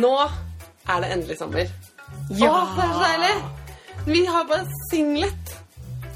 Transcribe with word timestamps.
Nå 0.00 0.12
er 0.88 1.02
det 1.02 1.08
endelig 1.14 1.36
sommer. 1.40 1.70
Ja! 2.32 2.50
Åh, 2.50 2.76
det 2.76 2.84
er 2.84 2.92
så 2.94 3.00
deilig! 3.04 3.32
Vi 4.06 4.20
har 4.24 4.46
bare 4.48 4.78
singlet. 4.88 5.56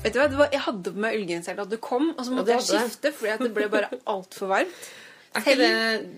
Vet 0.05 0.15
du 0.15 0.37
hva, 0.39 0.47
Jeg 0.53 0.63
hadde 0.65 0.93
på 0.93 1.03
meg 1.05 1.17
ullgenser 1.19 1.57
da 1.59 1.67
du 1.69 1.77
kom, 1.83 2.13
og 2.15 2.23
så 2.25 2.33
måtte 2.33 2.55
ja, 2.55 2.61
jeg 2.61 2.65
hadde 2.65 2.79
det. 2.79 2.93
skifte 2.93 3.13
fordi 3.19 3.49
det 3.49 3.51
ble 3.57 3.67
bare 3.73 3.91
altfor 4.15 4.53
varmt. 4.53 4.87
Er 5.35 5.59
det, 5.59 5.69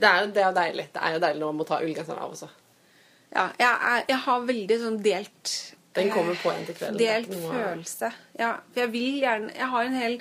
det 0.02 0.08
er 0.10 0.22
jo 0.22 0.30
det 0.36 0.44
er 0.44 0.54
deilig. 0.58 0.86
Det 0.92 1.02
er 1.02 1.16
jo 1.16 1.22
deilig 1.24 1.42
når 1.42 1.52
man 1.52 1.60
må 1.62 1.66
ta 1.68 1.80
ullgenseren 1.82 2.20
av 2.20 2.34
også. 2.36 2.50
Ja, 3.32 3.46
jeg, 3.58 3.72
er, 3.72 4.04
jeg 4.12 4.20
har 4.26 4.44
veldig 4.48 4.76
sånn 4.80 4.98
delt 5.02 5.54
Den 5.96 6.06
eh, 6.06 6.14
kommer 6.14 6.38
på 6.38 6.52
en 6.52 6.66
til 6.68 6.76
kvelden. 6.78 6.98
Delt 7.00 7.32
følelse. 7.34 8.10
Ja, 8.38 8.52
for 8.70 8.84
jeg 8.84 8.92
vil 8.92 9.16
gjerne 9.24 9.50
Jeg 9.56 9.70
har 9.72 9.88
en 9.88 9.96
hel 9.98 10.18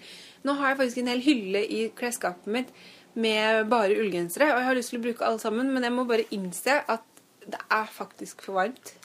Nå 0.47 0.55
har 0.57 0.71
jeg 0.71 0.79
faktisk 0.81 1.01
en 1.03 1.11
hel 1.13 1.21
hylle 1.25 1.61
i 1.61 1.81
klesskapet 1.97 2.49
mitt 2.57 2.73
med 3.15 3.69
bare 3.71 3.95
ullgensere, 3.95 4.49
og 4.51 4.57
jeg 4.59 4.67
har 4.67 4.75
lyst 4.75 4.91
til 4.91 4.99
å 4.99 5.03
bruke 5.05 5.23
alle 5.23 5.39
sammen, 5.39 5.69
men 5.71 5.85
jeg 5.87 5.93
må 5.95 6.03
bare 6.09 6.25
innse 6.35 6.73
at 6.91 7.14
det 7.51 7.61
er 7.71 7.91
faktisk 7.91 8.45
for 8.45 8.59
varmt. 8.61 8.95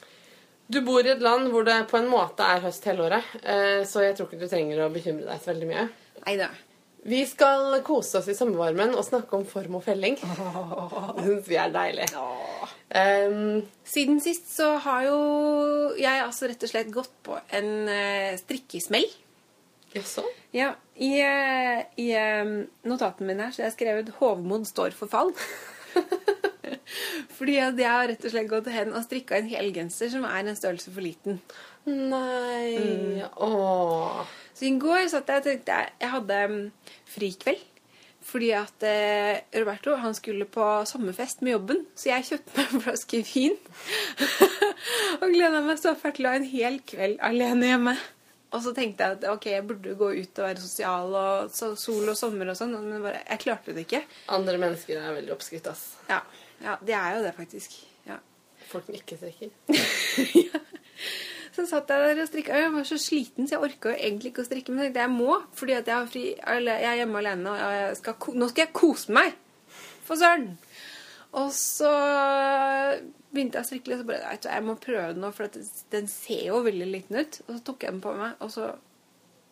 Du 0.71 0.81
bor 0.87 1.03
i 1.03 1.11
et 1.11 1.23
land 1.23 1.49
hvor 1.51 1.65
det 1.67 1.77
på 1.91 1.99
en 1.99 2.11
måte 2.11 2.47
er 2.47 2.63
høst 2.63 2.85
hele 2.87 3.09
året, 3.09 3.31
eh, 3.43 3.83
så 3.89 4.05
jeg 4.05 4.17
tror 4.17 4.29
ikke 4.29 4.45
du 4.45 4.51
trenger 4.51 4.85
å 4.85 4.91
bekymre 4.95 5.27
deg 5.27 5.41
så 5.43 5.51
veldig 5.51 5.71
mye. 5.71 5.87
Neida. 6.27 6.51
Vi 7.01 7.23
skal 7.25 7.79
kose 7.83 8.21
oss 8.21 8.29
i 8.29 8.37
sommervarmen 8.37 8.93
og 8.93 9.07
snakke 9.07 9.39
om 9.39 9.47
form 9.49 9.79
og 9.79 9.85
felling. 9.87 10.19
Det 10.21 11.25
syns 11.25 11.49
vi 11.49 11.57
er 11.57 11.73
deilig. 11.73 12.09
Um, 12.91 13.63
Siden 13.89 14.21
sist 14.21 14.51
så 14.53 14.75
har 14.85 15.07
jo 15.07 15.19
jeg 15.97 16.23
altså 16.27 16.51
rett 16.51 16.67
og 16.67 16.73
slett 16.73 16.93
gått 16.93 17.13
på 17.25 17.39
en 17.57 17.71
uh, 17.89 18.37
strikkesmell. 18.43 19.09
Jaså? 19.95 20.27
Ja, 20.55 20.75
I, 20.95 21.11
uh, 21.25 21.81
i 21.99 22.11
eh, 22.15 22.53
notatene 22.87 23.33
mine 23.33 23.49
her 23.49 23.55
så 23.55 23.65
jeg 23.65 23.71
har 23.71 23.75
skrevet 23.79 24.13
'Hovmod 24.15 24.69
står 24.69 24.95
for 24.95 25.11
fall'. 25.11 25.33
Fordi 27.37 27.57
jeg 27.59 27.81
har 27.87 28.09
rett 28.11 28.25
og 28.25 28.35
slett 28.35 28.51
gått 28.51 28.71
hen 28.75 28.95
og 28.95 29.05
strikka 29.07 29.39
en 29.39 29.51
helgenser 29.51 30.13
som 30.13 30.27
er 30.29 30.45
en 30.45 30.59
størrelse 30.59 30.93
for 30.95 31.05
liten. 31.05 31.41
Nei 31.89 33.25
Åh. 33.41 34.23
Så 34.53 34.69
i 34.69 34.77
går 34.77 35.07
satt 35.09 35.31
jeg 35.33 35.41
og 35.41 35.47
tenkte 35.47 35.77
jeg, 35.81 36.11
hadde 36.13 36.41
mm, 36.53 36.63
frikveld. 37.09 37.67
Fordi 38.31 38.51
at 38.53 38.85
eh, 38.85 39.41
Roberto 39.57 39.95
han 39.97 40.13
skulle 40.15 40.45
på 40.45 40.65
sommerfest 40.87 41.41
med 41.43 41.55
jobben, 41.55 41.81
så 41.97 42.11
jeg 42.11 42.27
kjøpte 42.29 42.57
meg 42.59 42.75
en 42.75 42.83
flaske 42.85 43.21
vin. 43.25 43.57
og 45.23 45.33
gleda 45.33 45.63
meg 45.65 45.81
så 45.81 45.95
fælt 45.99 46.21
til 46.21 46.29
å 46.29 46.35
ha 46.35 46.41
en 46.41 46.51
hel 46.51 46.77
kveld 46.87 47.17
alene 47.25 47.71
hjemme. 47.73 47.97
Og 48.51 48.63
så 48.65 48.75
tenkte 48.75 49.07
jeg 49.07 49.17
at 49.17 49.27
ok, 49.31 49.49
jeg 49.53 49.65
burde 49.67 49.97
gå 49.99 50.11
ut 50.19 50.41
og 50.43 50.47
være 50.49 50.63
sosial 50.63 51.13
og 51.15 51.53
så, 51.55 51.71
sol 51.79 52.11
og 52.11 52.19
sommer 52.19 52.51
og 52.51 52.59
sånn, 52.59 52.75
men 52.83 53.05
bare, 53.05 53.23
jeg 53.29 53.43
klarte 53.47 53.75
det 53.77 53.87
ikke. 53.87 54.03
Andre 54.37 54.59
mennesker 54.61 54.99
er 54.99 55.17
veldig 55.21 55.35
oppskrytt, 55.37 55.71
ass. 55.71 55.85
Ja, 56.11 56.19
ja, 56.63 56.77
det 56.87 56.97
er 56.97 57.17
jo 57.17 57.23
det, 57.25 57.35
faktisk. 57.37 57.77
Ja. 58.07 58.19
Folk 58.71 58.87
som 58.87 58.97
ikke 58.99 59.19
strikker. 59.21 59.55
Så 61.51 61.65
satt 61.67 61.91
jeg 61.91 62.03
der 62.15 62.23
og 62.23 62.29
strikka. 62.29 62.57
Jeg 62.57 62.73
var 62.73 62.85
så 62.87 62.97
sliten, 63.01 63.49
så 63.49 63.57
jeg 63.57 63.65
orka 63.67 63.93
egentlig 63.93 64.31
ikke 64.31 64.45
å 64.45 64.47
strikke. 64.47 64.73
Men 64.73 64.87
jeg 64.87 64.95
jeg 65.01 65.13
må, 65.13 65.41
fordi 65.59 65.75
at 65.77 65.89
jeg, 65.89 65.97
har 65.97 66.11
fri, 66.11 66.25
eller 66.55 66.79
jeg 66.79 66.91
er 66.93 67.01
hjemme 67.03 67.19
alene, 67.21 67.55
og 67.55 67.73
jeg 67.75 67.97
skal, 67.99 68.37
nå 68.39 68.49
skal 68.53 68.65
jeg 68.65 68.77
kose 68.79 69.17
meg! 69.17 69.35
For 70.07 70.21
søren! 70.21 70.53
Og 71.41 71.51
så 71.55 71.91
begynte 73.31 73.59
jeg 73.59 73.67
å 73.67 73.69
strikke 73.69 73.91
litt, 73.91 73.99
og 73.99 74.05
så 74.05 74.09
bare 74.09 74.31
vet 74.33 74.49
jeg 74.51 74.67
må 74.67 74.77
prøve 74.83 75.11
den 75.13 75.25
nå, 75.25 75.33
for 75.35 75.47
at 75.51 75.59
den 75.95 76.09
ser 76.11 76.47
jo 76.49 76.63
veldig 76.67 76.89
liten 76.91 77.21
ut. 77.21 77.41
Og 77.47 77.53
så 77.57 77.65
tok 77.67 77.87
jeg 77.87 77.97
den 77.97 78.05
på 78.07 78.15
meg, 78.19 78.39
og 78.39 78.55
så 78.55 78.71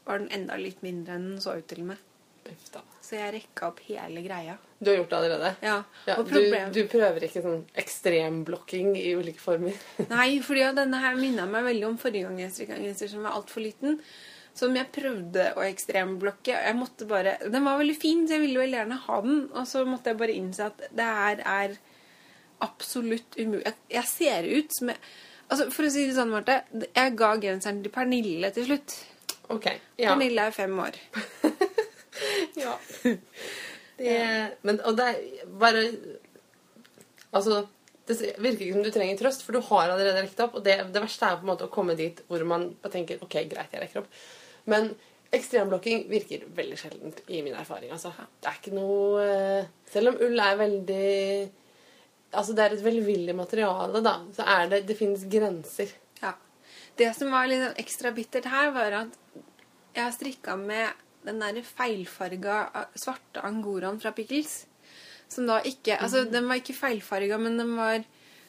var 0.09 0.23
den 0.23 0.33
enda 0.35 0.59
litt 0.59 0.83
mindre 0.87 1.19
enn 1.19 1.33
den 1.35 1.43
så 1.43 1.59
ut 1.59 1.69
til 1.71 1.85
meg. 1.91 2.03
Uff 2.49 2.71
da. 2.75 2.83
Så 3.09 3.17
jeg 3.17 3.33
rekka 3.39 3.71
opp 3.71 3.79
hele 3.87 4.21
greia. 4.21 4.59
Du 4.79 4.91
har 4.91 4.99
gjort 4.99 5.11
det 5.11 5.17
allerede? 5.17 5.51
Ja, 5.65 5.77
Ja, 6.05 6.19
og 6.21 6.29
du, 6.29 6.43
du 6.75 6.81
prøver 6.93 7.25
ikke 7.25 7.41
sånn 7.41 7.63
ekstremblokking 7.81 8.91
i 9.01 9.15
ulike 9.17 9.41
former? 9.41 9.77
Nei, 10.13 10.43
for 10.45 10.61
denne 10.77 11.01
her 11.01 11.17
minna 11.17 11.47
meg 11.49 11.65
veldig 11.71 11.87
om 11.89 11.97
forrige 12.01 12.29
gang 12.29 12.43
jeg 12.43 12.53
strikka 12.53 12.77
en 12.77 12.85
genser 12.85 13.09
som 13.15 13.25
var 13.25 13.39
altfor 13.39 13.65
liten. 13.65 13.97
Som 14.59 14.77
jeg 14.77 14.91
prøvde 14.93 15.47
å 15.57 15.65
ekstremblokke. 15.65 16.53
Jeg 16.53 16.77
måtte 16.77 17.07
bare, 17.09 17.37
Den 17.49 17.65
var 17.65 17.79
veldig 17.81 17.97
fin, 17.97 18.27
så 18.27 18.37
jeg 18.37 18.45
ville 18.45 18.61
veldig 18.61 18.79
gjerne 18.83 19.01
ha 19.07 19.19
den. 19.25 19.41
Og 19.55 19.69
så 19.71 19.85
måtte 19.89 20.13
jeg 20.13 20.21
bare 20.21 20.37
innse 20.37 20.67
at 20.69 20.85
det 20.99 21.09
her 21.23 21.43
er 21.47 21.79
absolutt 22.67 23.39
umulig. 23.39 23.63
Jeg, 23.65 23.79
jeg 23.95 24.11
ser 24.13 24.51
ut 24.53 24.77
som 24.77 24.93
jeg 24.93 25.01
Altså, 25.49 25.71
For 25.73 25.89
å 25.89 25.89
si 25.89 26.03
det 26.05 26.13
sånn, 26.13 26.29
Marte. 26.29 26.59
Jeg 26.93 27.15
ga 27.17 27.31
genseren 27.41 27.79
til 27.81 27.93
Pernille 27.95 28.51
til 28.53 28.67
slutt. 28.69 28.99
Ok, 29.49 29.71
ja. 29.97 30.11
Pernille 30.11 30.45
er 30.45 30.53
fem 30.53 30.75
år. 30.85 30.99
ja. 32.65 32.77
Det, 33.99 34.15
men, 34.63 34.81
og 34.87 34.97
det 34.99 35.09
er 35.11 35.47
bare 35.59 35.85
Altså, 37.35 37.67
det 38.09 38.17
virker 38.41 38.65
ikke 38.65 38.77
som 38.79 38.85
du 38.87 38.93
trenger 38.95 39.19
trøst, 39.21 39.43
for 39.45 39.53
du 39.53 39.61
har 39.67 39.91
allerede 39.91 40.23
rekt 40.23 40.39
opp. 40.41 40.55
Og 40.57 40.65
det, 40.65 40.79
det 40.95 41.03
verste 41.03 41.29
er 41.29 41.37
på 41.37 41.45
en 41.45 41.51
måte 41.51 41.67
å 41.67 41.73
komme 41.73 41.97
dit 41.99 42.23
hvor 42.31 42.41
man 42.49 42.71
tenker 42.89 43.21
OK, 43.25 43.37
greit, 43.51 43.75
jeg 43.75 43.83
rekker 43.83 44.01
opp. 44.01 44.09
Men 44.73 44.89
ekstremblokking 45.35 46.07
virker 46.09 46.47
veldig 46.57 46.79
sjeldent 46.81 47.21
i 47.29 47.43
min 47.45 47.57
erfaring. 47.59 47.93
Altså. 47.93 48.15
Det 48.41 48.49
er 48.49 48.61
ikke 48.63 48.77
noe 48.77 49.25
eh, 49.25 49.69
Selv 49.93 50.15
om 50.15 50.23
ull 50.25 50.41
er 50.41 50.61
veldig 50.61 51.09
Altså, 52.29 52.53
det 52.53 52.65
er 52.65 52.75
et 52.77 52.85
velvillig 52.85 53.35
materiale, 53.37 54.03
da, 54.05 54.19
så 54.37 54.45
er 54.57 54.73
det 54.73 54.83
Det 54.89 54.97
finnes 54.99 55.25
grenser. 55.33 55.93
Ja. 56.23 56.35
Det 56.99 57.13
som 57.17 57.33
var 57.33 57.49
litt 57.49 57.63
sånn 57.65 57.81
ekstra 57.81 58.13
bittert 58.17 58.49
her, 58.53 58.73
var 58.75 58.97
at 59.05 59.21
jeg 59.95 60.03
har 60.05 60.13
strikka 60.15 60.57
med 60.61 61.07
den 61.27 61.41
der 61.43 61.63
feilfarga 61.67 62.59
eh, 62.75 62.99
svarte 62.99 63.45
angoraen 63.47 64.01
fra 64.03 64.13
Pickles. 64.17 64.67
Som 65.29 65.49
da 65.49 65.59
ikke 65.61 65.99
Altså, 66.01 66.25
den 66.25 66.49
var 66.49 66.61
ikke 66.61 66.77
feilfarga, 66.77 67.37
men 67.39 67.59
den 67.61 67.75
var 67.77 68.05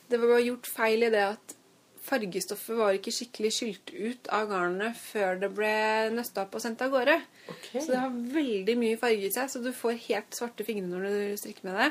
Det 0.10 0.20
var 0.22 0.40
gjort 0.40 0.68
feil 0.68 1.04
i 1.04 1.12
det 1.14 1.26
at 1.36 1.56
fargestoffet 2.10 2.78
var 2.80 2.96
ikke 2.96 3.12
skikkelig 3.14 3.52
skylt 3.54 3.92
ut 3.94 4.30
av 4.34 4.48
garnet 4.50 4.98
før 4.98 5.36
det 5.42 5.52
ble 5.54 5.74
nøsta 6.16 6.48
opp 6.48 6.56
og 6.58 6.64
sendt 6.64 6.82
av 6.82 6.90
gårde. 6.94 7.20
Okay. 7.52 7.84
Så 7.84 7.92
det 7.92 8.00
har 8.02 8.16
veldig 8.34 8.76
mye 8.80 8.98
farge 8.98 9.28
i 9.28 9.34
seg, 9.36 9.52
så 9.52 9.62
du 9.62 9.70
får 9.76 10.00
helt 10.08 10.34
svarte 10.34 10.66
fingre 10.66 10.90
når 10.90 11.06
du 11.06 11.38
strikker 11.38 11.68
med 11.70 11.78
det. 11.78 11.90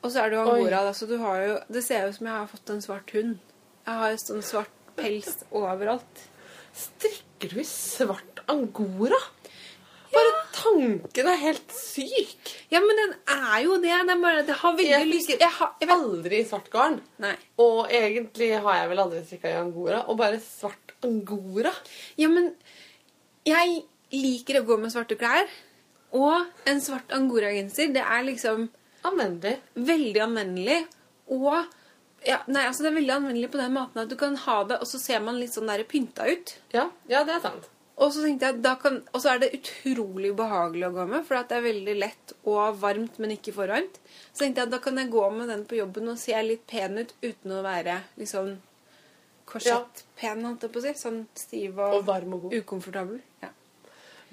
Og 0.00 0.14
så 0.14 0.22
er 0.22 0.30
det 0.30 0.38
jo 0.38 0.46
angora, 0.46 0.82
da, 0.86 0.94
så 0.94 1.08
du 1.10 1.16
har 1.20 1.42
jo 1.42 1.54
Det 1.68 1.82
ser 1.84 2.06
jo 2.06 2.12
ut 2.12 2.18
som 2.20 2.30
jeg 2.30 2.38
har 2.38 2.50
fått 2.54 2.72
en 2.72 2.84
svart 2.84 3.14
hund. 3.18 3.38
Jeg 3.84 4.00
har 4.00 4.14
jo 4.14 4.20
sånn 4.22 4.44
svart 4.46 4.74
pels 4.98 5.42
overalt. 5.50 6.24
Strikker 6.78 7.52
du 7.54 7.60
i 7.62 7.66
svart 7.68 8.42
angora? 8.48 9.18
Bare 10.12 10.32
tanken 10.56 11.28
er 11.30 11.38
helt 11.42 11.74
syk. 11.74 12.52
Ja, 12.72 12.80
men 12.84 12.96
den 13.00 13.14
er 13.34 13.60
jo 13.64 13.76
det. 13.82 13.92
Er 13.92 14.20
bare 14.22 14.42
Det 14.46 14.56
har 14.62 14.74
veldig 14.76 14.90
Jeg 14.90 15.08
lyst 15.10 15.32
jeg 15.34 15.50
har, 15.58 15.74
jeg 15.80 15.90
aldri 15.94 16.42
svart 16.48 16.70
garn. 16.72 17.00
Nei. 17.22 17.34
Og 17.60 17.86
egentlig 17.92 18.50
har 18.64 18.80
jeg 18.82 18.90
vel 18.92 19.02
aldri 19.04 19.22
strikka 19.26 19.52
i 19.52 19.58
angora. 19.60 20.02
Og 20.08 20.18
bare 20.20 20.40
svart 20.42 20.94
angora. 21.04 21.72
Ja, 22.16 22.28
men 22.32 22.54
jeg 23.48 23.82
liker 24.12 24.60
å 24.60 24.66
gå 24.68 24.78
med 24.80 24.92
svarte 24.94 25.18
klær. 25.20 25.48
Og 26.16 26.46
en 26.68 26.80
svart 26.80 27.12
angoragenser, 27.12 27.92
det 27.92 28.04
er 28.04 28.22
liksom 28.24 28.68
Anvendelig. 29.08 29.58
veldig 29.76 30.20
anvendelig. 30.24 30.78
Og 31.30 31.52
ja, 32.26 32.40
nei, 32.48 32.64
altså 32.66 32.82
det 32.82 32.90
er 32.90 32.96
veldig 32.98 33.14
anvendelig 33.14 33.50
på 33.52 33.60
den 33.60 33.74
måten 33.76 34.02
at 34.02 34.08
du 34.10 34.16
kan 34.18 34.34
ha 34.46 34.56
det, 34.64 34.80
og 34.82 34.88
så 34.90 34.98
ser 35.00 35.20
man 35.22 35.38
litt 35.38 35.54
sånn 35.54 35.68
der 35.70 35.84
pynta 35.88 36.26
ut. 36.26 36.56
Ja, 36.74 36.88
ja, 37.10 37.22
det 37.28 37.36
er 37.36 37.44
sant. 37.44 37.68
Og 37.98 38.12
så 38.14 38.22
tenkte 38.22 38.46
jeg 38.46 38.60
da 38.62 38.76
kan, 38.78 39.00
og 39.10 39.22
så 39.22 39.32
er 39.32 39.40
det 39.42 39.50
utrolig 39.56 40.30
behagelig 40.38 40.86
å 40.86 40.94
gå 40.94 41.06
med, 41.10 41.24
for 41.26 41.34
det 41.50 41.56
er 41.56 41.64
veldig 41.64 41.94
lett 41.98 42.34
og 42.46 42.78
varmt, 42.78 43.18
men 43.18 43.34
ikke 43.34 43.54
for 43.56 43.72
varmt. 43.74 43.98
Så 44.30 44.44
tenkte 44.44 44.62
jeg 44.62 44.68
at 44.68 44.74
da 44.76 44.78
kan 44.84 45.00
jeg 45.00 45.10
gå 45.10 45.24
med 45.34 45.50
den 45.50 45.64
på 45.66 45.80
jobben 45.80 46.12
og 46.12 46.20
se 46.20 46.38
litt 46.46 46.62
pen 46.70 47.00
ut 47.00 47.14
uten 47.24 47.56
å 47.56 47.64
være 47.66 47.96
liksom 48.20 48.52
korsettpen, 49.48 50.44
holdt 50.46 50.68
jeg 50.68 50.74
på 50.76 50.82
å 50.82 50.84
si. 50.86 50.94
Sånn 51.00 51.20
stiv 51.38 51.80
og, 51.80 51.98
Og 51.98 52.06
varm 52.06 52.38
og 52.38 52.54
ukomfortabel. 52.54 53.18
Ja. 53.42 53.50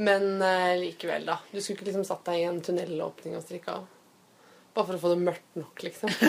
Men 0.06 0.42
eh, 0.44 0.76
likevel, 0.84 1.26
da. 1.26 1.40
Du 1.50 1.58
skulle 1.58 1.80
ikke 1.80 1.90
liksom 1.90 2.06
satt 2.08 2.26
deg 2.28 2.44
i 2.44 2.48
en 2.50 2.62
tunnelåpning 2.64 3.38
og 3.40 3.46
strikka 3.48 3.80
av? 3.80 3.92
Bare 4.76 4.90
for 4.92 4.98
å 4.98 5.04
få 5.06 5.14
det 5.16 5.22
mørkt 5.24 5.58
nok, 5.58 5.86
liksom. 5.88 6.12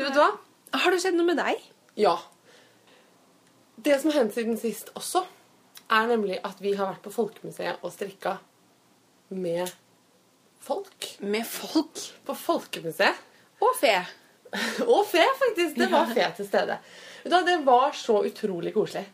Du 0.00 0.04
vet 0.06 0.16
hva? 0.16 0.30
Har 0.80 0.94
det 0.94 1.00
skjedd 1.02 1.16
noe 1.18 1.28
med 1.28 1.36
deg? 1.36 1.58
Ja. 2.00 2.14
Det 3.82 4.00
som 4.00 4.10
har 4.10 4.18
hendt 4.20 4.34
siden 4.36 4.58
sist 4.60 4.90
også, 4.98 5.22
er 5.90 6.08
nemlig 6.10 6.38
at 6.46 6.58
vi 6.62 6.74
har 6.76 6.90
vært 6.90 7.04
på 7.04 7.12
Folkemuseet 7.14 7.80
og 7.86 7.92
strikka 7.94 8.36
med 9.32 9.70
folk. 10.60 11.06
Med 11.24 11.46
folk. 11.48 12.02
På 12.26 12.36
Folkemuseet. 12.36 13.28
Og 13.60 13.72
fe. 13.76 13.94
Og 14.88 15.04
fe, 15.06 15.22
faktisk. 15.38 15.76
Det 15.78 15.86
var 15.92 16.10
fe 16.10 16.26
til 16.36 16.48
stede. 16.48 16.76
Da, 17.24 17.40
Det 17.46 17.60
var 17.64 17.92
så 17.94 18.18
utrolig 18.26 18.72
koselig. 18.74 19.04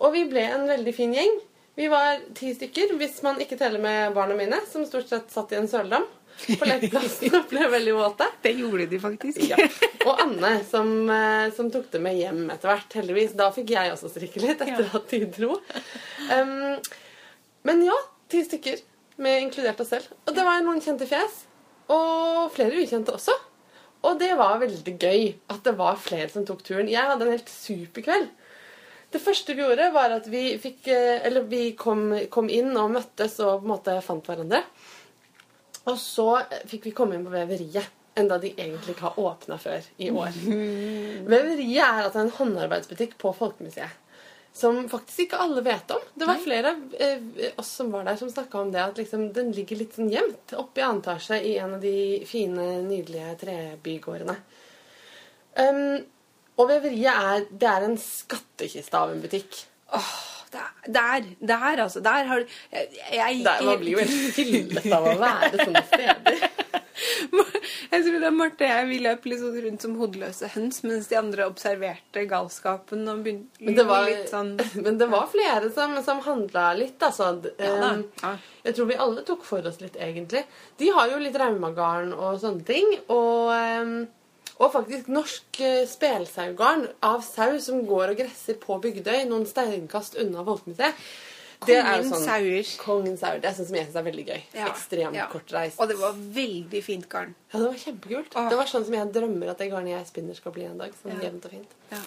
Og 0.00 0.14
vi 0.16 0.24
ble 0.28 0.42
en 0.48 0.66
veldig 0.68 0.94
fin 0.96 1.12
gjeng. 1.14 1.36
Vi 1.78 1.86
var 1.88 2.18
ti 2.36 2.50
stykker, 2.56 2.96
hvis 2.98 3.20
man 3.22 3.38
ikke 3.40 3.58
teller 3.60 3.80
med 3.80 4.16
barna 4.16 4.34
mine, 4.36 4.58
som 4.68 4.84
stort 4.88 5.08
sett 5.08 5.30
satt 5.32 5.52
i 5.54 5.60
en 5.60 5.68
søledam 5.70 6.08
på 6.60 6.68
lekeplassen 6.68 7.34
og 7.38 7.46
ble 7.52 7.66
veldig 7.72 7.94
våte. 7.98 8.28
Det 8.44 8.52
gjorde 8.58 8.86
de 8.90 9.00
faktisk. 9.02 9.42
Ja. 9.50 9.58
Og 10.06 10.22
Anne, 10.24 10.52
som, 10.68 10.90
eh, 11.12 11.50
som 11.56 11.68
tok 11.72 11.90
det 11.92 12.00
med 12.04 12.16
hjem 12.18 12.46
etter 12.54 12.72
hvert, 12.72 12.96
heldigvis. 13.00 13.34
Da 13.38 13.50
fikk 13.54 13.74
jeg 13.76 13.92
også 13.94 14.10
strikke 14.14 14.42
litt 14.44 14.64
etter 14.64 14.86
Ja. 14.86 14.90
at 15.00 15.12
de 15.12 15.22
dro. 15.36 15.58
Um, 16.30 16.78
men 17.68 17.84
ja, 17.84 17.96
ti 18.32 18.42
stykker, 18.46 18.80
med 19.20 19.42
inkludert 19.44 19.80
oss 19.84 19.90
selv. 19.92 20.08
Og 20.24 20.34
det 20.36 20.44
var 20.46 20.62
noen 20.64 20.80
kjente 20.80 21.04
fjes. 21.10 21.42
Og 21.92 22.50
flere 22.54 22.78
ukjente 22.80 23.12
også. 23.12 23.34
Og 24.08 24.16
det 24.20 24.30
var 24.38 24.60
veldig 24.62 24.94
gøy 24.96 25.24
at 25.52 25.64
det 25.66 25.74
var 25.76 25.98
flere 26.00 26.30
som 26.32 26.46
tok 26.48 26.62
turen. 26.64 26.88
Jeg 26.88 27.04
hadde 27.04 27.26
en 27.26 27.34
helt 27.34 27.50
super 27.52 28.06
kveld. 28.06 28.30
Det 29.10 29.18
første 29.20 29.52
vi 29.58 29.64
gjorde, 29.64 29.88
var 29.92 30.12
at 30.14 30.28
vi 30.30 30.54
fikk 30.62 30.86
eh, 30.94 31.18
Eller 31.26 31.42
vi 31.50 31.72
kom, 31.74 32.12
kom 32.30 32.46
inn 32.48 32.70
og 32.78 32.92
møttes 32.94 33.34
og 33.42 33.58
på 33.60 33.66
en 33.66 33.72
måte 33.74 33.96
fant 34.06 34.24
hverandre. 34.30 34.62
Og 35.88 35.96
så 36.00 36.28
fikk 36.68 36.90
vi 36.90 36.94
komme 36.96 37.16
inn 37.16 37.24
på 37.24 37.32
veveriet. 37.32 37.96
Enda 38.18 38.40
de 38.42 38.50
egentlig 38.50 38.96
ikke 38.96 39.06
har 39.06 39.18
åpna 39.22 39.56
før 39.60 39.86
i 40.02 40.10
år. 40.10 40.34
Veveriet 41.30 41.84
er 41.84 42.04
altså 42.04 42.24
en 42.24 42.32
håndarbeidsbutikk 42.36 43.16
på 43.20 43.32
Folkemuseet. 43.38 43.96
Som 44.52 44.82
faktisk 44.90 45.28
ikke 45.28 45.38
alle 45.44 45.62
vet 45.62 45.92
om. 45.94 46.02
Det 46.18 46.26
var 46.26 46.40
flere 46.42 46.72
av 46.74 46.94
eh, 46.98 47.52
oss 47.62 47.68
som 47.78 47.92
var 47.94 48.08
der, 48.08 48.16
som 48.18 48.32
snakka 48.32 48.58
om 48.58 48.72
det. 48.74 48.82
At 48.82 48.98
liksom, 48.98 49.28
den 49.32 49.52
ligger 49.54 49.78
litt 49.78 49.94
sånn 49.94 50.10
gjemt 50.10 50.56
oppe 50.58 50.82
i 50.82 50.84
annen 50.84 51.04
etasje 51.04 51.38
i 51.46 51.54
en 51.62 51.76
av 51.76 51.84
de 51.84 51.94
fine, 52.26 52.66
nydelige 52.88 53.36
trebygårdene. 53.44 54.34
Um, 55.54 56.00
og 56.58 56.66
veveriet 56.68 57.14
er, 57.14 57.46
det 57.50 57.70
er 57.70 57.86
en 57.86 57.96
skattkiste 58.02 58.98
av 58.98 59.14
en 59.14 59.22
butikk. 59.22 59.62
Åh, 59.96 60.10
der, 60.50 61.28
der, 61.40 61.82
altså. 61.84 62.00
Der 62.04 62.26
har 62.30 62.42
du 62.42 62.46
jeg, 62.72 62.88
jeg 63.14 63.44
Der, 63.44 63.62
man 63.66 63.78
blir 63.82 63.98
jo 63.98 64.04
helt 64.04 64.34
fyllet 64.38 64.90
av 64.92 65.06
å 65.12 65.18
være 65.20 65.52
sånne 65.64 65.84
steder. 65.92 66.44
Jeg 67.90 68.04
tror 68.04 68.20
det 68.20 68.26
er 68.28 68.34
Marte 68.36 68.66
og 68.66 68.70
jeg 68.70 68.86
vi 68.90 68.98
løp 69.02 69.24
litt 69.26 69.40
sånn 69.40 69.56
rundt 69.64 69.84
som 69.84 69.94
hodeløse 69.98 70.50
høns, 70.52 70.82
mens 70.84 71.08
de 71.10 71.16
andre 71.18 71.46
observerte 71.48 72.22
galskapen 72.28 73.08
og 73.08 73.22
begynte 73.24 73.64
Men 73.64 73.78
det 73.78 73.86
var, 73.88 74.04
litt 74.06 74.28
sånn 74.30 74.52
men 74.84 74.98
det 75.00 75.08
var 75.10 75.26
flere 75.32 75.72
som, 75.74 75.96
som 76.04 76.20
handla 76.26 76.68
litt, 76.78 77.00
altså. 77.02 77.32
Ja 77.58 77.72
da. 77.80 77.90
Um, 77.96 78.04
Ja. 78.20 78.34
Jeg 78.66 78.76
tror 78.76 78.90
vi 78.90 79.00
alle 79.00 79.24
tok 79.24 79.44
for 79.48 79.64
oss 79.66 79.80
litt, 79.80 79.96
egentlig. 79.96 80.44
De 80.78 80.90
har 80.92 81.08
jo 81.08 81.18
litt 81.22 81.36
Raumagarden 81.40 82.12
og 82.12 82.36
sånne 82.42 82.66
ting. 82.68 82.90
Og, 83.08 83.48
um, 83.56 83.94
og 84.60 84.72
faktisk 84.74 85.08
norsk 85.08 85.60
uh, 85.64 85.82
spelsaugarn 85.88 86.86
av 87.06 87.24
sau 87.24 87.58
som 87.64 87.82
går 87.88 88.12
og 88.12 88.22
gresser 88.22 88.58
på 88.60 88.76
Bygdøy, 88.84 89.24
noen 89.30 89.46
steinkast 89.48 90.18
unna 90.20 90.44
Folkemuseet. 90.46 91.04
Det 91.66 91.76
er 91.76 91.98
jo 92.00 92.06
Kongens 92.08 92.24
sauer. 92.24 92.68
Kongens 92.80 93.20
sauer. 93.20 93.40
Det 93.42 93.48
er 93.50 93.56
sånn 93.58 93.66
som 93.68 93.76
jeg 93.76 93.88
syns 93.88 93.98
er 94.00 94.04
veldig 94.06 94.22
gøy. 94.30 94.38
Ja, 94.56 94.68
Ekstremt 94.70 95.18
ja. 95.18 95.26
kortreist. 95.28 95.80
Og 95.80 95.90
det 95.90 95.96
var 96.00 96.14
veldig 96.36 96.80
fint 96.86 97.04
garn. 97.12 97.34
Ja, 97.52 97.58
det 97.58 97.66
var 97.66 97.82
kjempekult. 97.82 98.36
Ah. 98.40 98.48
Det 98.48 98.56
var 98.60 98.70
sånn 98.70 98.86
som 98.86 98.96
jeg 98.96 99.10
drømmer 99.12 99.52
at 99.52 99.60
det 99.60 99.68
garnet 99.72 99.92
jeg 99.92 100.08
spinner, 100.08 100.38
skal 100.38 100.54
bli 100.56 100.64
en 100.70 100.80
dag. 100.80 100.94
Sånn 101.02 101.12
Ja. 101.18 101.20
jevnt 101.26 101.44
og 101.44 101.52
fint. 101.52 101.76
Ja. 101.92 102.00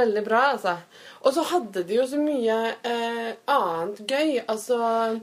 Veldig 0.00 0.24
bra, 0.26 0.40
altså. 0.56 0.74
Og 1.22 1.32
så 1.38 1.44
hadde 1.52 1.84
de 1.86 1.94
jo 2.00 2.06
så 2.10 2.18
mye 2.20 2.58
eh, 2.84 3.30
annet 3.54 4.02
gøy. 4.10 4.34
Altså 4.46 4.76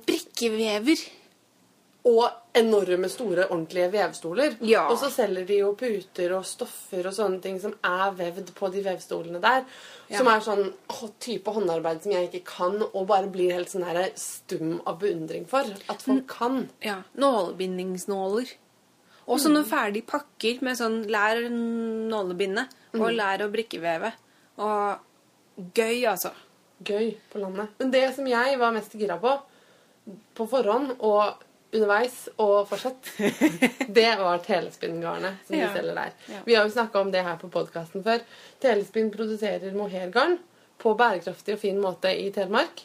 Brikkevever. 0.08 1.04
Og 2.08 2.24
enorme, 2.56 3.10
store, 3.12 3.48
ordentlige 3.50 3.90
vevstoler. 3.94 4.56
Ja. 4.66 4.86
Og 4.92 4.98
så 5.02 5.10
selger 5.14 5.46
de 5.48 5.60
jo 5.60 5.74
puter 5.78 6.34
og 6.38 6.46
stoffer 6.48 7.06
og 7.10 7.16
sånne 7.18 7.42
ting 7.44 7.60
som 7.62 7.74
er 7.84 8.16
vevd 8.16 8.54
på 8.58 8.70
de 8.74 8.84
vevstolene 8.86 9.42
der. 9.44 9.64
Ja. 10.10 10.20
Som 10.20 10.30
er 10.32 10.44
sånn 10.46 10.66
type 11.24 11.52
håndarbeid 11.56 12.04
som 12.04 12.14
jeg 12.14 12.30
ikke 12.30 12.44
kan, 12.48 12.78
og 12.86 13.08
bare 13.10 13.28
blir 13.32 13.56
helt 13.56 13.72
sånn 13.72 13.86
her 13.88 14.12
stum 14.20 14.78
av 14.86 15.00
beundring 15.02 15.48
for. 15.50 15.66
At 15.90 16.00
Mm. 16.00 16.06
folk 16.06 16.28
kan. 16.28 16.70
Ja, 16.82 17.02
nålebindingsnåler. 17.18 18.54
Og 19.28 19.40
sånne 19.42 19.64
mm. 19.64 19.70
ferdige 19.70 20.06
pakker 20.06 20.62
med 20.62 20.78
sånn 20.78 21.00
lær 21.10 21.40
nålebinde 21.50 22.68
og 22.94 23.12
lær 23.12 23.42
å 23.42 23.52
brikkeveve. 23.52 24.12
Og 24.62 25.72
gøy, 25.74 26.06
altså. 26.12 26.32
Gøy 26.86 27.16
på 27.32 27.40
landet. 27.42 27.70
Men 27.80 27.92
det 27.92 28.06
som 28.16 28.28
jeg 28.28 28.60
var 28.60 28.72
mest 28.76 28.94
gira 28.94 29.18
på, 29.18 29.34
på 30.36 30.48
forhånd 30.48 30.98
og 31.00 31.42
underveis 31.76 32.18
og 32.42 32.68
fortsatt, 32.70 33.12
det 34.00 34.08
var 34.20 34.42
telespinngarnet 34.46 35.42
som 35.48 35.56
Ja. 35.58 35.68
de 35.68 35.78
selger 35.80 35.96
der. 36.00 36.12
Ja. 36.32 36.42
Vi 36.46 36.56
har 36.58 36.66
jo 36.68 36.74
snakka 36.76 37.02
om 37.02 37.12
det 37.14 37.24
her 37.28 37.38
på 37.42 37.50
podkasten 37.54 38.04
før. 38.06 38.24
Telespinn 38.64 39.12
produserer 39.14 39.76
mohairgarn 39.78 40.38
på 40.82 40.96
bærekraftig 41.00 41.56
og 41.56 41.60
fin 41.62 41.80
måte 41.82 42.12
i 42.12 42.30
Telemark. 42.36 42.84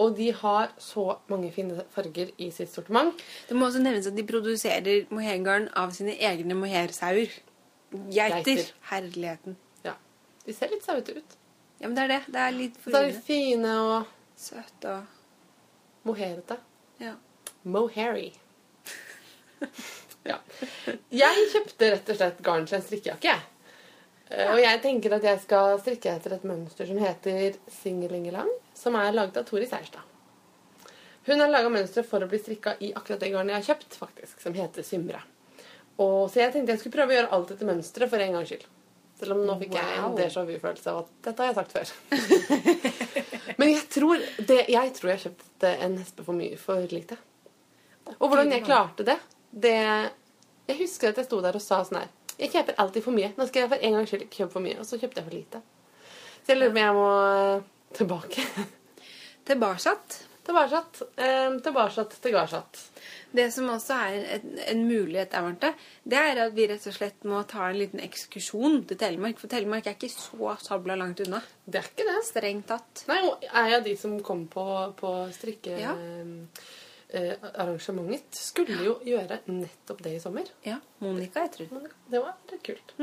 Og 0.00 0.14
de 0.16 0.30
har 0.32 0.70
så 0.80 1.18
mange 1.28 1.50
fine 1.52 1.82
farger 1.92 2.30
i 2.40 2.46
sitt 2.50 2.70
sortiment. 2.72 3.18
Det 3.48 3.56
må 3.56 3.66
også 3.68 3.82
nevnes 3.82 4.06
at 4.08 4.16
de 4.16 4.24
produserer 4.24 5.04
mohairgarn 5.12 5.66
av 5.76 5.90
sine 5.92 6.14
egne 6.16 6.54
mohairsauer. 6.56 7.28
Geiter. 7.92 8.40
Geiter. 8.46 8.70
Herligheten. 8.88 9.56
Ja, 9.84 9.92
De 10.46 10.54
ser 10.56 10.70
litt 10.72 10.84
sauete 10.86 11.18
ut. 11.18 11.36
Ja, 11.82 11.88
men 11.90 11.94
det 11.98 12.04
er 12.06 12.08
det. 12.14 12.20
Det 12.32 12.40
er 12.40 12.54
litt 12.56 12.78
Så 12.86 12.96
er 13.02 13.10
de 13.10 13.20
fine 13.26 13.74
og 13.82 14.06
Søte 14.42 14.94
og 14.96 16.08
mohairete. 16.08 16.56
Ja. 17.02 17.12
Mohairy. 17.64 18.32
ja. 20.30 20.38
Jeg 21.12 21.48
kjøpte 21.52 21.90
rett 21.94 22.12
og 22.12 22.18
slett 22.18 22.40
garn 22.44 22.66
til 22.68 22.78
en 22.78 22.84
strikkejakke. 22.86 23.34
Eh, 24.32 24.48
Og 24.54 24.60
jeg 24.62 24.80
tenker 24.84 25.16
at 25.18 25.26
jeg 25.28 25.42
skal 25.44 25.76
strikke 25.82 26.14
etter 26.16 26.36
et 26.38 26.46
mønster 26.48 26.88
som 26.88 26.98
heter 27.02 27.58
Singelingelang, 27.82 28.50
som 28.78 28.96
er 28.98 29.12
laget 29.14 29.38
av 29.42 29.46
Tori 29.48 29.68
Seierstad. 29.70 30.08
Hun 31.28 31.38
har 31.38 31.52
laga 31.52 31.68
mønsteret 31.70 32.08
for 32.08 32.24
å 32.24 32.26
bli 32.26 32.40
strikka 32.42 32.72
i 32.82 32.88
akkurat 32.98 33.20
det 33.22 33.28
garnet 33.30 33.54
jeg 33.54 33.60
har 33.62 33.68
kjøpt, 33.76 33.94
faktisk, 34.00 34.40
som 34.42 34.56
heter 34.58 34.82
Symre. 34.82 35.20
Og 36.02 36.26
Så 36.32 36.40
jeg 36.40 36.50
tenkte 36.54 36.72
jeg 36.74 36.80
skulle 36.82 36.96
prøve 36.96 37.12
å 37.14 37.18
gjøre 37.20 37.34
alt 37.36 37.52
etter 37.54 37.68
mønsteret 37.68 38.10
for 38.10 38.24
en 38.24 38.32
gangs 38.34 38.50
skyld. 38.50 38.64
Selv 39.20 39.36
om 39.36 39.44
nå 39.46 39.54
fikk 39.60 39.76
jeg 39.76 39.98
en 40.00 40.08
Wow. 40.08 40.16
déjà 40.18 40.42
vu-følelse 40.48 40.90
av 40.90 40.98
at 41.04 41.10
dette 41.28 41.44
har 41.44 41.52
jeg 41.52 41.58
sagt 41.60 41.74
før. 41.76 41.92
Men 43.60 43.68
jeg 43.70 43.84
tror, 43.92 44.24
det, 44.48 44.56
jeg 44.72 44.94
tror 44.96 45.10
jeg 45.12 45.22
kjøpte 45.28 45.70
en 45.86 45.94
hespe 46.00 46.24
for 46.26 46.34
mye 46.34 46.56
for 46.58 46.88
lite. 46.90 47.18
Og 48.18 48.28
hvordan 48.28 48.52
jeg 48.52 48.64
klarte 48.66 49.06
det, 49.06 49.18
det 49.52 49.76
Jeg 50.68 50.78
husker 50.78 51.12
at 51.12 51.20
jeg 51.20 51.28
sto 51.28 51.40
der 51.44 51.58
og 51.58 51.62
sa 51.64 51.82
sånn 51.84 52.00
her 52.00 52.10
Jeg 52.38 52.52
kjøper 52.54 52.78
alltid 52.82 53.04
for 53.04 53.16
mye. 53.16 53.32
Nå 53.36 53.46
skal 53.48 53.64
jeg 53.64 53.72
for 53.72 53.86
en 53.86 53.96
gangs 53.98 54.12
skyld 54.12 54.26
kjøpe 54.32 54.52
for 54.56 54.64
mye. 54.64 54.78
Og 54.80 54.88
så 54.88 54.98
kjøpte 54.98 55.20
jeg 55.20 55.28
for 55.28 55.36
lite. 55.36 55.62
Så 56.42 56.54
jeg 56.54 56.58
lurer 56.58 56.72
på 56.72 56.78
om 56.78 56.82
jeg 56.82 56.98
må 56.98 57.08
eh, 57.22 57.64
tilbake. 57.98 58.46
Tilbarsatt. 59.46 60.22
Tilbarsatt. 60.46 61.02
Eh, 61.16 61.58
tilbakesatt, 61.62 62.18
garsatt. 62.24 62.80
Det 63.30 63.46
som 63.54 63.68
også 63.70 63.94
er 63.94 64.24
en, 64.36 64.58
en 64.68 64.82
mulighet 64.88 65.30
der, 65.32 65.44
Marte, 65.46 65.70
det 66.04 66.18
er 66.18 66.40
at 66.44 66.56
vi 66.56 66.66
rett 66.68 66.86
og 66.90 66.96
slett 66.96 67.24
må 67.28 67.40
ta 67.48 67.68
en 67.68 67.78
liten 67.78 68.02
ekskursjon 68.02 68.82
til 68.90 68.98
Telemark. 69.00 69.38
For 69.40 69.52
Telemark 69.52 69.86
er 69.86 69.96
ikke 69.96 70.10
så 70.12 70.56
sabla 70.60 70.98
langt 70.98 71.22
unna. 71.24 71.40
Det 71.64 71.80
er 71.80 71.90
ikke 71.92 72.08
det. 72.10 72.18
Strengt 72.26 72.68
tatt. 72.72 73.04
Nei, 73.08 73.20
og 73.28 73.46
er 73.48 73.70
jeg 73.76 73.86
de 73.86 73.96
som 74.02 74.18
kom 74.26 74.44
på, 74.52 74.66
på 74.98 75.14
Ja. 75.78 75.94
Strikkearrangementet, 77.12 78.34
skulle 78.34 78.78
jo 78.84 78.94
gjøre 79.04 79.40
nettopp 79.50 80.02
det 80.04 80.14
i 80.16 80.20
sommer. 80.20 80.48
Ja, 80.64 80.78
Monica, 81.02 81.44
jeg 81.44 81.52
tror. 81.68 81.86
Det 82.10 82.20
var 82.22 82.34
litt 82.50 82.64
kult. 82.66 82.94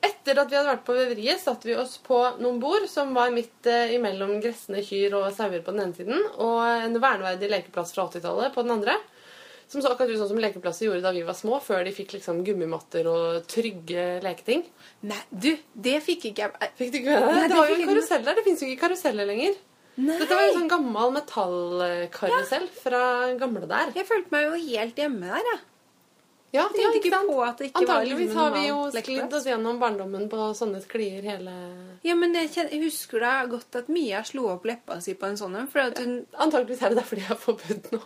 Etter 0.00 0.40
at 0.40 0.50
vi 0.50 0.56
hadde 0.58 0.70
vært 0.70 0.86
på 0.86 0.96
veveriet, 0.96 1.40
satte 1.42 1.68
vi 1.68 1.76
oss 1.78 1.98
på 2.04 2.18
noen 2.40 2.60
bord 2.62 2.86
som 2.90 3.14
var 3.16 3.32
midt 3.34 3.68
eh, 3.70 3.94
imellom 3.96 4.38
gressende 4.42 4.82
kyr 4.86 5.16
og 5.18 5.30
sauer 5.36 5.62
på 5.64 5.74
den 5.74 5.86
ene 5.86 5.96
siden, 5.96 6.26
og 6.40 6.60
en 6.66 7.00
verneverdig 7.00 7.50
lekeplass 7.52 7.94
fra 7.96 8.08
80-tallet 8.08 8.54
på 8.54 8.66
den 8.66 8.78
andre. 8.78 8.98
Som 9.70 9.84
så 9.84 9.92
akkurat 9.92 10.10
ut 10.10 10.18
sånn 10.18 10.32
som 10.32 10.40
lekeplasser 10.42 10.88
gjorde 10.88 11.04
da 11.04 11.12
vi 11.14 11.20
var 11.22 11.36
små, 11.38 11.60
før 11.62 11.84
de 11.86 11.92
fikk 11.94 12.16
liksom 12.16 12.40
gummimatter 12.42 13.06
og 13.06 13.44
trygge 13.46 14.16
leketing. 14.24 14.64
Nei, 15.06 15.20
du, 15.30 15.52
det 15.78 16.00
fikk 16.02 16.32
ikke 16.32 16.48
jeg 16.48 16.70
Fikk 16.80 16.90
du 16.90 16.98
ikke 16.98 17.12
med 17.12 17.22
deg? 17.22 17.36
Nei, 17.36 17.44
det? 17.44 17.52
det 17.52 17.58
var 17.60 17.68
jo 17.70 17.76
karuseller. 17.76 17.84
en 17.84 17.92
karusell 17.92 18.24
der. 18.26 18.40
Det 18.40 18.46
fins 18.48 18.64
jo 18.64 18.70
ikke 18.72 18.82
karuseller 18.88 19.30
lenger. 19.30 19.60
Nei. 19.96 20.18
Dette 20.20 20.36
var 20.36 20.46
jo 20.46 20.52
sånn 20.54 20.70
gammel 20.70 21.10
metallkarusell 21.16 22.68
fra 22.82 23.02
gamle 23.40 23.66
der. 23.70 23.90
Jeg 23.96 24.06
følte 24.08 24.32
meg 24.34 24.46
jo 24.46 24.60
helt 24.70 25.02
hjemme 25.02 25.32
der, 25.32 25.50
jeg. 25.54 25.66
Ja, 26.50 26.64
Jeg 26.74 26.80
tenkte 26.82 26.98
ikke 26.98 27.18
på 27.28 27.34
at 27.46 27.60
det 27.60 27.66
ikke 27.68 27.80
Antakeligvis 27.84 28.32
var 28.34 28.34
en 28.34 28.38
har 28.40 28.54
vi 28.56 28.62
jo 28.66 28.78
sklidd 28.90 29.34
oss 29.38 29.44
gjennom 29.46 29.76
barndommen 29.78 30.24
på 30.32 30.48
sånne 30.58 30.80
sklier 30.82 31.22
hele 31.22 31.52
Ja, 32.02 32.16
men 32.18 32.34
jeg, 32.34 32.50
kjenner, 32.50 32.72
jeg 32.74 32.88
husker 32.88 33.22
da 33.22 33.34
godt 33.52 33.78
at 33.78 33.90
Mia 33.92 34.24
slo 34.26 34.48
opp 34.56 34.66
leppa 34.66 34.96
si 35.04 35.14
på 35.14 35.28
en 35.28 35.38
sånn 35.38 35.54
en. 35.60 35.68
Hun 35.70 36.16
Antakeligvis 36.42 36.82
er 36.82 36.90
det 36.90 37.04
derfor 37.04 37.20
de 37.20 37.28
har 37.28 37.38
forbudt 37.38 37.92
nå. 37.94 38.02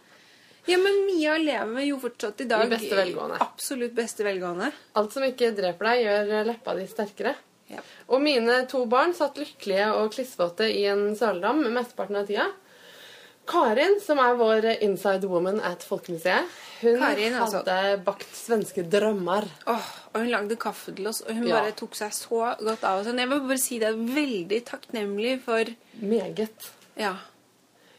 Ja, 0.68 0.76
men 0.80 1.00
Mia 1.08 1.38
lever 1.40 1.88
jo 1.88 1.96
fortsatt 2.00 2.44
i 2.44 2.48
dag 2.50 2.66
I 2.68 2.72
beste 2.74 2.96
velgående. 3.00 3.40
Absolutt 3.40 3.96
beste 3.96 4.28
velgående. 4.28 4.70
Alt 5.00 5.16
som 5.16 5.24
ikke 5.24 5.54
dreper 5.56 5.90
deg, 5.90 6.04
gjør 6.04 6.48
leppa 6.52 6.76
di 6.76 6.86
sterkere. 6.88 7.34
Ja. 7.70 7.80
Og 8.12 8.20
mine 8.20 8.66
to 8.68 8.84
barn 8.86 9.14
satt 9.16 9.38
lykkelige 9.40 9.86
og 9.96 10.12
klissvåte 10.12 10.66
i 10.68 10.84
en 10.90 11.14
søledam 11.16 11.62
mesteparten 11.72 12.16
av 12.20 12.26
tida. 12.28 12.50
Karin, 13.46 13.98
som 14.00 14.18
er 14.24 14.36
vår 14.40 14.64
inside 14.86 15.28
woman 15.28 15.58
at 15.60 15.82
Folkemuseet, 15.84 16.46
hun 16.80 16.96
Karin, 17.02 17.34
altså. 17.36 17.60
hadde 17.60 17.98
bakt 18.06 18.30
svenske 18.36 18.84
drømmer. 18.88 19.44
Åh, 19.68 19.90
og 20.14 20.22
hun 20.22 20.30
lagde 20.32 20.56
kaffe 20.60 20.94
til 20.96 21.06
oss, 21.10 21.20
og 21.26 21.34
hun 21.36 21.46
Ja. 21.48 21.60
bare 21.60 21.72
tok 21.76 21.94
seg 21.94 22.10
så 22.16 22.56
godt 22.58 22.84
av 22.84 23.00
oss. 23.00 23.06
Jeg 23.12 23.28
vil 23.28 23.40
bare 23.40 23.58
si 23.60 23.78
det 23.78 23.88
er 23.88 24.00
veldig 24.00 24.64
takknemlig 24.64 25.42
for 25.44 25.64
Meget. 26.00 26.70
Ja. 26.96 27.16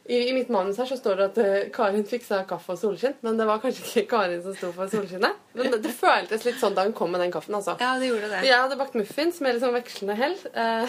I, 0.05 0.29
I 0.29 0.33
mitt 0.33 0.49
manus 0.53 0.77
her 0.77 0.85
så 0.85 0.97
står 0.99 1.17
det 1.17 1.25
at 1.25 1.37
uh, 1.41 1.53
Karin 1.73 2.03
fiksa 2.05 2.43
kaffe 2.45 2.75
og 2.75 2.77
solskinn, 2.77 3.15
men 3.25 3.39
det 3.39 3.47
var 3.49 3.61
kanskje 3.63 3.85
ikke 3.85 4.03
Karin 4.13 4.43
som 4.43 4.53
sto 4.53 4.69
for 4.75 4.91
solskinnet. 4.91 5.39
Men 5.57 5.71
det, 5.73 5.79
det 5.81 5.93
føltes 5.97 6.45
litt 6.45 6.59
sånn 6.61 6.75
da 6.77 6.85
hun 6.85 6.93
kom 6.97 7.09
med 7.15 7.23
den 7.23 7.33
kaffen, 7.33 7.55
altså. 7.57 7.73
ja, 7.81 7.95
det 8.01 8.11
gjorde 8.11 8.29
det. 8.29 8.43
Jeg 8.45 8.59
hadde 8.61 8.77
bakt 8.77 8.97
muffins 8.99 9.41
med 9.41 9.57
sånn 9.63 9.73
vekslende 9.73 10.17
hell. 10.19 10.37
Uh, 10.53 10.85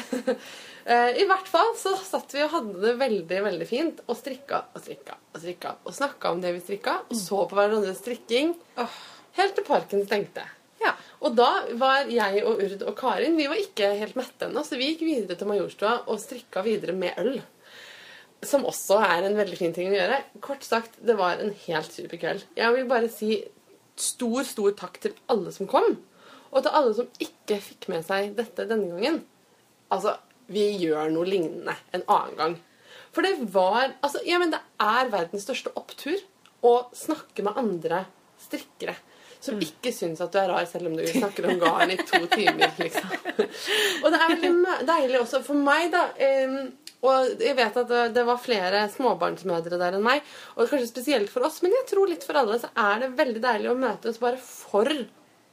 uh, 0.90 1.10
I 1.22 1.24
hvert 1.30 1.48
fall 1.48 1.72
så 1.80 1.94
satt 2.02 2.36
vi 2.36 2.44
og 2.44 2.52
hadde 2.58 2.76
det 2.84 2.94
veldig 3.00 3.40
veldig 3.48 3.70
fint 3.70 4.04
og 4.04 4.20
strikka 4.20 4.66
og 4.74 4.84
strikka 4.84 5.16
og 5.32 5.40
strikka 5.40 5.74
og 5.86 5.96
snakka 5.96 6.36
om 6.36 6.44
det 6.44 6.52
vi 6.58 6.62
strikka, 6.66 7.00
og 7.08 7.16
så 7.16 7.40
på 7.48 7.56
hverandres 7.56 8.04
strikking 8.04 8.52
helt 9.40 9.56
til 9.56 9.64
parken 9.64 10.04
stengte. 10.04 10.44
ja. 10.84 10.92
Og 11.24 11.32
da 11.32 11.50
var 11.80 12.10
jeg 12.12 12.44
og 12.44 12.60
Urd 12.60 12.82
og 12.84 12.96
Karin 12.98 13.40
vi 13.40 13.48
var 13.48 13.56
ikke 13.56 13.94
helt 13.96 14.16
mette 14.18 14.50
ennå, 14.50 14.60
så 14.60 14.76
vi 14.76 14.92
gikk 14.92 15.08
videre 15.08 15.40
til 15.40 15.48
Majorstua 15.48 16.02
og 16.04 16.20
strikka 16.20 16.60
videre 16.66 16.92
med 16.92 17.16
øl. 17.22 17.38
Som 18.44 18.66
også 18.68 18.98
er 19.00 19.24
en 19.24 19.38
veldig 19.38 19.56
fin 19.58 19.72
ting 19.74 19.88
å 19.90 19.96
gjøre. 19.96 20.18
Kort 20.44 20.66
sagt, 20.66 20.98
det 21.00 21.16
var 21.18 21.40
en 21.40 21.54
helt 21.66 21.92
super 21.92 22.20
kveld. 22.20 22.44
Jeg 22.58 22.74
vil 22.74 22.90
bare 22.90 23.08
si 23.12 23.40
stor, 23.96 24.42
stor 24.44 24.74
takk 24.76 25.00
til 25.02 25.16
alle 25.32 25.52
som 25.54 25.68
kom. 25.70 25.96
Og 26.52 26.62
til 26.62 26.76
alle 26.76 26.94
som 26.96 27.08
ikke 27.22 27.58
fikk 27.64 27.88
med 27.92 28.04
seg 28.06 28.36
dette 28.36 28.68
denne 28.68 28.92
gangen. 28.92 29.22
Altså, 29.92 30.16
vi 30.52 30.68
gjør 30.82 31.10
noe 31.14 31.26
lignende 31.28 31.74
en 31.96 32.04
annen 32.04 32.38
gang. 32.38 32.56
For 33.14 33.24
det 33.24 33.38
var 33.54 33.94
Altså, 34.04 34.20
ja, 34.28 34.38
men 34.42 34.52
det 34.52 34.60
er 34.82 35.12
verdens 35.12 35.46
største 35.46 35.72
opptur 35.78 36.20
å 36.66 36.78
snakke 36.96 37.44
med 37.46 37.58
andre 37.58 38.04
strikkere. 38.42 38.96
Som 39.40 39.60
ikke 39.62 39.92
syns 39.94 40.20
at 40.24 40.32
du 40.32 40.38
er 40.40 40.48
rar, 40.50 40.64
selv 40.68 40.88
om 40.90 40.96
du 40.96 41.04
snakker 41.06 41.46
om 41.46 41.60
garn 41.60 41.92
i 41.92 41.98
to 42.00 42.22
timer. 42.32 42.72
liksom. 42.80 43.12
Og 44.02 44.08
det 44.10 44.18
er 44.18 44.32
veldig 44.32 44.78
deilig 44.88 45.20
også 45.20 45.42
for 45.46 45.66
meg, 45.68 45.90
da. 45.92 46.08
em, 46.18 46.72
og 47.04 47.42
jeg 47.42 47.56
vet 47.58 47.76
at 47.82 47.92
det, 48.14 48.24
var 48.26 48.40
flere 48.40 48.86
småbarnsmødre 48.92 49.78
der 49.80 49.98
enn 49.98 50.06
meg, 50.06 50.24
og 50.56 50.70
kanskje 50.70 50.88
spesielt 50.88 51.32
for 51.32 51.46
oss, 51.46 51.60
men 51.62 51.74
jeg 51.76 51.88
tror 51.92 52.10
litt 52.10 52.24
for 52.26 52.38
alle 52.40 52.58
så 52.62 52.72
er 52.72 53.04
det 53.04 53.14
veldig 53.18 53.42
deilig 53.44 53.72
å 53.72 53.78
møtes 53.78 54.20
bare 54.22 54.40
for 54.40 54.90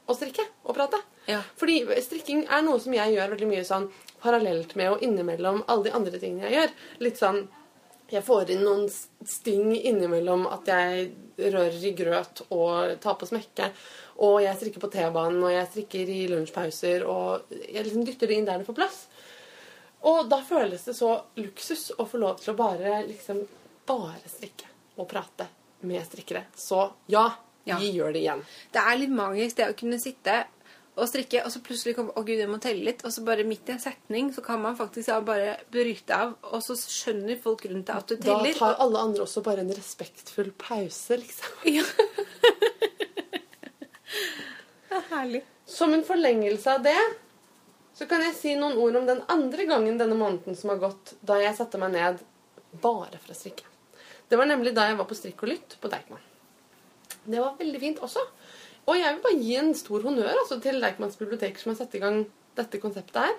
å 0.04 0.16
strikke 0.16 0.46
og 0.64 0.76
prate. 0.76 1.00
Ja. 1.28 1.40
Fordi 1.60 1.82
strikking 2.04 2.44
er 2.52 2.64
noe 2.64 2.80
som 2.82 2.96
jeg 2.96 3.14
gjør 3.14 3.34
veldig 3.34 3.50
mye 3.50 3.66
sånn 3.66 3.90
parallelt 4.24 4.74
med 4.76 4.94
og 4.94 5.04
innimellom 5.04 5.62
alle 5.68 5.88
de 5.88 5.94
andre 5.96 6.20
tingene 6.20 6.48
jeg 6.48 6.58
gjør. 6.58 6.74
Litt 7.06 7.20
sånn 7.20 7.44
jeg 8.12 8.20
får 8.24 8.52
inn 8.52 8.64
noen 8.66 8.84
sting 9.26 9.72
innimellom 9.74 10.44
at 10.52 10.68
jeg 10.68 11.06
rører 11.40 11.86
i 11.88 11.94
grøt 11.96 12.44
og 12.52 12.98
tar 13.02 13.16
på 13.18 13.28
smekke. 13.30 13.70
Og 14.24 14.42
jeg 14.44 14.58
strikker 14.58 14.82
på 14.82 14.90
T-banen, 14.92 15.40
og 15.42 15.50
jeg 15.50 15.70
strikker 15.70 16.12
i 16.12 16.20
lunsjpauser. 16.30 17.06
Og 17.08 17.54
jeg 17.64 17.80
liksom 17.80 18.04
dytter 18.06 18.30
det 18.30 18.36
inn 18.38 18.46
der 18.46 18.60
det 18.60 18.68
får 18.68 18.76
plass. 18.76 19.00
Og 20.04 20.28
da 20.28 20.38
føles 20.44 20.84
det 20.84 20.94
så 20.98 21.10
luksus 21.40 21.90
å 21.98 22.04
få 22.08 22.20
lov 22.20 22.40
til 22.42 22.52
å 22.52 22.58
bare 22.58 22.98
liksom 23.08 23.40
bare 23.88 24.28
strikke 24.28 24.68
og 25.00 25.08
prate 25.10 25.46
med 25.88 26.04
strikkere. 26.06 26.44
Så 26.56 26.90
ja, 27.12 27.30
Ja. 27.64 27.78
vi 27.80 27.92
gjør 27.96 28.12
det 28.12 28.20
igjen. 28.20 28.42
Det 28.72 28.80
er 28.80 28.98
litt 29.00 29.10
magisk 29.16 29.56
det 29.56 29.70
å 29.70 29.76
kunne 29.76 29.98
sitte 30.00 30.44
og 30.94 31.08
strikke, 31.10 31.40
og 31.42 31.50
så 31.50 31.58
plutselig 31.64 31.96
komme 31.96 32.12
Å, 32.14 32.22
gud, 32.22 32.38
jeg 32.38 32.46
må 32.48 32.60
telle 32.62 32.84
litt. 32.86 33.00
Og 33.04 33.10
så 33.10 33.24
bare 33.26 33.42
midt 33.48 33.68
i 33.68 33.72
en 33.74 33.80
setning 33.82 34.28
så 34.32 34.44
kan 34.44 34.60
man 34.62 34.76
faktisk 34.78 35.08
ja, 35.10 35.16
bare 35.24 35.56
bryte 35.72 36.14
av, 36.14 36.36
og 36.52 36.62
så 36.62 36.76
skjønner 36.78 37.40
folk 37.42 37.64
rundt 37.66 37.88
deg 37.88 37.96
at 37.96 38.12
du 38.12 38.16
teller. 38.16 38.52
Da 38.52 38.58
tar 38.60 38.76
alle 38.84 39.02
andre 39.08 39.24
også 39.24 39.42
bare 39.42 39.64
en 39.64 39.72
respektfull 39.74 40.52
pause, 40.60 41.18
liksom. 41.18 41.50
Ja. 41.66 41.82
det 44.88 45.00
er 45.00 45.08
herlig. 45.10 45.42
Som 45.66 45.96
en 45.96 46.04
forlengelse 46.06 46.76
av 46.76 46.84
det 46.84 46.98
så 47.94 48.08
kan 48.10 48.22
jeg 48.24 48.34
si 48.36 48.54
noen 48.58 48.78
ord 48.82 48.98
om 48.98 49.06
den 49.06 49.22
andre 49.30 49.66
gangen 49.70 49.98
denne 50.00 50.18
måneden 50.18 50.58
som 50.58 50.72
har 50.72 50.82
gått, 50.82 51.14
da 51.22 51.38
jeg 51.42 51.54
satte 51.58 51.78
meg 51.78 51.94
ned 51.94 52.22
bare 52.82 53.20
for 53.22 53.34
å 53.34 53.38
strikke. 53.38 53.68
Det 54.28 54.38
var 54.40 54.48
nemlig 54.50 54.72
da 54.74 54.88
jeg 54.88 54.98
var 54.98 55.06
på 55.06 55.16
Strikk 55.16 55.44
og 55.44 55.52
Lytt 55.52 55.76
på 55.80 55.90
Deichman. 55.92 56.22
Det 57.24 57.38
var 57.40 57.58
veldig 57.58 57.80
fint 57.80 58.00
også. 58.02 58.22
Og 58.84 58.98
jeg 58.98 59.14
vil 59.14 59.22
bare 59.24 59.40
gi 59.40 59.54
en 59.60 59.74
stor 59.78 60.04
honnør 60.04 60.32
altså, 60.32 60.58
til 60.64 60.80
Deichmans 60.82 61.18
bibliotek 61.20 61.60
som 61.60 61.72
har 61.72 61.78
satt 61.78 61.94
i 61.96 62.02
gang 62.02 62.24
dette 62.58 62.80
konseptet 62.82 63.20
her. 63.22 63.36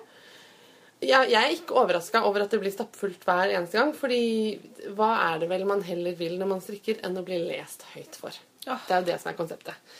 Jeg, 1.04 1.28
jeg 1.28 1.36
er 1.36 1.52
ikke 1.52 1.76
overraska 1.76 2.22
over 2.24 2.46
at 2.46 2.54
det 2.54 2.62
blir 2.62 2.72
stappfullt 2.72 3.26
hver 3.28 3.52
eneste 3.52 3.76
gang. 3.76 3.92
fordi 3.94 4.88
hva 4.96 5.10
er 5.28 5.42
det 5.42 5.50
vel 5.52 5.66
man 5.68 5.84
heller 5.84 6.16
vil 6.16 6.38
når 6.40 6.52
man 6.54 6.64
strikker, 6.64 7.02
enn 7.04 7.18
å 7.20 7.24
bli 7.26 7.42
lest 7.44 7.84
høyt 7.92 8.16
for? 8.16 8.36
Ja. 8.64 8.78
Det 8.88 8.94
er 8.94 9.02
jo 9.02 9.08
det 9.12 9.18
som 9.20 9.30
er 9.30 9.38
konseptet. 9.38 9.96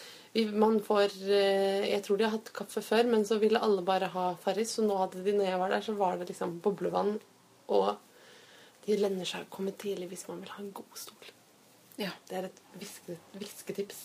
Man 0.52 0.80
får 0.84 1.14
eh, 1.30 1.86
Jeg 1.88 2.02
tror 2.04 2.18
de 2.18 2.26
har 2.26 2.34
hatt 2.34 2.52
kaffe 2.56 2.82
før, 2.84 3.08
men 3.08 3.24
så 3.24 3.38
ville 3.40 3.60
alle 3.62 3.84
bare 3.86 4.10
ha 4.12 4.26
Farris. 4.42 4.74
Så 4.76 4.84
nå 4.84 4.98
hadde 5.00 5.22
de, 5.24 5.36
når 5.36 5.48
jeg 5.50 5.60
var 5.62 5.72
der, 5.72 5.84
så 5.86 5.94
var 5.96 6.18
det 6.18 6.28
liksom 6.30 6.58
boblevann. 6.64 7.14
Og 7.72 7.94
de 8.86 8.98
lønner 9.00 9.28
seg 9.28 9.46
å 9.46 9.52
komme 9.52 9.74
tidlig 9.78 10.10
hvis 10.12 10.26
man 10.28 10.42
vil 10.42 10.52
ha 10.54 10.60
en 10.62 10.74
god 10.76 11.00
stol. 11.00 11.32
Ja. 11.96 12.12
Det 12.28 12.36
er 12.38 12.50
et 12.50 12.60
hviske, 12.76 13.16
hvisketips. 13.38 14.02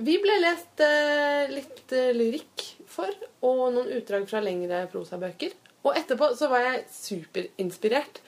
Vi 0.00 0.14
ble 0.22 0.36
lest 0.40 0.80
eh, 0.84 1.50
litt 1.50 1.92
eh, 1.92 2.12
lyrikk 2.16 2.64
for, 2.88 3.10
og 3.44 3.66
noen 3.74 3.90
utdrag 3.98 4.28
fra 4.30 4.40
lengre 4.44 4.84
prosabøker. 4.92 5.52
Og 5.84 5.96
etterpå 5.96 6.30
så 6.36 6.48
var 6.52 6.64
jeg 6.64 6.86
superinspirert 6.92 8.20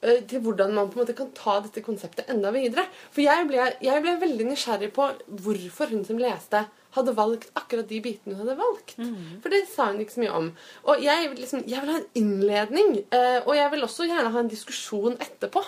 til 0.00 0.42
hvordan 0.44 0.74
man 0.76 0.90
på 0.90 0.98
en 0.98 1.04
måte 1.04 1.16
kan 1.18 1.30
ta 1.34 1.58
dette 1.64 1.82
konseptet 1.82 2.28
enda 2.30 2.52
videre. 2.54 2.86
For 3.10 3.24
jeg 3.24 3.48
ble, 3.50 3.70
jeg 3.82 4.04
ble 4.04 4.18
veldig 4.20 4.50
nysgjerrig 4.52 4.92
på 4.94 5.08
hvorfor 5.42 5.90
hun 5.94 6.04
som 6.06 6.20
leste, 6.22 6.66
hadde 6.96 7.12
valgt 7.16 7.50
akkurat 7.58 7.88
de 7.88 7.98
bitene 8.02 8.34
hun 8.34 8.46
hadde 8.46 8.56
valgt. 8.58 8.94
For 9.42 9.52
det 9.52 9.60
sa 9.70 9.90
hun 9.90 10.00
ikke 10.02 10.14
så 10.14 10.22
mye 10.22 10.36
om. 10.38 10.48
Og 10.88 11.02
jeg, 11.04 11.28
vil 11.30 11.42
liksom, 11.44 11.64
jeg 11.68 11.82
vil 11.84 11.92
ha 11.92 11.98
en 12.00 12.08
innledning, 12.20 12.94
eh, 13.14 13.38
og 13.44 13.52
jeg 13.56 13.72
vil 13.74 13.86
også 13.86 14.08
gjerne 14.08 14.32
ha 14.34 14.42
en 14.42 14.50
diskusjon 14.50 15.18
etterpå. 15.20 15.62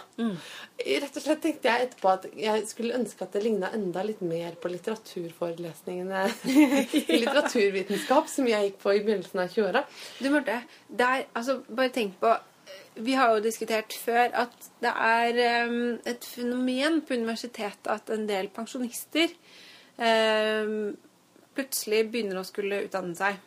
Rett 0.80 1.18
og 1.20 1.24
slett 1.26 1.42
tenkte 1.44 1.68
jeg 1.68 1.88
etterpå 1.88 2.12
at 2.14 2.26
jeg 2.40 2.66
skulle 2.70 2.96
ønske 2.96 3.26
at 3.26 3.36
det 3.36 3.44
ligna 3.44 3.72
enda 3.76 4.04
litt 4.06 4.22
mer 4.24 4.56
på 4.60 4.72
litteraturforelesningene 4.72 6.24
i 6.48 7.18
litteraturvitenskap 7.22 8.30
som 8.32 8.48
jeg 8.48 8.70
gikk 8.70 8.80
på 8.82 8.96
i 8.96 9.02
begynnelsen 9.04 9.44
av 9.44 9.52
20-åra. 9.52 9.84
Du, 10.20 10.30
Marte, 10.32 10.62
der, 10.88 11.26
altså, 11.36 11.60
bare 11.68 11.92
tenk 11.94 12.16
på 12.22 12.32
Vi 13.00 13.14
har 13.16 13.34
jo 13.34 13.44
diskutert 13.44 13.94
før 13.96 14.32
at 14.44 14.70
det 14.82 14.90
er 14.92 15.66
um, 15.68 15.98
et 16.08 16.24
fenomen 16.26 17.00
på 17.06 17.16
universitetet 17.16 17.90
at 17.92 18.10
en 18.12 18.26
del 18.28 18.50
pensjonister 18.54 19.32
um, 19.96 20.90
plutselig 21.56 22.04
begynner 22.10 22.40
å 22.40 22.46
skulle 22.46 22.82
utdanne 22.86 23.16
seg. 23.18 23.38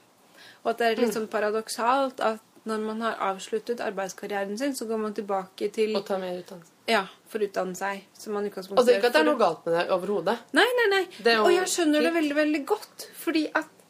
Og 0.64 0.74
at 0.74 0.80
det 0.80 0.90
er 0.90 1.04
litt 1.04 1.16
sånn 1.16 1.30
paradoksalt 1.32 2.24
at 2.24 2.42
når 2.64 2.84
man 2.86 3.02
har 3.04 3.18
avsluttet 3.32 3.82
arbeidskarrieren 3.84 4.56
sin, 4.58 4.76
så 4.76 4.88
går 4.88 5.02
man 5.02 5.16
tilbake 5.16 5.68
til 5.76 5.96
Og 5.98 6.06
ta 6.08 6.18
mer 6.22 6.38
utdannelse. 6.40 6.72
Ja, 6.88 7.04
for 7.32 7.44
å 7.44 7.48
utdanne 7.48 7.76
seg. 7.76 8.06
Som 8.16 8.38
man 8.38 8.48
utgangspunktet 8.48 8.80
Og 8.80 8.88
det 8.88 8.96
er 8.96 9.02
ikke 9.02 9.12
at 9.12 9.18
det 9.18 9.24
er 9.24 9.28
noe 9.28 9.40
galt 9.40 9.66
med 9.68 9.76
det 9.76 9.84
overhodet. 9.96 10.36
Nei, 10.56 10.68
nei, 10.80 10.88
nei. 10.94 11.04
Og 11.44 11.52
jeg 11.52 11.70
skjønner 11.72 12.08
det 12.08 12.14
veldig, 12.16 12.36
veldig 12.40 12.62
godt. 12.72 13.08
Fordi 13.20 13.44
at 13.60 13.83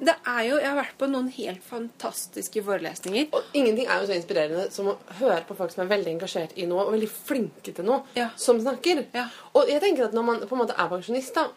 det 0.00 0.14
er 0.26 0.42
jo 0.48 0.56
Jeg 0.58 0.68
har 0.68 0.76
vært 0.78 0.98
på 0.98 1.08
noen 1.10 1.28
helt 1.34 1.62
fantastiske 1.66 2.62
forelesninger. 2.64 3.28
Og 3.34 3.42
ingenting 3.54 3.86
er 3.88 4.00
jo 4.02 4.06
så 4.10 4.14
inspirerende 4.16 4.70
som 4.72 4.86
å 4.92 4.96
høre 5.18 5.44
på 5.48 5.56
folk 5.58 5.70
som 5.74 5.84
er 5.84 5.90
veldig 5.96 6.12
engasjert 6.16 6.52
i 6.56 6.66
noe 6.70 6.84
og 6.86 6.92
veldig 6.94 7.08
flinke 7.10 7.74
til 7.74 7.84
noe, 7.84 8.02
Ja. 8.14 8.28
som 8.36 8.60
snakker. 8.60 9.06
Ja. 9.14 9.26
Og 9.54 9.68
jeg 9.68 9.80
tenker 9.82 10.04
at 10.04 10.12
når 10.14 10.24
man 10.24 10.40
på 10.46 10.54
en 10.54 10.62
måte 10.66 10.76
er 10.78 10.88
pensjonist, 10.88 11.34
da 11.34 11.48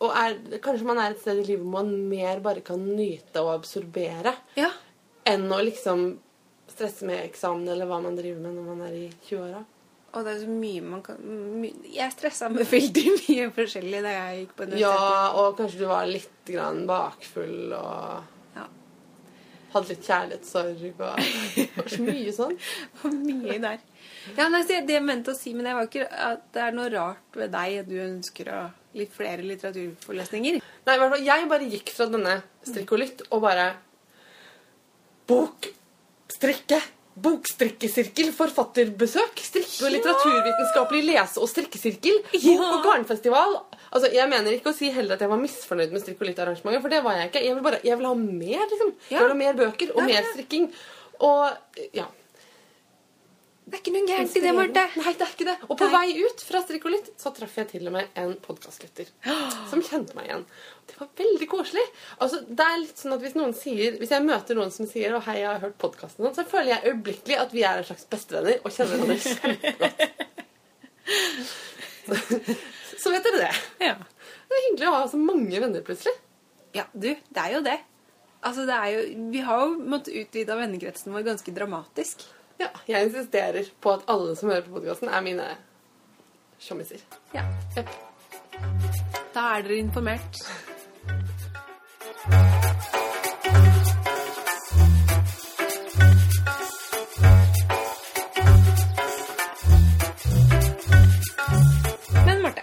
og 0.00 0.14
er, 0.16 0.38
kanskje 0.64 0.86
man 0.88 0.96
er 0.98 1.10
et 1.12 1.20
sted 1.20 1.36
i 1.42 1.42
livet 1.44 1.60
hvor 1.66 1.82
man 1.84 2.08
mer 2.08 2.38
bare 2.40 2.62
kan 2.64 2.78
nyte 2.96 3.36
og 3.42 3.52
absorbere 3.58 4.34
Ja. 4.56 4.70
enn 5.26 5.44
å 5.52 5.58
liksom 5.62 6.18
stresse 6.68 7.04
med 7.04 7.20
eksamen 7.28 7.68
eller 7.68 7.84
hva 7.86 8.00
man 8.02 8.16
driver 8.16 8.40
med 8.40 8.54
når 8.56 8.64
man 8.76 8.80
er 8.86 8.94
i 8.96 9.10
20-åra. 9.28 9.64
Og 10.10 10.24
det 10.26 10.32
er 10.32 10.38
så 10.42 10.50
mye 10.50 10.82
man 10.82 11.02
kan 11.06 11.18
my 11.62 11.68
Jeg 11.94 12.10
stressa 12.16 12.48
med 12.50 12.66
veldig 12.66 13.04
mye 13.20 13.44
forskjellig 13.54 14.00
da 14.02 14.14
jeg 14.16 14.40
gikk 14.40 14.56
på 14.58 14.66
universitetet. 14.66 14.82
Ja, 14.82 15.30
og 15.38 15.56
kanskje 15.60 15.78
du 15.82 15.86
var 15.90 16.08
litt 16.10 16.50
grann 16.50 16.80
bakfull 16.88 17.74
og 17.78 18.56
Ja. 18.58 18.64
hadde 19.76 19.92
litt 19.92 20.08
kjærlighetssorg 20.08 20.82
og 20.90 21.22
var 21.78 21.92
så 21.94 22.02
mye 22.08 22.34
sånn. 22.34 22.56
Og 23.04 23.14
mye 23.14 23.58
der. 23.62 23.78
Ja, 24.34 24.48
men 24.48 24.58
altså, 24.58 24.80
Det 24.86 24.96
jeg 24.98 25.04
mente 25.06 25.30
å 25.32 25.38
si, 25.38 25.54
men 25.54 25.64
det 25.68 25.76
var 25.78 25.86
ikke 25.86 26.08
at 26.10 26.42
det 26.52 26.64
er 26.66 26.74
noe 26.76 26.90
rart 26.92 27.38
ved 27.38 27.54
deg 27.54 27.78
at 27.84 27.88
du 27.88 27.94
ønsker 28.02 28.50
å 28.50 28.60
litt 28.98 29.12
flere 29.14 29.44
litteraturforelesninger. 29.46 30.58
Nei, 30.58 30.94
i 30.96 30.98
hvert 30.98 31.12
fall, 31.14 31.22
jeg 31.28 31.46
bare 31.52 31.68
gikk 31.70 31.92
fra 31.94 32.08
denne 32.10 32.32
strikk 32.66 32.90
og 32.96 32.98
lytt 33.04 33.22
og 33.30 33.44
bare 33.46 33.68
Bok, 35.30 35.68
strikke, 36.34 36.80
bokstrikkesirkel, 37.16 38.30
forfatterbesøk, 38.32 39.40
strikke- 39.42 39.84
og 39.86 39.92
litteraturvitenskapelig 39.96 41.02
lese- 41.08 41.40
og 41.42 41.48
strikkesirkel, 41.48 42.20
bok- 42.32 42.62
og 42.74 42.84
garnfestival. 42.84 43.56
Altså, 43.92 44.12
Jeg 44.12 44.28
mener 44.30 44.52
ikke 44.52 44.70
å 44.70 44.76
si 44.76 44.90
heller 44.90 45.14
at 45.14 45.20
jeg 45.20 45.28
var 45.28 45.36
misfornøyd 45.38 45.90
med 45.92 46.00
strikk 46.02 46.20
og 46.22 46.28
litt-arrangementet. 46.28 46.80
for 46.82 46.88
det 46.88 47.02
var 47.04 47.12
jeg 47.16 47.30
ikke. 47.30 47.44
Jeg 47.44 47.54
vil 47.54 47.62
bare 47.62 47.80
jeg 47.84 47.98
vil 47.98 48.06
ha 48.06 48.14
mer, 48.14 48.66
liksom. 48.70 48.94
Jeg 49.10 49.18
vil 49.20 49.28
ha 49.28 49.34
mer 49.34 49.52
bøker 49.54 49.90
og 49.96 50.02
mer 50.04 50.22
strikking. 50.32 50.72
Og 51.20 51.50
ja. 51.92 52.04
Er 54.20 54.28
ikke 54.28 54.42
det, 54.44 54.52
Marte. 54.56 54.82
Nei, 55.00 55.12
det 55.16 55.24
er 55.26 55.32
ikke 55.34 55.46
det. 55.48 55.54
Og 55.66 55.74
på 55.80 55.86
Nei. 55.88 55.94
vei 55.96 56.24
ut 56.26 56.42
fra 56.44 56.60
lytt 56.92 57.08
så 57.20 57.32
traff 57.36 57.56
jeg 57.56 57.68
til 57.70 57.88
og 57.88 57.94
med 57.94 58.20
en 58.20 58.34
podkastlytter 58.44 59.08
som 59.70 59.82
kjente 59.84 60.16
meg 60.18 60.28
igjen. 60.28 60.44
Det 60.90 60.98
var 60.98 61.08
veldig 61.20 61.48
koselig. 61.50 61.86
Altså, 62.18 62.40
det 62.46 62.66
er 62.66 62.80
litt 62.82 62.98
sånn 62.98 63.14
at 63.14 63.22
Hvis 63.24 63.36
noen 63.38 63.54
sier, 63.56 63.96
hvis 64.00 64.12
jeg 64.14 64.26
møter 64.26 64.58
noen 64.58 64.72
som 64.74 64.88
sier 64.90 65.14
oh, 65.16 65.24
hei, 65.26 65.38
jeg 65.42 65.50
har 65.50 65.62
hørt 65.62 65.78
podkasten, 65.80 66.28
så 66.34 66.44
føler 66.48 66.74
jeg 66.74 66.92
øyeblikkelig 66.92 67.36
at 67.38 67.54
vi 67.54 67.62
er 67.66 67.80
en 67.80 67.86
slags 67.90 68.08
bestevenner 68.10 68.58
og 68.64 68.74
kjenner 68.74 68.96
hverandre 68.98 69.18
kjempegodt. 69.26 69.98
Så 73.00 73.12
vet 73.14 73.24
dere 73.28 73.46
det. 73.46 73.54
Ja. 73.86 73.94
Det 74.50 74.58
er 74.58 74.66
hyggelig 74.66 74.90
å 74.90 74.96
ha 74.98 75.06
så 75.08 75.20
mange 75.20 75.62
venner 75.62 75.86
plutselig. 75.86 76.16
ja, 76.74 76.84
du, 76.92 77.14
det 77.14 77.44
er 77.44 77.54
jo 77.54 77.62
det. 77.64 77.78
Altså, 78.40 78.64
det 78.68 78.76
er 78.76 78.88
jo, 78.94 79.00
Vi 79.32 79.40
har 79.46 79.64
jo 79.64 79.78
måttet 79.92 80.16
utvide 80.16 80.56
vennekretsen 80.58 81.14
vår 81.14 81.26
ganske 81.28 81.54
dramatisk. 81.54 82.24
Ja, 82.60 82.68
Jeg 82.88 83.04
insisterer 83.04 83.64
på 83.80 83.92
at 83.92 84.00
alle 84.08 84.36
som 84.36 84.50
hører 84.50 84.66
på 84.66 84.70
podkasten, 84.74 85.08
er 85.08 85.20
mine 85.24 85.46
sjommiser. 86.60 87.00
Ja. 87.34 87.46
Da 89.34 89.40
er 89.56 89.62
dere 89.62 89.76
informert. 89.80 90.42
Men 102.24 102.42
Marte, 102.42 102.62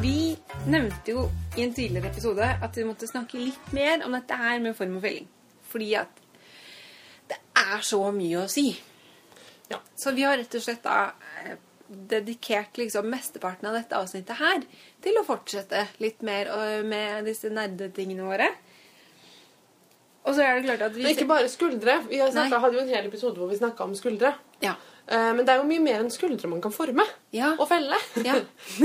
vi 0.00 0.36
nevnte 0.66 1.10
jo 1.12 1.28
i 1.56 1.62
en 1.62 1.74
tidligere 1.74 2.08
episode 2.08 2.54
at 2.62 2.76
vi 2.76 2.84
måtte 2.88 3.08
snakke 3.10 3.40
litt 3.40 3.72
mer 3.76 4.00
om 4.06 4.16
dette 4.16 4.36
her 4.36 4.60
med 4.64 4.76
form 4.78 4.96
og 4.96 5.04
felling. 5.04 5.28
Fordi 5.70 5.94
at 6.00 6.22
det 7.30 7.42
er 7.60 7.82
så 7.84 8.00
mye 8.14 8.46
å 8.46 8.48
si. 8.50 8.70
Ja. 9.70 9.80
Så 9.96 10.14
vi 10.16 10.26
har 10.26 10.38
rett 10.40 10.54
og 10.58 10.64
slett 10.64 10.82
da 10.84 11.12
eh, 11.44 11.58
dedikert 12.10 12.78
liksom 12.78 13.08
mesteparten 13.10 13.70
av 13.70 13.78
dette 13.78 13.98
avsnittet 13.98 14.38
her 14.38 14.62
til 15.02 15.18
å 15.18 15.26
fortsette 15.26 15.86
litt 16.02 16.22
mer 16.26 16.50
med 16.86 17.26
disse 17.26 17.50
nerdetingene 17.50 18.26
våre. 18.28 18.50
Og 20.20 20.36
så 20.36 20.44
er 20.44 20.58
det 20.58 20.68
klart 20.68 20.84
at 20.90 20.94
vi 20.94 21.02
Men 21.02 21.14
ikke 21.16 21.28
bare 21.30 21.48
skuldre. 21.48 21.96
Vi 22.10 22.20
har 22.20 22.30
snakket, 22.30 22.60
hadde 22.60 22.76
jo 22.76 22.82
en 22.84 22.92
hel 22.92 23.08
episode 23.08 23.40
hvor 23.40 23.48
vi 23.50 23.58
snakka 23.58 23.86
om 23.86 23.94
skuldre. 23.96 24.34
Ja. 24.62 24.74
Eh, 25.06 25.32
Men 25.34 25.44
det 25.46 25.54
er 25.54 25.62
jo 25.62 25.68
mye 25.70 25.82
mer 25.82 26.04
enn 26.04 26.12
skuldre 26.12 26.50
man 26.50 26.60
kan 26.62 26.74
forme. 26.74 27.06
Ja. 27.34 27.54
Og 27.56 27.66
felle. 27.70 27.98
Ja. 28.26 28.36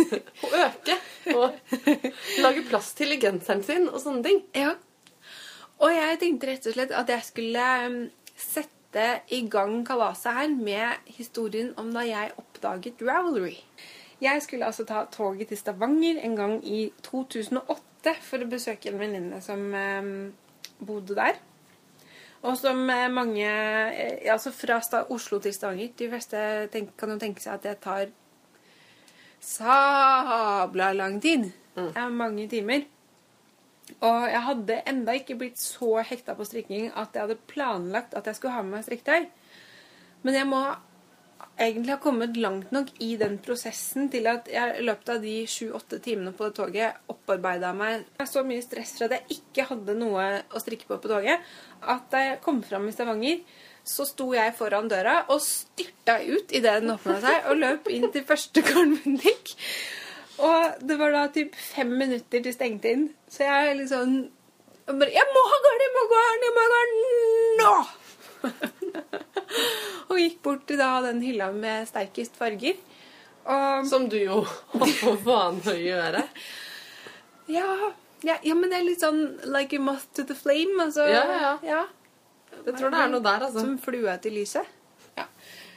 og 0.46 0.56
øke. 0.64 0.98
Og 1.36 1.76
lage 2.46 2.64
plass 2.70 2.94
til 2.98 3.14
i 3.14 3.20
genseren 3.22 3.64
sin 3.68 3.90
og 3.92 4.00
sånne 4.02 4.24
ting. 4.26 4.42
Ja. 4.56 4.76
Og 5.84 5.92
jeg 5.92 6.22
tenkte 6.22 6.50
rett 6.50 6.70
og 6.72 6.78
slett 6.78 6.96
at 6.96 7.12
jeg 7.12 7.28
skulle 7.28 7.68
um, 7.86 8.00
sette 8.96 9.36
i 9.36 9.44
gang 9.52 9.84
kalaset 9.86 10.34
her 10.34 10.52
med 10.56 11.12
historien 11.18 11.74
om 11.78 11.92
da 11.94 12.06
jeg 12.08 12.32
oppdaget 12.40 13.02
Ravelry. 13.04 13.58
Jeg 14.22 14.42
skulle 14.42 14.66
altså 14.66 14.86
ta 14.86 15.06
toget 15.12 15.48
til 15.48 15.58
Stavanger 15.58 16.22
en 16.24 16.36
gang 16.36 16.62
i 16.64 16.92
2008 17.04 18.16
for 18.22 18.40
å 18.40 18.48
besøke 18.48 18.90
en 18.90 19.00
venninne 19.00 19.42
som 19.44 19.74
eh, 19.76 20.08
bodde 20.80 21.18
der. 21.18 21.36
Og 22.46 22.56
som 22.58 22.88
eh, 22.90 23.12
mange 23.12 23.44
eh, 23.44 24.32
Altså 24.32 24.52
fra 24.52 24.80
Oslo 25.10 25.40
til 25.40 25.54
Stavanger. 25.54 25.92
De 26.00 26.10
fleste 26.10 26.88
kan 26.98 27.12
jo 27.12 27.20
tenke 27.20 27.44
seg 27.44 27.58
at 27.58 27.68
det 27.68 27.78
tar 27.84 28.08
sabla 29.42 30.94
lang 30.94 31.20
tid. 31.22 31.52
Det 31.76 31.92
er 32.00 32.10
mange 32.10 32.48
timer. 32.48 32.88
Og 34.00 34.26
jeg 34.32 34.42
hadde 34.48 34.82
enda 34.90 35.14
ikke 35.14 35.38
blitt 35.40 35.62
så 35.62 36.00
hekta 36.06 36.34
på 36.38 36.48
strikking 36.48 36.90
at 36.98 37.14
jeg 37.14 37.28
hadde 37.28 37.48
planlagt 37.52 38.16
at 38.18 38.28
jeg 38.28 38.40
skulle 38.40 38.56
ha 38.56 38.64
med 38.66 38.80
meg 38.80 38.88
strikketøy. 38.88 39.28
Men 40.26 40.38
jeg 40.40 40.50
må 40.50 40.62
egentlig 41.56 41.94
ha 41.94 42.00
kommet 42.02 42.38
langt 42.40 42.72
nok 42.76 42.90
i 43.04 43.14
den 43.20 43.38
prosessen 43.44 44.10
til 44.12 44.28
at 44.28 44.50
jeg 44.52 44.80
i 44.80 44.86
løpet 44.86 45.12
av 45.14 45.22
de 45.24 45.36
sju-åtte 45.50 46.02
timene 46.04 46.34
på 46.36 46.50
det 46.50 46.58
toget 46.58 47.12
opparbeida 47.12 47.72
meg 47.78 48.04
så 48.28 48.44
mye 48.48 48.64
stress 48.64 48.96
for 48.98 49.08
at 49.08 49.16
jeg 49.20 49.40
ikke 49.40 49.68
hadde 49.70 49.96
noe 50.00 50.26
å 50.52 50.62
strikke 50.64 50.90
på 50.90 51.00
på 51.00 51.12
toget, 51.12 51.44
at 51.82 52.10
da 52.12 52.24
jeg 52.24 52.42
kom 52.44 52.62
fram 52.66 52.90
i 52.90 52.96
Stavanger, 52.96 53.44
så 53.86 54.08
sto 54.10 54.32
jeg 54.34 54.56
foran 54.58 54.90
døra 54.90 55.20
og 55.30 55.44
styrta 55.46 56.18
ut 56.26 56.52
idet 56.52 56.80
den 56.82 56.96
åpna 56.96 57.20
seg, 57.22 57.52
og 57.52 57.62
løp 57.62 57.92
inn 57.94 58.10
til 58.12 58.26
første 58.26 58.64
garnbutikk. 58.66 59.54
Og 60.44 60.82
det 60.84 60.98
var 61.00 61.14
da 61.16 61.28
typ 61.32 61.54
fem 61.56 61.92
minutter 62.00 62.44
til 62.44 62.54
stengte 62.56 62.92
inn. 62.92 63.06
Så 63.32 63.46
jeg 63.48 63.72
er 63.72 63.86
sånn 63.90 64.16
jeg 64.86 64.98
bare, 65.00 65.14
Jeg 65.16 65.32
må 65.34 65.44
ha 65.50 65.60
garn! 65.66 65.84
Jeg 65.86 65.94
må 65.96 66.02
ha 66.02 66.10
garn! 66.16 66.44
Jeg 66.46 66.56
må 66.56 66.66
ha 66.66 66.70
garn 66.74 66.98
nå! 67.62 67.76
og 70.12 70.20
gikk 70.20 70.38
bort 70.46 70.66
til 70.70 70.78
da 70.82 70.90
den 71.08 71.24
hylla 71.26 71.50
med 71.56 71.88
sterkest 71.90 72.38
farger. 72.38 72.78
Og 73.46 73.88
Som 73.90 74.08
du 74.10 74.18
jo 74.20 74.42
har 74.46 74.94
for 75.00 75.18
vane 75.26 75.62
å 75.72 75.78
gjøre. 75.78 76.24
ja, 77.54 77.70
ja, 78.26 78.38
ja, 78.42 78.56
men 78.58 78.72
det 78.72 78.80
er 78.80 78.88
litt 78.88 79.04
sånn 79.04 79.20
like 79.54 79.78
a 79.78 79.82
moth 79.82 80.08
to 80.18 80.26
the 80.26 80.38
flame. 80.38 80.78
Altså, 80.82 81.06
Ja, 81.10 81.26
ja, 81.30 81.54
ja. 81.66 81.84
Jeg 82.66 82.78
tror 82.80 82.94
det 82.94 83.02
er 83.04 83.12
noe 83.12 83.22
der, 83.22 83.44
altså. 83.50 83.62
Som 83.62 83.76
flua 83.82 84.16
til 84.24 84.38
lyset. 84.40 84.75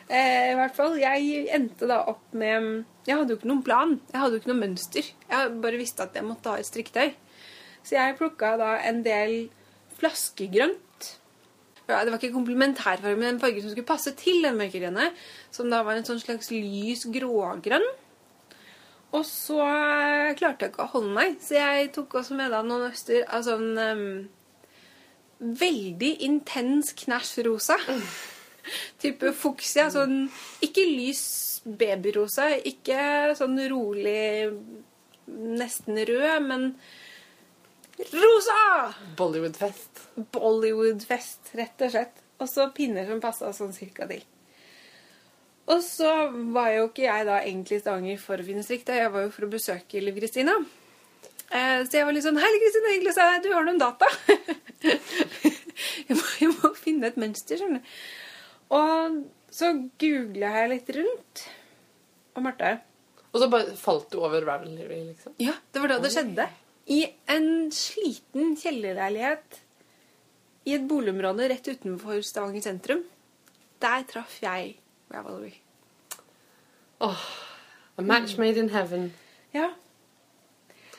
Eh, 0.08 0.52
I 0.52 0.56
hvert 0.56 0.76
fall, 0.76 0.96
jeg 0.96 1.48
endte 1.52 1.84
da 1.88 2.00
opp 2.08 2.32
med 2.32 2.86
Jeg 3.04 3.18
hadde 3.18 3.34
jo 3.34 3.38
ikke 3.38 3.50
noen 3.50 3.64
plan. 3.64 3.94
Jeg 4.12 4.20
hadde 4.22 4.36
jo 4.36 4.42
ikke 4.42 4.52
noe 4.52 4.62
mønster. 4.62 5.10
Jeg 5.28 5.54
bare 5.62 5.80
visste 5.80 6.04
at 6.04 6.16
jeg 6.16 6.24
måtte 6.24 6.52
ha 6.52 6.60
et 6.60 6.68
strikketøy. 6.68 7.12
Så 7.84 7.96
jeg 7.96 8.16
plukka 8.18 8.54
da 8.60 8.74
en 8.88 9.02
del 9.04 9.36
flaskegrønt. 9.98 10.84
Ja, 11.88 12.02
det 12.04 12.12
var 12.12 12.18
ikke 12.20 12.34
komplementærfarge, 12.34 13.16
men 13.16 13.34
en 13.34 13.40
farge 13.40 13.62
som 13.64 13.72
skulle 13.72 13.88
passe 13.88 14.12
til 14.16 14.42
den 14.44 14.58
mørkegrønne. 14.60 15.10
Som 15.52 15.72
da 15.72 15.82
var 15.84 15.96
en 15.96 16.08
sånn 16.08 16.20
slags 16.20 16.52
lys 16.52 17.06
grågrønn. 17.12 17.86
Og 19.16 19.24
så 19.24 19.60
eh, 19.64 20.34
klarte 20.36 20.66
jeg 20.66 20.74
ikke 20.74 20.84
å 20.84 20.92
holde 20.92 21.14
meg, 21.16 21.38
så 21.40 21.56
jeg 21.56 21.92
tok 21.96 22.18
også 22.20 22.36
med 22.36 22.52
da 22.52 22.60
noen 22.64 22.90
øster 22.90 23.22
av 23.24 23.46
sånn 23.46 23.70
um, 23.80 24.02
veldig 25.40 26.10
intens 26.26 26.92
knæsjrosa. 26.98 27.78
Type 29.02 29.32
fuksia. 29.36 29.88
Sånn 29.94 30.26
ikke 30.64 30.84
lys 30.86 31.24
babyrosa, 31.68 32.50
ikke 32.68 33.34
sånn 33.38 33.58
rolig 33.70 34.48
nesten 35.28 35.98
rød, 36.08 36.46
men 36.46 36.70
rosa! 38.14 38.94
Bollywood-fest. 39.18 40.04
Bollywood-fest, 40.32 41.52
rett 41.58 41.84
og 41.84 41.92
slett. 41.92 42.24
Og 42.38 42.48
så 42.48 42.68
pinner 42.74 43.08
som 43.08 43.20
passa 43.20 43.50
sånn 43.52 43.74
cirka 43.74 44.06
til. 44.08 44.22
Og 45.68 45.82
så 45.84 46.10
var 46.54 46.70
jo 46.72 46.86
ikke 46.88 47.04
jeg 47.04 47.26
da 47.28 47.40
egentlig 47.42 47.76
i 47.76 47.82
Stavanger 47.82 48.20
for 48.22 48.40
å 48.40 48.46
finne 48.46 48.62
strikketøy, 48.64 49.00
jeg 49.02 49.12
var 49.12 49.26
jo 49.26 49.32
for 49.34 49.44
å 49.44 49.50
besøke 49.52 50.00
Liv 50.00 50.16
Kristina. 50.16 50.54
Eh, 51.50 51.82
Så 51.84 51.98
jeg 51.98 52.06
var 52.08 52.14
litt 52.16 52.24
sånn 52.24 52.40
Hei, 52.40 52.48
Liv 52.54 52.62
Kristina, 52.62 52.94
hyggelig 52.94 53.12
å 53.12 53.16
se 53.18 53.26
deg. 53.32 53.42
Du 53.44 53.52
har 53.52 53.66
noen 53.66 53.82
data? 53.82 54.08
jeg, 56.08 56.14
må, 56.16 56.24
jeg 56.40 56.54
må 56.54 56.72
finne 56.78 57.10
et 57.10 57.20
mønster, 57.20 57.60
skjønner 57.60 57.82
du. 57.82 57.92
Og 58.74 59.22
så 59.54 59.70
googla 60.00 60.52
jeg 60.60 60.70
litt 60.74 60.90
rundt. 60.98 61.44
Og 62.36 62.44
Marte 62.44 62.74
Og 63.32 63.40
så 63.42 63.48
bare 63.52 63.76
falt 63.78 64.10
du 64.12 64.18
over 64.20 64.44
Ravelry, 64.44 65.00
liksom. 65.10 65.36
Ja, 65.42 65.54
det 65.72 65.82
var 65.82 65.94
da 65.94 66.00
det 66.02 66.12
skjedde. 66.14 66.48
I 66.88 67.02
en 67.28 67.48
sliten 67.74 68.54
kjellerleilighet 68.56 69.58
i 70.68 70.74
et 70.76 70.84
boligområde 70.88 71.48
rett 71.52 71.68
utenfor 71.68 72.20
Stavanger 72.24 72.64
sentrum. 72.64 73.02
Der 73.80 74.04
traff 74.08 74.38
jeg 74.42 74.76
Ravelry. 75.12 75.54
Åh, 77.04 77.26
a 77.96 78.02
match 78.02 78.36
made 78.40 78.60
in 78.60 78.72
heaven. 78.72 79.12
Ja. 79.52 79.70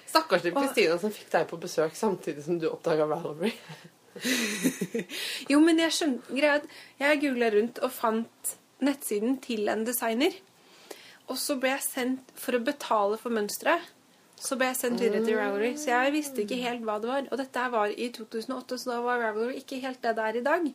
Stakkars 0.09 0.45
Kristina 0.47 0.97
som 0.97 1.13
fikk 1.13 1.29
deg 1.33 1.49
på 1.49 1.59
besøk 1.61 1.97
samtidig 1.97 2.45
som 2.45 2.57
du 2.61 2.69
oppdaga 2.71 3.09
Ravelry. 3.09 3.53
Jo, 5.51 5.59
men 5.63 5.81
jeg 5.83 5.95
skjønner 5.95 6.67
jeg 6.99 7.21
googla 7.23 7.51
rundt 7.55 7.81
og 7.85 7.93
fant 7.93 8.53
nettsiden 8.83 9.37
til 9.43 9.69
en 9.71 9.85
designer. 9.87 10.35
Og 11.29 11.37
så 11.37 11.57
ble 11.61 11.75
jeg 11.75 11.85
sendt 11.85 12.31
for 12.39 12.57
å 12.57 12.63
betale 12.65 13.19
for 13.21 13.33
mønsteret. 13.33 13.83
Så 14.39 14.55
ble 14.55 14.69
jeg 14.69 14.79
sendt 14.79 15.03
videre 15.03 15.25
til 15.25 15.35
Ravelry. 15.35 15.73
Så 15.77 15.91
jeg 15.91 16.13
visste 16.15 16.45
ikke 16.45 16.61
helt 16.61 16.85
hva 16.87 16.95
det 17.01 17.09
var. 17.11 17.27
Og 17.27 17.41
dette 17.41 17.65
var 17.73 17.91
i 17.91 18.07
2008, 18.15 18.79
så 18.79 18.93
da 18.93 19.01
var 19.03 19.19
Ravelry 19.21 19.59
ikke 19.59 19.81
helt 19.83 20.01
det 20.05 20.15
det 20.15 20.25
er 20.25 20.39
i 20.39 20.45
dag. 20.45 20.69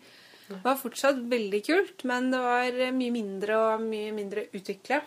Det 0.44 0.60
var 0.60 0.76
fortsatt 0.76 1.22
veldig 1.30 1.60
kult, 1.64 2.04
men 2.04 2.28
det 2.32 2.40
var 2.44 2.76
mye 2.92 3.14
mindre 3.14 3.56
og 3.56 3.84
mye 3.86 4.12
mindre 4.12 4.44
utvikla. 4.52 5.00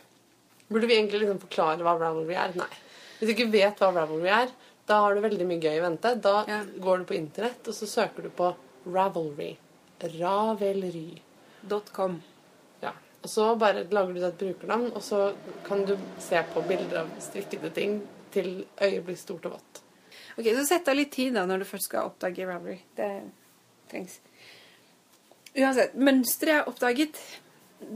Burde 0.68 0.90
vi 0.90 0.98
egentlig 0.98 1.22
liksom 1.22 1.44
forklare 1.44 1.86
hva 1.86 1.94
Ravelry 2.00 2.34
er? 2.36 2.56
Nei. 2.58 2.72
Hvis 3.20 3.30
du 3.30 3.34
ikke 3.36 3.52
vet 3.54 3.80
hva 3.82 3.92
Ravelry 3.94 4.32
er, 4.34 4.50
da 4.88 5.00
har 5.04 5.16
du 5.16 5.22
veldig 5.22 5.46
mye 5.50 5.60
gøy 5.62 5.78
i 5.78 5.84
vente. 5.84 6.14
Da 6.22 6.46
Ja. 6.48 6.62
går 6.64 7.00
du 7.00 7.06
på 7.06 7.16
internett, 7.18 7.68
og 7.68 7.74
så 7.76 7.88
søker 7.88 8.24
du 8.24 8.30
på 8.30 8.56
Ravelry. 8.88 9.58
Ravelry. 10.02 11.22
.com. 11.92 12.22
Ja. 12.82 12.92
Og 13.24 13.30
så 13.30 13.48
bare 13.60 13.84
lager 13.92 14.14
du 14.14 14.20
deg 14.22 14.30
et 14.30 14.38
brukernavn, 14.40 14.92
og 14.96 15.02
så 15.04 15.34
kan 15.66 15.84
du 15.86 15.98
se 16.20 16.40
på 16.54 16.62
bilder 16.68 17.02
av 17.02 17.10
strikkede 17.20 17.74
ting 17.76 17.98
til 18.32 18.66
øyet 18.80 19.04
blir 19.06 19.18
stort 19.18 19.46
og 19.46 19.58
vått. 19.58 19.82
Ok, 20.38 20.46
Så 20.46 20.66
sett 20.68 20.88
av 20.88 20.96
litt 20.96 21.12
tid 21.12 21.34
da 21.34 21.46
når 21.46 21.60
du 21.60 21.66
først 21.66 21.90
skal 21.90 22.06
oppdage 22.12 22.46
Ravelry. 22.48 22.80
Det 22.96 23.10
trengs. 23.90 24.20
Uansett, 25.58 25.96
mønsteret 25.98 26.54
jeg 26.54 26.68
oppdaget, 26.70 27.20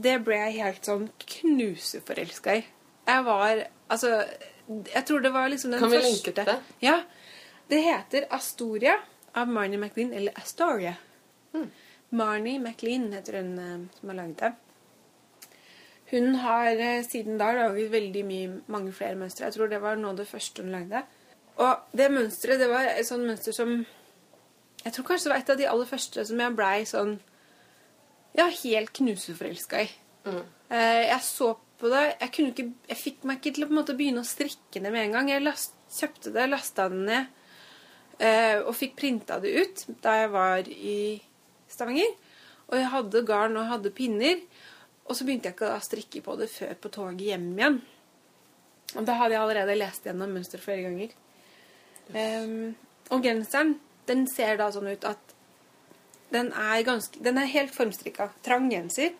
det 0.02 0.16
ble 0.24 0.34
jeg 0.34 0.56
helt 0.60 0.84
sånn 0.88 1.08
knuseforelska 1.18 2.56
i. 2.58 2.64
Jeg 3.06 3.24
var 3.24 3.64
Altså, 3.92 4.24
jeg 4.68 5.04
tror 5.06 5.20
det 5.20 5.32
var 5.34 5.48
liksom 5.48 5.70
den 5.70 5.80
Kan 5.80 5.90
vi 5.90 5.96
første 5.98 6.10
linke 6.12 6.32
til 6.36 6.44
det? 6.48 6.58
Ja. 6.82 6.98
Det 7.70 7.80
heter 7.84 8.26
Astoria 8.30 8.98
av 9.34 9.48
Marnie 9.48 9.78
McLean, 9.78 10.12
eller 10.12 10.32
Astoria. 10.38 10.94
Mm. 11.54 11.70
Marnie 12.10 12.58
McLean 12.60 13.12
heter 13.12 13.40
hun 13.40 13.58
eh, 13.58 13.98
som 13.98 14.08
har 14.12 14.16
laget 14.16 14.38
det. 14.38 14.52
Hun 16.12 16.34
har 16.34 16.76
eh, 16.76 17.02
siden 17.08 17.38
da 17.40 17.52
laget 17.56 17.90
veldig 17.92 18.24
mye, 18.28 18.60
mange 18.66 18.92
flere 18.92 19.16
mønstre. 19.16 19.46
Jeg 19.48 19.56
tror 19.56 19.70
det 19.72 19.80
var 19.80 19.96
noe 19.96 20.12
av 20.12 20.20
det 20.20 20.28
første 20.28 20.62
hun 20.64 20.74
lagde. 20.74 21.00
Og 21.56 21.96
det 21.96 22.10
mønsteret, 22.12 22.60
det 22.60 22.68
var 22.68 22.90
et 22.90 23.06
sånt 23.08 23.26
mønster 23.28 23.52
som 23.56 23.82
Jeg 24.84 24.92
tror 24.92 25.04
kanskje 25.04 25.28
det 25.28 25.32
var 25.32 25.42
et 25.42 25.50
av 25.52 25.58
de 25.60 25.66
aller 25.68 25.86
første 25.86 26.24
som 26.26 26.40
jeg 26.40 26.54
blei 26.56 26.84
sånn 26.88 27.12
Ja, 28.34 28.46
helt 28.48 28.92
knuseforelska 28.96 29.82
i. 29.84 29.90
Mm. 30.24 30.42
Eh, 30.70 31.02
Jeg 31.08 31.20
så 31.24 31.54
på 31.82 31.90
det. 31.90 32.02
Jeg, 32.20 32.32
ikke, 32.52 32.66
jeg 32.88 33.00
fikk 33.00 33.24
meg 33.28 33.40
ikke 33.40 33.56
til 33.56 33.66
å 33.66 33.74
måte 33.74 33.96
begynne 33.98 34.22
å 34.22 34.28
strikke 34.28 34.82
det 34.82 34.92
med 34.94 35.08
en 35.08 35.16
gang. 35.16 35.30
Jeg 35.32 35.44
last, 35.44 35.74
kjøpte 35.92 36.32
det, 36.34 36.48
lasta 36.50 36.88
det 36.92 37.00
ned. 37.08 37.38
Eh, 38.22 38.58
og 38.62 38.76
fikk 38.78 38.94
printa 39.00 39.40
det 39.42 39.54
ut 39.56 39.82
da 40.04 40.14
jeg 40.20 40.30
var 40.34 40.68
i 40.70 40.98
Stavanger. 41.72 42.12
Og 42.70 42.78
jeg 42.78 42.92
hadde 42.92 43.24
garn 43.28 43.58
og 43.58 43.70
hadde 43.72 43.94
pinner. 43.94 44.44
Og 45.08 45.18
så 45.18 45.26
begynte 45.26 45.50
jeg 45.50 45.58
ikke 45.58 45.72
å 45.74 45.82
strikke 45.82 46.22
på 46.24 46.38
det 46.38 46.48
før 46.52 46.76
på 46.78 46.92
toget 46.94 47.26
hjem 47.32 47.50
igjen. 47.56 47.82
Og 48.92 49.04
da 49.08 49.16
hadde 49.18 49.34
jeg 49.34 49.42
allerede 49.42 49.78
lest 49.80 50.06
gjennom 50.06 50.32
mønsteret 50.36 50.64
flere 50.64 50.86
ganger. 50.86 51.12
Um, 52.12 52.74
og 53.12 53.24
genseren, 53.24 53.76
den 54.08 54.26
ser 54.30 54.58
da 54.60 54.68
sånn 54.74 54.90
ut 54.90 55.04
at 55.08 55.36
den 56.32 56.50
er, 56.56 56.80
ganske, 56.86 57.20
den 57.24 57.40
er 57.40 57.50
helt 57.52 57.74
formstrikka. 57.74 58.30
Trang 58.44 58.70
genser. 58.72 59.12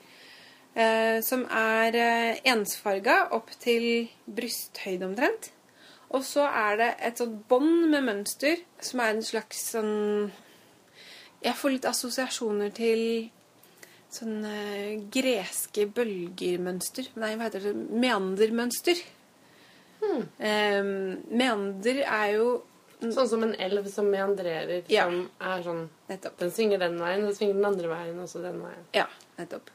Eh, 0.74 1.18
som 1.20 1.42
er 1.52 1.96
eh, 2.00 2.38
ensfarga 2.48 3.26
opp 3.36 3.50
til 3.60 4.08
brysthøyde 4.24 5.04
omtrent. 5.04 5.50
Og 6.16 6.24
så 6.24 6.46
er 6.48 6.78
det 6.80 6.88
et 7.08 7.20
sånt 7.20 7.42
bånd 7.48 7.90
med 7.92 8.04
mønster 8.06 8.60
som 8.84 9.00
er 9.04 9.14
en 9.14 9.24
slags 9.24 9.62
sånn 9.72 10.30
Jeg 11.42 11.56
får 11.58 11.72
litt 11.74 11.86
assosiasjoner 11.88 12.72
til 12.76 13.02
sånn 14.12 14.44
eh, 14.48 15.00
greske 15.12 15.88
bølgermønster. 15.92 17.08
Nei, 17.20 17.34
hva 17.36 17.48
heter 17.48 17.66
det? 17.68 17.74
Meandermønster. 17.92 19.00
Hmm. 20.02 20.24
Eh, 20.40 20.82
meander 21.32 22.04
er 22.06 22.28
jo 22.38 22.52
Sånn 23.02 23.26
som 23.26 23.42
en 23.42 23.56
elv 23.58 23.88
som 23.90 24.06
meandrerer, 24.06 24.84
Ja. 24.86 25.08
som 25.08 25.24
er 25.42 25.62
sånn 25.64 25.88
Nettopp. 26.06 26.36
Den 26.38 26.52
svinger 26.54 26.78
den 26.78 27.00
veien, 27.00 27.24
så 27.26 27.34
svinger 27.34 27.56
den 27.58 27.64
andre 27.66 27.88
veien, 27.90 28.20
og 28.22 28.28
så 28.30 28.38
den 28.44 28.60
veien. 28.62 28.84
Ja, 28.94 29.08
nettopp. 29.40 29.72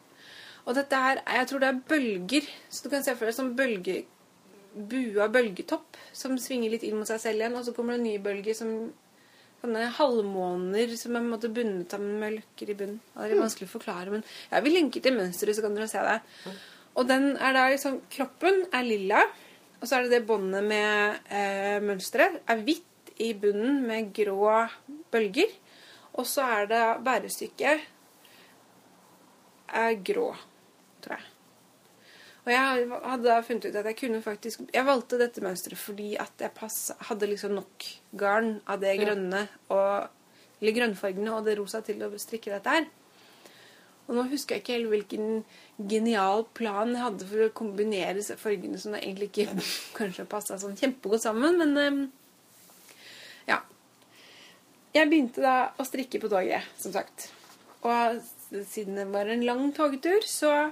Og 0.68 0.76
dette 0.76 1.00
her, 1.00 1.24
jeg 1.40 1.48
tror 1.50 1.64
det 1.64 1.72
er 1.72 1.82
bølger. 1.90 2.48
Så 2.70 2.86
du 2.86 2.92
kan 2.92 3.04
se 3.06 3.16
for 3.16 3.30
deg 3.30 3.36
som 3.36 3.54
bølge, 3.58 4.02
bua 4.78 5.30
bølgetopp 5.34 5.98
som 6.14 6.36
svinger 6.42 6.74
litt 6.74 6.84
inn 6.86 6.98
mot 7.00 7.08
seg 7.10 7.22
selv 7.24 7.42
igjen, 7.42 7.56
og 7.58 7.64
så 7.66 7.74
kommer 7.74 7.96
det 7.96 8.02
en 8.02 8.10
ny 8.12 8.18
bølge 8.22 8.54
som 8.58 8.74
sånne 9.58 9.88
halvmåner 9.98 10.92
som 11.00 11.16
er 11.16 11.22
på 11.22 11.24
en 11.24 11.32
måte 11.32 11.50
bundet 11.50 11.94
sammen 11.94 12.20
med 12.22 12.44
i 12.62 12.76
bunnen. 12.78 13.00
Det 13.16 13.24
er 13.24 13.32
litt 13.32 13.42
vanskelig 13.42 13.70
å 13.70 13.74
forklare, 13.74 14.14
men 14.14 14.26
jeg 14.52 14.66
vil 14.66 14.78
linke 14.78 15.02
til 15.02 15.18
mønsteret, 15.18 15.58
så 15.58 15.64
kan 15.66 15.78
dere 15.78 15.90
se 15.90 16.04
det. 16.06 16.54
Og 16.98 17.08
den 17.10 17.32
er 17.36 17.56
da 17.56 17.68
liksom 17.72 18.00
Kroppen 18.14 18.64
er 18.74 18.86
lilla, 18.86 19.24
og 19.80 19.86
så 19.86 19.98
er 19.98 20.06
det 20.06 20.18
det 20.18 20.28
båndet 20.30 20.66
med 20.66 21.20
eh, 21.30 21.78
mønsteret. 21.86 22.42
Er 22.50 22.62
hvitt 22.66 23.12
i 23.22 23.32
bunnen 23.38 23.84
med 23.86 24.12
grå 24.16 24.66
bølger. 25.14 25.54
Og 26.18 26.26
så 26.26 26.46
er 26.58 26.70
det 26.70 26.84
bærestykket 27.06 27.86
er 29.68 29.98
grå. 30.02 30.32
Og 32.48 32.54
jeg 32.54 32.86
hadde 33.04 33.28
da 33.28 33.42
funnet 33.44 33.66
ut 33.68 33.76
at 33.76 33.90
jeg 33.90 33.98
kunne 34.00 34.22
faktisk 34.24 34.62
Jeg 34.72 34.88
valgte 34.88 35.20
dette 35.20 35.44
mønsteret 35.44 35.80
fordi 35.82 36.14
at 36.22 36.40
jeg 36.40 36.56
pass, 36.56 36.94
hadde 37.10 37.28
liksom 37.28 37.58
nok 37.58 37.88
garn 38.16 38.62
av 38.64 38.80
det 38.80 38.94
grønne 39.02 39.44
og 39.68 40.62
Eller 40.62 40.78
grønnfargene 40.78 41.34
og 41.36 41.44
det 41.46 41.58
rosa 41.60 41.84
til 41.86 42.00
å 42.02 42.10
strikke 42.18 42.54
dette 42.56 42.72
her. 42.72 42.88
Og 44.08 44.16
nå 44.16 44.24
husker 44.32 44.56
jeg 44.56 44.64
ikke 44.64 44.78
helt 44.78 44.90
hvilken 44.94 45.28
genial 45.92 46.46
plan 46.58 46.94
jeg 46.96 47.04
hadde 47.04 47.28
for 47.28 47.44
å 47.44 47.56
kombinere 47.60 48.24
fargene 48.40 48.80
som 48.82 48.96
egentlig 48.96 49.28
ikke 49.30 49.58
kanskje 50.00 50.26
passa 50.32 50.58
sånn 50.58 50.80
kjempegodt 50.80 51.26
sammen, 51.28 51.60
men 51.60 51.78
eh, 51.84 52.00
ja. 53.52 53.60
Jeg 54.96 55.12
begynte 55.12 55.44
da 55.44 55.58
å 55.78 55.86
strikke 55.86 56.24
på 56.24 56.32
toget, 56.32 56.66
som 56.80 56.96
sagt. 56.96 57.28
Og 57.86 58.24
siden 58.72 58.98
det 58.98 59.10
var 59.12 59.30
en 59.30 59.46
lang 59.46 59.68
togtur, 59.76 60.24
så 60.26 60.72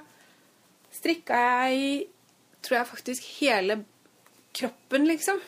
strikka 0.95 1.39
jeg 1.69 2.07
tror 2.65 2.77
jeg 2.79 2.89
faktisk 2.89 3.27
hele 3.39 3.79
kroppen, 4.55 5.05
liksom. 5.09 5.41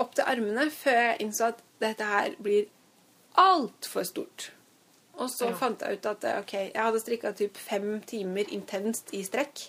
Opp 0.00 0.14
til 0.16 0.24
armene, 0.24 0.70
før 0.72 0.98
jeg 0.98 1.20
innså 1.24 1.50
at 1.52 1.58
dette 1.82 2.06
her 2.06 2.34
blir 2.42 2.68
altfor 3.40 4.04
stort. 4.08 4.50
Og 5.20 5.28
så 5.30 5.50
Ja. 5.50 5.56
fant 5.56 5.80
jeg 5.84 5.98
ut 5.98 6.06
at 6.06 6.24
eh, 6.24 6.38
ok, 6.40 6.52
jeg 6.72 6.82
hadde 6.82 7.00
strikka 7.00 7.32
typ 7.36 7.56
fem 7.60 8.00
timer 8.00 8.48
intenst 8.52 9.12
i 9.12 9.22
strekk. 9.26 9.66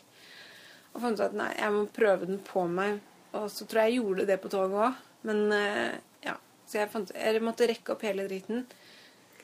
Og 0.93 1.01
fant 1.01 1.19
ut 1.19 1.25
at 1.25 1.33
nei, 1.33 1.49
jeg 1.57 1.71
må 1.75 1.85
prøve 1.91 2.25
den 2.29 2.39
på 2.39 2.63
meg. 2.67 3.01
Og 3.33 3.49
så 3.51 3.65
tror 3.67 3.81
jeg 3.83 3.93
jeg 3.93 4.01
gjorde 4.03 4.27
det 4.29 4.39
på 4.41 4.49
toget 4.53 4.79
òg. 4.87 4.93
Men 5.23 5.51
eh, 5.51 5.97
ja. 6.23 6.37
Så 6.67 6.79
jeg, 6.79 6.89
fant, 6.93 7.11
jeg 7.15 7.41
måtte 7.43 7.67
rekke 7.67 7.91
opp 7.91 8.01
hele 8.07 8.27
driten. 8.27 8.65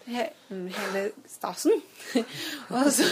He, 0.10 0.26
mm, 0.50 0.68
hele 0.74 1.04
stasen. 1.30 1.82
og, 2.74 2.88
så, 2.94 3.06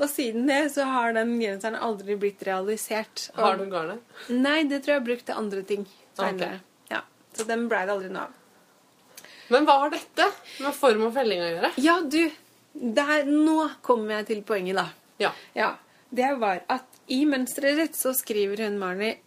og 0.00 0.08
siden 0.10 0.48
det 0.50 0.62
så 0.74 0.86
har 0.90 1.14
den 1.14 1.36
genseren 1.40 1.78
aldri 1.78 2.16
blitt 2.20 2.42
realisert. 2.48 3.28
Og, 3.36 3.44
Har 3.44 3.60
du 3.60 3.68
garnet? 3.70 4.16
Nei, 4.32 4.64
det 4.66 4.82
tror 4.82 4.96
jeg 4.96 5.02
jeg 5.02 5.06
brukte 5.10 5.36
andre 5.38 5.62
ting 5.68 5.86
okay. 6.18 6.58
Ja, 6.90 7.04
så 7.36 7.46
den 7.48 7.68
ble 7.70 7.84
det 7.86 7.94
aldri 7.94 8.10
noe 8.10 8.26
av. 8.26 8.42
Men 9.52 9.66
hva 9.68 9.78
har 9.84 9.92
dette 9.94 10.26
med 10.58 10.74
form 10.74 11.06
og 11.06 11.14
felling 11.14 11.42
å 11.42 11.50
gjøre? 11.52 11.72
Ja, 11.78 12.00
du. 12.02 12.22
Der, 12.76 13.28
nå 13.30 13.68
kommer 13.86 14.18
jeg 14.18 14.30
til 14.32 14.42
poenget, 14.48 14.80
da. 14.80 14.88
Ja. 15.22 15.30
Ja, 15.56 15.74
Det 16.10 16.34
var 16.40 16.60
at 16.70 16.98
i 17.10 17.22
mønsteret 17.28 17.78
ditt 17.78 17.96
så 17.98 18.12
skriver 18.14 18.64
hun 18.66 18.76
Marnie 18.80 19.20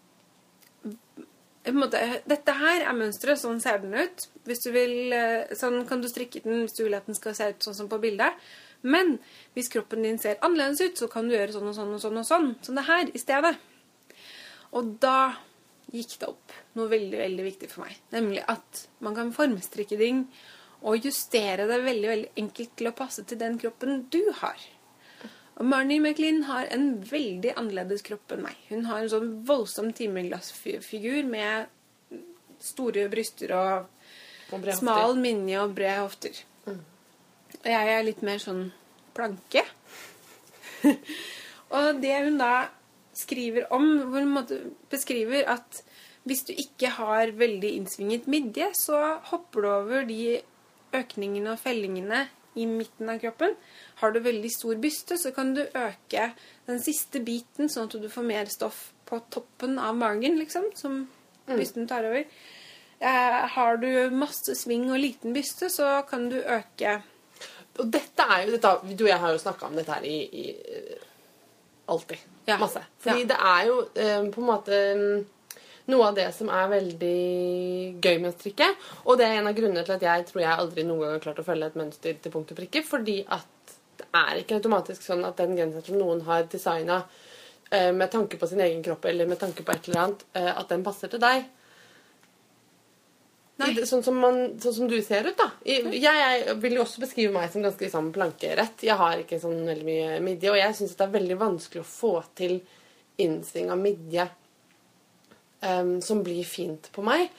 måte, 1.76 2.00
Dette 2.30 2.56
her 2.56 2.86
er 2.88 2.96
mønsteret, 2.98 3.40
sånn 3.42 3.60
ser 3.62 3.82
den 3.84 3.94
ut. 3.94 4.28
Vil, 4.46 5.14
eh, 5.14 5.54
Sånn 5.58 5.86
kan 5.88 6.02
du 6.02 6.08
strikke 6.10 6.42
den 6.44 6.64
hvis 6.64 6.78
du 6.78 6.84
vil 6.86 6.98
at 6.98 7.06
den 7.06 7.16
skal 7.16 7.36
se 7.36 7.50
ut 7.52 7.66
sånn 7.66 7.76
som 7.76 7.90
på 7.92 8.00
bildet. 8.02 8.34
Men 8.82 9.18
hvis 9.56 9.70
kroppen 9.70 10.04
din 10.04 10.18
ser 10.18 10.40
annerledes 10.42 10.82
ut, 10.82 10.98
så 10.98 11.10
kan 11.12 11.28
du 11.28 11.36
gjøre 11.36 11.54
sånn 11.54 11.68
og 11.68 11.76
sånn 11.76 11.94
og 11.94 12.02
sånn. 12.02 12.18
og 12.18 12.26
sånn, 12.26 12.56
Som 12.64 12.76
det 12.76 12.86
her 12.86 13.12
i 13.14 13.20
stedet. 13.20 13.58
Og 14.72 15.00
da 15.00 15.36
gikk 15.92 16.20
det 16.22 16.30
opp 16.30 16.54
noe 16.78 16.88
veldig 16.88 17.18
veldig 17.18 17.46
viktig 17.46 17.70
for 17.72 17.86
meg. 17.86 17.98
Nemlig 18.14 18.44
at 18.48 18.88
man 19.02 19.16
kan 19.16 19.34
formstrikke 19.34 19.98
ting 19.98 20.28
og 20.82 21.04
justere 21.04 21.68
det 21.68 21.80
veldig 21.84 22.10
veldig 22.10 22.30
enkelt 22.38 22.76
til 22.78 22.88
å 22.88 22.96
passe 22.96 23.26
til 23.28 23.40
den 23.42 23.58
kroppen 23.60 24.06
du 24.14 24.22
har. 24.40 24.60
Og 25.60 25.68
Marnie 25.68 26.00
McLean 26.00 26.46
har 26.48 26.70
en 26.72 26.94
veldig 27.04 27.52
annerledes 27.60 28.04
kropp 28.08 28.32
enn 28.32 28.46
meg. 28.46 28.56
Hun 28.70 28.86
har 28.88 29.04
en 29.04 29.12
sånn 29.12 29.32
voldsom 29.48 29.92
timeglassfigur 29.96 31.28
med 31.28 31.68
store 32.64 33.08
bryster 33.12 33.52
og 33.56 33.90
Og 34.56 34.66
smal 34.74 35.20
minje 35.20 35.60
og 35.62 35.76
brede 35.78 36.00
hofter. 36.02 36.40
Og 36.66 37.68
jeg 37.68 37.92
er 37.92 38.06
litt 38.08 38.24
mer 38.26 38.40
sånn 38.42 38.70
planke. 39.14 39.62
og 41.76 42.00
det 42.02 42.16
hun 42.24 42.40
da 42.40 42.70
skriver 43.20 43.68
om, 43.76 43.86
hvor 44.10 44.26
hun 44.26 44.66
beskriver 44.90 45.46
at 45.52 45.84
hvis 46.28 46.46
du 46.48 46.54
ikke 46.56 46.94
har 46.96 47.36
veldig 47.36 47.76
innsvinget 47.82 48.28
midje, 48.32 48.72
så 48.78 49.20
hopper 49.32 49.66
du 49.66 49.70
over 49.70 50.08
de 50.08 50.40
økningene 50.96 51.54
og 51.54 51.62
fellingene 51.62 52.26
i 52.56 52.66
midten 52.66 53.10
av 53.10 53.20
kroppen. 53.22 53.56
Har 54.02 54.12
du 54.12 54.20
veldig 54.20 54.52
stor 54.52 54.76
byste, 54.82 55.18
så 55.18 55.32
kan 55.36 55.54
du 55.54 55.62
øke 55.66 56.32
den 56.68 56.80
siste 56.84 57.20
biten, 57.24 57.70
sånn 57.70 57.90
at 57.90 57.98
du 58.02 58.10
får 58.10 58.26
mer 58.26 58.46
stoff 58.52 58.92
på 59.10 59.20
toppen 59.34 59.78
av 59.80 59.96
magen, 59.98 60.38
liksom, 60.40 60.70
som 60.76 61.04
bysten 61.50 61.88
tar 61.90 62.06
over. 62.10 62.26
Eh, 63.00 63.38
har 63.56 63.78
du 63.78 64.10
masse 64.12 64.56
sving 64.60 64.90
og 64.92 65.00
liten 65.00 65.34
byste, 65.34 65.70
så 65.72 66.02
kan 66.10 66.28
du 66.30 66.36
øke 66.42 67.02
Og 67.80 67.88
dette 67.88 68.26
er 68.28 68.42
jo 68.44 68.52
dette, 68.58 68.72
Du 68.98 69.06
og 69.06 69.10
jeg 69.10 69.20
har 69.20 69.32
jo 69.32 69.38
snakka 69.40 69.66
om 69.70 69.76
dette 69.78 69.94
her 69.96 70.04
i, 70.04 70.18
i 70.36 70.50
eh, 70.52 71.06
alltid. 71.88 72.18
Ja. 72.46 72.58
Masse. 72.60 72.82
Fordi 73.00 73.22
Ja. 73.22 73.28
det 73.30 73.38
er 73.40 73.62
jo 73.70 73.78
eh, 73.96 74.32
på 74.34 74.42
en 74.42 74.48
måte 74.50 74.80
mm, 75.00 75.26
noe 75.90 76.10
av 76.10 76.18
det 76.18 76.28
som 76.36 76.50
er 76.54 76.72
veldig 76.72 77.20
gøy 78.02 78.18
med 78.22 78.32
å 78.32 78.36
strikke. 78.36 78.70
Og 79.06 79.20
det 79.20 79.28
er 79.28 79.40
en 79.40 79.50
av 79.50 79.58
grunnene 79.58 79.86
til 79.88 79.96
at 79.98 80.06
jeg 80.06 80.28
tror 80.30 80.44
jeg 80.44 80.54
aldri 80.64 80.86
noen 80.88 81.04
gang 81.04 81.16
har 81.16 81.24
klart 81.24 81.42
å 81.42 81.48
følge 81.48 81.72
et 81.72 81.80
mønster 81.80 82.20
til 82.22 82.34
punkt 82.34 82.54
og 82.54 82.60
prikke. 82.62 82.84
Fordi 82.86 83.20
at 83.26 83.76
det 84.00 84.08
er 84.16 84.42
ikke 84.42 84.60
automatisk 84.60 85.04
sånn 85.06 85.26
at 85.28 85.40
den 85.42 85.58
genseren 85.58 85.86
som 85.86 86.00
noen 86.00 86.24
har 86.28 86.48
designa 86.52 87.02
eh, 87.72 87.92
med 87.96 88.12
tanke 88.14 88.40
på 88.40 88.48
sin 88.48 88.62
egen 88.64 88.84
kropp 88.86 89.06
eller 89.10 89.30
med 89.30 89.42
tanke 89.42 89.66
på 89.66 89.74
et 89.76 89.90
eller 89.90 90.06
annet, 90.06 90.28
eh, 90.40 90.52
at 90.54 90.70
den 90.72 90.86
passer 90.86 91.12
til 91.12 91.22
deg. 91.24 91.48
I 93.60 93.74
Sånn 93.84 94.06
som, 94.06 94.16
man, 94.16 94.38
sånn 94.64 94.76
som 94.78 94.88
du 94.88 94.96
ser 95.04 95.26
ut, 95.28 95.36
da. 95.36 95.50
I, 95.68 95.82
jeg, 96.00 96.20
jeg 96.24 96.54
vil 96.64 96.78
jo 96.78 96.84
også 96.86 97.02
beskrive 97.04 97.34
meg 97.36 97.50
som 97.52 97.66
ganske 97.66 97.84
liksom, 97.84 98.14
plankerett. 98.16 98.86
Jeg 98.88 98.96
har 98.96 99.20
ikke 99.20 99.42
sånn 99.42 99.66
veldig 99.68 99.88
mye 99.88 100.20
midje, 100.24 100.54
og 100.54 100.60
jeg 100.62 100.78
syns 100.78 100.96
det 100.96 101.04
er 101.04 101.18
veldig 101.18 101.38
vanskelig 101.42 101.84
å 101.84 101.90
få 101.90 102.14
til 102.40 102.62
innsving 103.20 103.68
av 103.74 103.82
midje 103.82 104.30
em, 105.62 105.98
som 106.02 106.24
blir 106.24 106.44
fint 106.48 106.90
på 106.96 107.04
meg. 107.06 107.30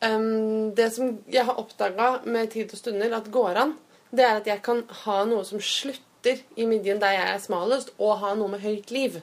Um, 0.00 0.72
det 0.74 0.88
som 0.94 1.18
jeg 1.28 1.44
har 1.44 1.60
oppdaga 1.60 2.20
med 2.24 2.52
tid 2.54 2.72
og 2.72 2.80
stunder 2.80 3.12
at 3.18 3.28
går 3.32 3.58
an, 3.60 3.74
det 4.10 4.24
er 4.24 4.38
at 4.40 4.48
jeg 4.48 4.62
kan 4.64 4.82
ha 5.04 5.22
noe 5.28 5.44
som 5.46 5.60
slutter 5.62 6.40
i 6.56 6.66
midjen 6.68 7.00
der 7.00 7.14
jeg 7.16 7.26
er 7.34 7.42
smalest, 7.42 7.92
og 8.00 8.20
ha 8.24 8.32
noe 8.36 8.54
med 8.54 8.64
høyt 8.64 8.90
liv. 8.94 9.20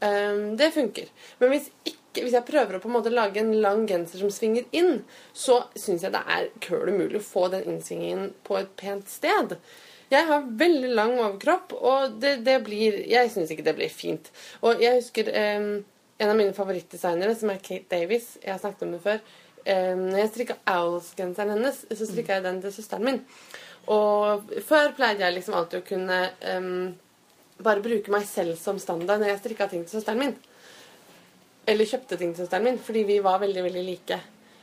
Um, 0.00 0.56
det 0.56 0.70
funker. 0.72 1.10
Men 1.40 1.52
hvis, 1.52 1.68
ikke, 1.84 2.22
hvis 2.22 2.36
jeg 2.38 2.46
prøver 2.48 2.78
å 2.78 2.82
på 2.82 2.88
en 2.88 2.96
måte 2.96 3.12
lage 3.12 3.42
en 3.42 3.52
lang 3.60 3.84
genser 3.90 4.22
som 4.22 4.32
svinger 4.32 4.66
inn, 4.76 5.02
så 5.36 5.64
syns 5.74 6.06
jeg 6.06 6.14
det 6.14 6.24
er 6.24 6.50
køl 6.64 6.88
umulig 6.88 7.20
å 7.20 7.26
få 7.26 7.48
den 7.52 7.66
innsvingingen 7.74 8.30
på 8.46 8.56
et 8.62 8.72
pent 8.80 9.10
sted. 9.10 9.58
Jeg 10.10 10.26
har 10.26 10.48
veldig 10.58 10.90
lang 10.94 11.18
overkropp, 11.18 11.74
og 11.76 12.16
det, 12.22 12.40
det 12.46 12.56
blir 12.66 12.96
Jeg 13.06 13.30
syns 13.30 13.52
ikke 13.52 13.66
det 13.68 13.76
blir 13.78 13.92
fint. 13.92 14.30
Og 14.66 14.82
jeg 14.82 14.98
husker 14.98 15.30
um, 15.58 15.68
en 16.20 16.30
av 16.30 16.36
mine 16.36 16.52
favorittdesignere, 16.52 17.34
som 17.38 17.50
er 17.52 17.62
Kate 17.64 17.88
Davies, 17.88 18.34
jeg 18.42 18.52
har 18.52 18.60
snakket 18.60 18.84
om 18.84 18.92
det 18.92 19.00
før, 19.04 19.20
eh, 19.64 19.94
Når 19.96 20.18
jeg 20.18 20.30
strikka 20.30 20.56
Owls-genseren 20.66 21.54
hennes, 21.54 21.84
så 21.88 22.06
strikka 22.06 22.34
jeg 22.34 22.42
den 22.44 22.60
til 22.60 22.72
søsteren 22.72 23.04
min. 23.04 23.20
Og 23.88 24.52
før 24.68 24.92
pleide 24.96 25.24
jeg 25.24 25.34
liksom 25.34 25.54
alltid 25.54 25.80
å 25.80 25.86
kunne 25.88 26.18
um, 26.56 26.94
bare 27.62 27.80
bruke 27.80 28.12
meg 28.12 28.26
selv 28.28 28.58
som 28.60 28.78
standard 28.78 29.20
når 29.20 29.32
jeg 29.32 29.38
strikka 29.38 29.68
ting 29.68 29.84
til 29.84 29.98
søsteren 29.98 30.18
min. 30.18 30.36
Eller 31.66 31.88
kjøpte 31.88 32.18
ting 32.18 32.34
til 32.34 32.44
søsteren 32.44 32.64
min, 32.64 32.78
fordi 32.78 33.06
vi 33.08 33.18
var 33.24 33.40
veldig, 33.40 33.64
veldig 33.64 33.86
like 33.88 34.20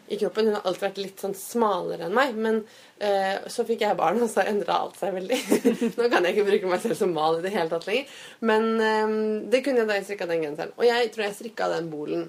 i 0.07 0.17
kroppen. 0.19 0.47
Hun 0.49 0.55
har 0.55 0.65
alltid 0.69 0.85
vært 0.87 0.99
litt 1.01 1.19
sånn 1.23 1.35
smalere 1.35 2.07
enn 2.07 2.15
meg, 2.15 2.35
men 2.39 2.61
eh, 3.03 3.43
så 3.51 3.65
fikk 3.67 3.81
jeg 3.83 3.97
barn, 3.99 4.21
og 4.23 4.29
så 4.31 4.45
endra 4.47 4.77
alt 4.85 4.97
seg 4.99 5.13
veldig. 5.17 5.39
Nå 5.99 6.07
kan 6.13 6.23
jeg 6.27 6.35
ikke 6.37 6.47
bruke 6.47 6.71
meg 6.71 6.83
selv 6.83 6.97
som 6.99 7.13
mal 7.15 7.39
i 7.39 7.43
det 7.45 7.51
hele 7.55 7.71
tatt 7.73 7.87
lenger, 7.89 8.13
men 8.47 8.67
eh, 8.79 9.15
det 9.51 9.63
kunne 9.65 9.83
jeg 9.83 9.89
da 9.91 9.97
jeg 9.99 10.07
strikka 10.09 10.29
den 10.31 10.45
genseren. 10.45 10.71
Og 10.79 10.85
jeg 10.87 11.11
tror 11.15 11.25
jeg 11.27 11.37
strikka 11.39 11.69
den 11.75 11.89
bolen 11.93 12.27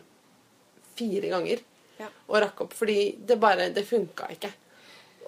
fire 0.99 1.31
ganger 1.35 1.65
Ja. 1.99 2.07
og 2.31 2.37
rakk 2.45 2.61
opp, 2.63 2.75
fordi 2.79 2.99
det 3.27 3.41
bare 3.43 3.71
Det 3.75 3.83
funka 3.87 4.29
ikke. 4.35 4.51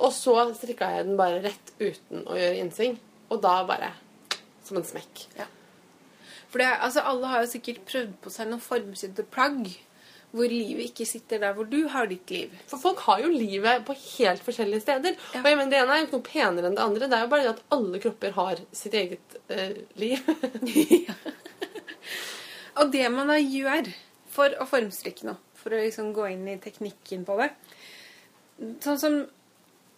Og 0.00 0.12
så 0.14 0.34
strikka 0.54 0.86
jeg 0.96 1.06
den 1.08 1.16
bare 1.18 1.40
rett 1.44 1.72
uten 1.80 2.22
å 2.30 2.36
gjøre 2.38 2.60
innsving, 2.62 2.94
og 3.30 3.40
da 3.42 3.56
bare 3.68 3.92
som 4.64 4.78
en 4.78 4.86
smekk. 4.86 5.24
Ja. 5.38 5.46
For 6.50 6.58
det, 6.62 6.66
altså, 6.82 7.02
alle 7.06 7.26
har 7.30 7.42
jo 7.44 7.50
sikkert 7.52 7.84
prøvd 7.86 8.14
på 8.22 8.30
seg 8.34 8.48
noen 8.50 8.62
formsydde 8.62 9.22
plagg 9.30 9.68
hvor 10.30 10.50
livet 10.50 10.90
ikke 10.90 11.06
sitter 11.08 11.40
der 11.42 11.54
hvor 11.56 11.66
du 11.66 11.80
har 11.90 12.06
ditt 12.10 12.30
liv. 12.30 12.52
For 12.70 12.78
folk 12.82 13.02
har 13.08 13.22
jo 13.24 13.32
livet 13.32 13.84
på 13.86 13.96
helt 13.98 14.44
forskjellige 14.46 14.84
steder. 14.84 15.16
Ja. 15.34 15.42
Og 15.42 15.48
jeg 15.50 15.58
mener, 15.58 15.70
Det 15.70 15.80
ene 15.80 15.96
er 15.96 15.98
jo 15.98 16.06
ikke 16.06 16.18
noe 16.18 16.28
penere 16.28 16.68
enn 16.68 16.76
det 16.78 16.84
andre. 16.84 17.08
Det 17.10 17.18
er 17.18 17.24
jo 17.24 17.32
bare 17.32 17.46
det 17.46 17.54
at 17.56 17.64
alle 17.76 18.02
kropper 18.04 18.36
har 18.36 18.62
sitt 18.72 18.94
eget 18.94 19.36
eh, 19.48 19.80
liv. 19.98 20.30
Og 22.80 22.92
det 22.92 23.08
man 23.12 23.32
da 23.32 23.40
gjør 23.40 23.90
for 24.30 24.54
å 24.62 24.68
formstrikke 24.70 25.26
noe, 25.26 25.40
for 25.58 25.74
å 25.74 25.82
liksom 25.82 26.12
gå 26.16 26.28
inn 26.30 26.46
i 26.48 26.60
teknikken 26.62 27.26
på 27.28 27.36
det 27.40 27.50
Sånn 28.84 28.98
som 29.00 29.14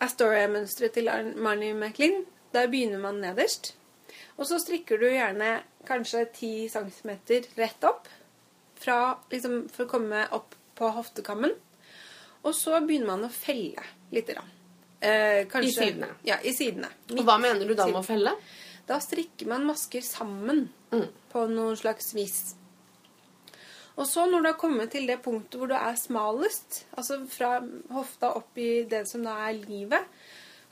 Astoria-mønsteret 0.03 0.95
til 0.97 1.11
Marnie 1.42 1.75
McLean. 1.75 2.25
Der 2.55 2.68
begynner 2.71 3.01
man 3.03 3.21
nederst. 3.23 3.73
Og 4.38 4.47
så 4.49 4.59
strikker 4.62 5.01
du 5.01 5.09
gjerne 5.11 5.61
kanskje 5.88 6.25
10 6.31 6.68
cm 6.73 7.11
rett 7.59 7.87
opp 7.88 8.09
fra, 8.83 8.97
liksom, 9.33 9.68
for 9.73 9.87
å 9.87 9.90
komme 9.95 10.25
opp 10.37 10.57
på 10.79 10.90
hoftekammen. 10.97 11.55
Og 12.42 12.55
så 12.59 12.81
begynner 12.83 13.12
man 13.14 13.29
å 13.29 13.31
felle 13.33 13.83
litt. 14.11 14.27
Grann. 14.33 14.51
Eh, 15.03 15.45
kanskje, 15.51 15.68
I 15.68 15.77
sidene. 15.77 16.09
Ja, 16.27 16.37
i 16.42 16.53
sidene. 16.55 16.88
Og 17.14 17.23
hva 17.27 17.38
mener 17.42 17.66
du 17.66 17.75
da 17.79 17.87
med 17.90 18.01
å 18.03 18.07
felle? 18.07 18.35
Da 18.87 18.99
strikker 19.03 19.47
man 19.51 19.64
masker 19.68 20.03
sammen 20.03 20.68
Mm. 20.92 21.07
på 21.33 21.47
noen 21.49 21.77
slags 21.79 22.12
vis. 22.14 22.55
Og 23.97 24.07
så 24.09 24.25
når 24.29 24.42
du 24.42 24.49
har 24.49 24.59
kommet 24.61 24.90
til 24.90 25.07
det 25.07 25.18
punktet 25.23 25.59
hvor 25.61 25.68
du 25.68 25.75
er 25.77 25.95
smalest, 26.01 26.85
altså 26.97 27.18
fra 27.29 27.59
hofta 27.92 28.31
opp 28.38 28.57
i 28.59 28.85
det 28.88 29.05
som 29.09 29.23
da 29.25 29.35
er 29.49 29.59
livet, 29.68 30.05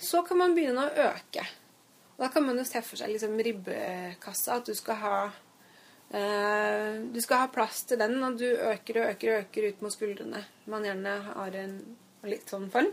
så 0.01 0.23
kan 0.27 0.38
man 0.40 0.55
begynne 0.57 0.87
å 0.88 1.09
øke. 1.11 1.44
Og 2.16 2.25
da 2.25 2.29
kan 2.33 2.44
man 2.46 2.57
jo 2.61 2.64
se 2.64 2.81
for 2.85 2.96
seg 3.01 3.12
liksom 3.12 3.37
ribbekassa, 3.44 4.57
at 4.57 4.66
du 4.66 4.75
skal 4.75 4.94
ha 5.03 5.16
du 6.11 7.20
skal 7.23 7.44
ha 7.44 7.51
plass 7.55 7.85
til 7.87 8.01
den, 8.01 8.16
og 8.27 8.38
du 8.40 8.49
øker 8.49 8.96
og 8.99 9.12
øker 9.12 9.31
og 9.31 9.44
øker 9.44 9.68
ut 9.68 9.83
mot 9.85 9.94
skuldrene. 9.94 10.40
Man 10.73 10.87
gjerne 10.88 11.12
har 11.29 11.59
en 11.61 11.77
litt 12.27 12.51
sånn 12.51 12.66
form. 12.73 12.90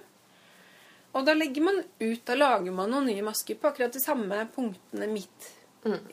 Og 1.18 1.26
da 1.26 1.34
legger 1.34 1.66
man 1.66 1.80
ut, 1.82 2.22
da 2.28 2.36
lager 2.38 2.76
man 2.76 2.92
noen 2.94 3.08
nye 3.10 3.26
masker 3.26 3.58
på 3.58 3.72
akkurat 3.72 3.96
de 3.96 4.04
samme 4.04 4.44
punktene 4.54 5.08
midt 5.10 5.50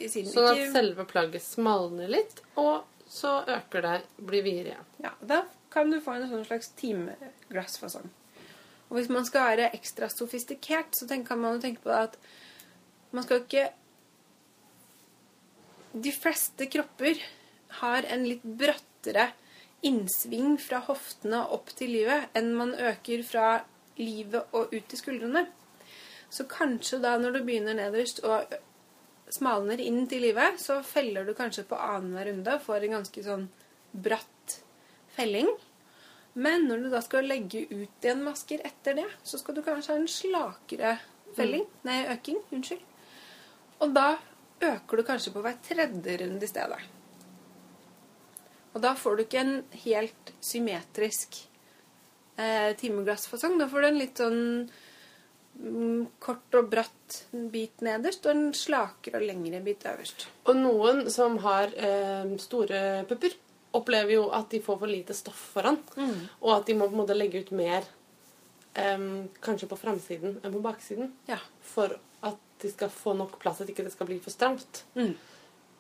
i 0.00 0.08
siden. 0.08 0.32
Sånn 0.32 0.48
at 0.48 0.72
selve 0.72 1.04
plagget 1.10 1.44
smalner 1.44 2.08
litt, 2.08 2.40
og 2.60 2.86
så 3.10 3.42
øker 3.42 3.84
det, 3.84 3.94
blir 4.16 4.46
videre 4.46 4.72
igjen. 4.72 4.90
Ja, 5.04 5.12
da 5.20 5.42
kan 5.74 5.90
du 5.92 6.00
få 6.00 6.16
en 6.16 6.28
sånn 6.30 6.46
slags 6.48 6.72
timeglassfasong. 6.78 8.08
Og 8.88 8.98
hvis 8.98 9.10
man 9.12 9.26
skal 9.26 9.50
være 9.50 9.72
ekstra 9.76 10.08
sofistikert, 10.12 10.94
så 10.96 11.08
kan 11.10 11.40
man 11.40 11.56
jo 11.56 11.64
tenke 11.64 11.84
på 11.84 11.92
at 11.92 12.16
man 13.14 13.26
skal 13.26 13.42
ikke 13.42 13.68
De 15.94 16.10
fleste 16.10 16.66
kropper 16.66 17.20
har 17.80 18.06
en 18.10 18.24
litt 18.26 18.42
brattere 18.42 19.28
innsving 19.86 20.56
fra 20.58 20.80
hoftene 20.88 21.44
opp 21.54 21.70
til 21.78 21.92
livet 21.94 22.34
enn 22.34 22.50
man 22.58 22.72
øker 22.74 23.22
fra 23.26 23.48
livet 24.00 24.54
og 24.56 24.72
ut 24.74 24.88
til 24.90 24.98
skuldrene. 24.98 25.44
Så 26.34 26.48
kanskje 26.50 26.98
da 27.04 27.14
når 27.20 27.36
du 27.36 27.44
begynner 27.46 27.78
nederst 27.78 28.24
og 28.26 28.56
smalner 29.30 29.78
inn 29.82 30.02
til 30.10 30.24
livet, 30.26 30.58
så 30.58 30.80
feller 30.82 31.26
du 31.26 31.34
kanskje 31.36 31.66
på 31.68 31.78
annenhver 31.78 32.32
runde 32.32 32.56
og 32.56 32.66
får 32.66 32.86
en 32.86 32.96
ganske 32.98 33.24
sånn 33.28 33.46
bratt 33.94 34.58
felling. 35.14 35.52
Men 36.34 36.66
når 36.66 36.82
du 36.82 36.90
da 36.90 37.00
skal 37.04 37.28
legge 37.30 37.68
ut 37.70 38.02
igjen 38.02 38.24
masker 38.26 38.64
etter 38.66 38.98
det, 38.98 39.06
så 39.22 39.38
skal 39.38 39.54
du 39.54 39.62
kanskje 39.62 39.94
ha 39.94 40.00
en 40.00 40.10
slakere 40.10 40.96
felling. 41.38 41.68
Nei, 41.86 42.00
øking. 42.10 42.40
Unnskyld. 42.50 42.82
Og 43.84 43.94
da 43.94 44.16
øker 44.72 45.00
du 45.00 45.06
kanskje 45.06 45.32
på 45.34 45.42
hver 45.44 45.56
tredje 45.64 46.18
runde 46.22 46.44
i 46.44 46.50
stedet. 46.50 46.82
Og 48.74 48.82
da 48.82 48.94
får 48.98 49.16
du 49.16 49.24
ikke 49.24 49.42
en 49.42 49.58
helt 49.84 50.32
symmetrisk 50.42 51.38
eh, 52.36 52.74
timeglassfasong. 52.78 53.58
Da 53.60 53.68
får 53.70 53.84
du 53.84 53.88
en 53.88 54.00
litt 54.00 54.22
sånn 54.22 54.40
mm, 55.60 56.00
kort 56.22 56.58
og 56.58 56.70
bratt 56.72 57.20
bit 57.52 57.84
nederst 57.86 58.26
og 58.26 58.34
en 58.34 58.48
slakere 58.56 59.20
og 59.20 59.28
lengre 59.28 59.62
bit 59.64 59.86
øverst. 59.90 60.26
Og 60.50 60.58
noen 60.58 61.04
som 61.14 61.38
har 61.44 61.74
eh, 61.78 62.34
store 62.42 63.04
pupper, 63.10 63.38
opplever 63.74 64.16
jo 64.16 64.24
at 64.34 64.50
de 64.50 64.62
får 64.62 64.80
for 64.82 64.90
lite 64.90 65.14
stoff 65.18 65.38
foran. 65.54 65.78
Og 66.42 66.50
at 66.56 66.66
de 66.66 66.76
må 66.78 66.88
på 66.88 66.94
en 66.94 67.04
måte 67.04 67.16
legge 67.16 67.44
ut 67.44 67.54
mer 67.54 67.86
eh, 68.74 69.06
kanskje 69.44 69.70
på 69.70 69.78
framsiden 69.78 70.40
enn 70.42 70.54
på 70.54 70.64
baksiden. 70.66 71.14
Ja. 71.30 71.38
For 71.74 71.94
de 72.64 72.72
skal 72.72 72.92
få 72.92 73.14
nok 73.18 73.36
plass, 73.42 73.62
at 73.62 73.70
ikke 73.70 73.86
det 73.86 73.92
skal 73.94 74.08
bli 74.08 74.18
for 74.22 74.34
stramt. 74.34 74.84
Mm. 74.96 75.14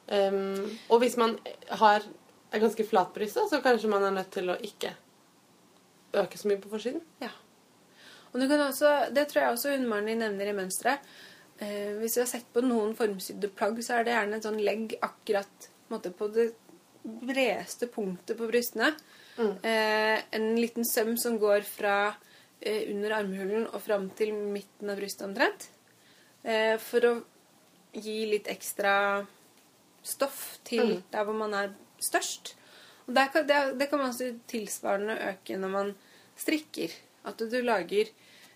Um, 0.04 0.66
og 0.92 1.00
hvis 1.00 1.16
man 1.20 1.38
har, 1.80 2.04
er 2.52 2.62
ganske 2.62 2.86
flat 2.86 3.14
brystet, 3.16 3.48
så 3.50 3.62
kanskje 3.64 3.90
man 3.92 4.04
er 4.04 4.14
nødt 4.18 4.32
til 4.34 4.52
å 4.52 4.58
ikke 4.60 4.92
øke 6.20 6.38
så 6.38 6.50
mye 6.50 6.60
på 6.62 6.72
forsiden. 6.72 7.02
Ja. 7.22 7.32
Og 8.32 8.42
du 8.42 8.48
kan 8.50 8.60
også, 8.66 8.90
det 9.14 9.28
tror 9.30 9.44
jeg 9.44 9.54
også 9.54 9.76
hun 9.76 9.88
Marnie 9.88 10.18
nevner 10.18 10.50
i 10.50 10.56
mønsteret. 10.56 11.02
Eh, 11.62 11.94
hvis 12.00 12.16
vi 12.18 12.24
har 12.24 12.30
sett 12.30 12.46
på 12.52 12.64
noen 12.64 12.96
formsydde 12.98 13.50
plagg, 13.54 13.78
så 13.86 13.98
er 13.98 14.06
det 14.06 14.14
gjerne 14.16 14.40
et 14.40 14.46
sånn 14.48 14.62
legg 14.66 14.96
akkurat 15.06 15.68
måte, 15.92 16.10
på 16.10 16.28
det 16.34 16.50
bredeste 17.04 17.86
punktet 17.92 18.38
på 18.38 18.48
brystene. 18.50 18.90
Eh, 19.38 20.18
en 20.34 20.48
liten 20.58 20.86
søm 20.86 21.14
som 21.20 21.38
går 21.38 21.66
fra 21.66 21.98
eh, 22.60 22.90
under 22.90 23.18
armhulen 23.20 23.68
og 23.70 23.82
fram 23.84 24.08
til 24.18 24.34
midten 24.34 24.90
av 24.90 24.98
brystet 24.98 25.28
omtrent. 25.28 25.68
Eh, 26.44 26.74
for 26.82 27.06
å 27.08 27.14
gi 27.94 28.18
litt 28.28 28.48
ekstra 28.52 29.24
stoff 30.04 30.58
til 30.66 30.98
der 31.12 31.24
hvor 31.24 31.36
man 31.38 31.54
er 31.56 31.70
størst. 32.02 32.54
Og 33.06 33.14
der 33.16 33.30
kan, 33.32 33.46
det, 33.48 33.60
det 33.80 33.88
kan 33.90 34.00
man 34.02 34.12
også 34.12 34.30
tilsvarende 34.50 35.16
øke 35.30 35.56
når 35.60 35.72
man 35.72 35.94
strikker. 36.40 36.92
At 37.24 37.40
du 37.40 37.56
lager 37.64 38.10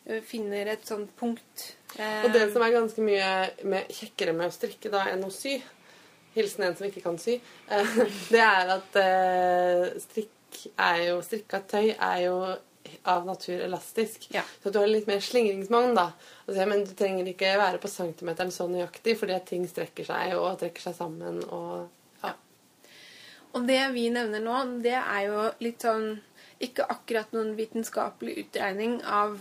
eh, 0.04 0.20
Finner 0.24 0.68
et 0.74 0.84
sånt 0.88 1.14
punkt. 1.16 1.70
eh, 1.96 2.24
Og 2.26 2.32
det 2.34 2.46
som 2.52 2.64
er 2.64 2.74
ganske 2.76 3.04
mye 3.04 3.32
med, 3.64 3.88
kjekkere 3.92 4.36
med 4.36 4.50
å 4.50 4.56
strikke 4.56 4.92
da 4.92 5.06
enn 5.12 5.24
å 5.24 5.32
sy, 5.32 5.56
hilsen 6.36 6.66
en 6.68 6.76
som 6.76 6.88
ikke 6.88 7.04
kan 7.06 7.16
sy, 7.20 7.38
eh, 7.72 7.98
det 8.34 8.44
er 8.44 8.74
at 8.76 8.98
eh, 9.00 9.86
strikk 10.04 10.34
er 10.80 11.02
jo, 11.10 11.20
strikka 11.24 11.60
tøy 11.68 11.92
er 11.94 12.18
jo 12.26 12.36
av 13.02 13.26
natur 13.26 13.60
elastisk. 13.60 14.28
Ja. 14.30 14.42
Så 14.62 14.70
du 14.70 14.78
har 14.78 14.86
litt 14.86 15.06
mer 15.06 15.20
slingringsmonn, 15.20 15.94
da. 15.96 16.10
Altså, 16.46 16.66
men 16.68 16.84
du 16.86 16.94
trenger 16.96 17.28
ikke 17.30 17.56
være 17.60 17.80
på 17.82 17.90
centimeteren 17.92 18.52
så 18.54 18.68
nøyaktig, 18.70 19.16
fordi 19.20 19.36
at 19.36 19.46
ting 19.48 19.66
strekker 19.68 20.08
seg 20.08 20.34
og 20.38 20.58
trekker 20.60 20.88
seg 20.88 20.96
sammen 20.98 21.40
og 21.46 21.88
ja. 22.24 22.34
Og 23.56 23.68
det 23.68 23.80
vi 23.94 24.08
nevner 24.14 24.42
nå, 24.44 24.58
det 24.84 24.96
er 24.98 25.22
jo 25.28 25.44
litt 25.64 25.84
sånn 25.84 26.18
Ikke 26.64 26.88
akkurat 26.90 27.30
noen 27.30 27.52
vitenskapelig 27.54 28.32
utregning 28.42 28.98
av 29.06 29.36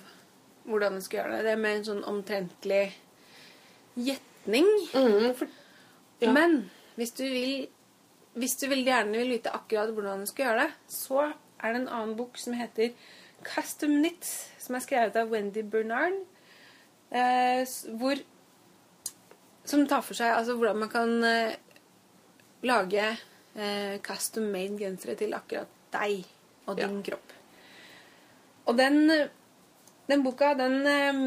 hvordan 0.68 1.00
du 1.00 1.02
skal 1.02 1.24
gjøre 1.24 1.38
det. 1.38 1.46
Det 1.48 1.54
er 1.56 1.64
mer 1.64 1.78
en 1.80 1.88
sånn 1.88 2.04
omtrentlig 2.06 2.84
gjetning. 3.98 4.68
Mm, 4.94 5.32
for, 5.40 5.56
Ja. 6.22 6.32
Men 6.34 6.70
hvis 6.96 7.12
du 7.18 7.24
vil 7.24 7.68
Hvis 8.38 8.54
du 8.62 8.68
veldig 8.70 8.86
gjerne 8.86 9.18
vil 9.18 9.32
vite 9.34 9.50
akkurat 9.50 9.90
hvordan 9.90 10.20
du 10.22 10.30
skal 10.30 10.46
gjøre 10.46 10.66
det, 10.68 10.74
så 10.94 11.24
er 11.58 11.74
det 11.74 11.80
en 11.80 11.88
annen 11.90 12.16
bok 12.20 12.38
som 12.38 12.54
heter 12.54 12.92
Custom 13.48 14.00
Knits, 14.00 14.34
som 14.62 14.76
er 14.78 14.84
skrevet 14.84 15.16
av 15.20 15.32
Wendy 15.32 15.64
Bernard, 15.64 16.20
eh, 17.12 17.64
hvor 18.00 18.24
Som 19.68 19.82
tar 19.84 20.00
for 20.00 20.16
seg 20.16 20.32
altså, 20.32 20.54
hvordan 20.56 20.78
man 20.80 20.90
kan 20.90 21.24
eh, 21.28 21.58
lage 22.64 23.04
eh, 23.04 23.98
custom 24.00 24.46
made 24.54 24.78
gensere 24.80 25.18
til 25.20 25.34
akkurat 25.36 25.68
deg 25.92 26.22
og 26.68 26.78
din 26.80 27.02
kropp. 27.04 27.34
Og 28.68 28.78
den, 28.78 29.12
den 30.08 30.24
boka, 30.24 30.54
den 30.54 30.88
eh, 30.88 31.20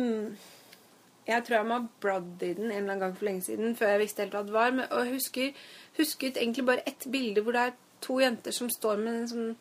Jeg 1.26 1.44
tror 1.44 1.56
jeg 1.56 1.66
må 1.68 1.78
ha 1.78 1.86
bladd 2.00 2.42
i 2.42 2.54
den 2.54 2.70
en 2.70 2.72
eller 2.72 2.94
annen 2.94 3.04
gang 3.04 3.16
for 3.18 3.28
lenge 3.28 3.44
siden 3.46 3.76
før 3.76 3.92
jeg 3.92 4.00
visste 4.06 4.24
helt 4.24 4.34
hva 4.34 4.42
det 4.48 4.56
var. 4.56 4.72
Men, 4.72 4.88
og 4.90 5.04
jeg 5.04 5.18
husker, 5.18 5.64
husket 6.00 6.40
egentlig 6.40 6.64
bare 6.66 6.88
ett 6.88 7.06
bilde 7.12 7.44
hvor 7.44 7.52
det 7.52 7.66
er 7.66 7.76
to 8.00 8.16
jenter 8.20 8.56
som 8.56 8.70
står 8.72 8.96
med 9.04 9.18
en 9.18 9.28
sånn 9.28 9.52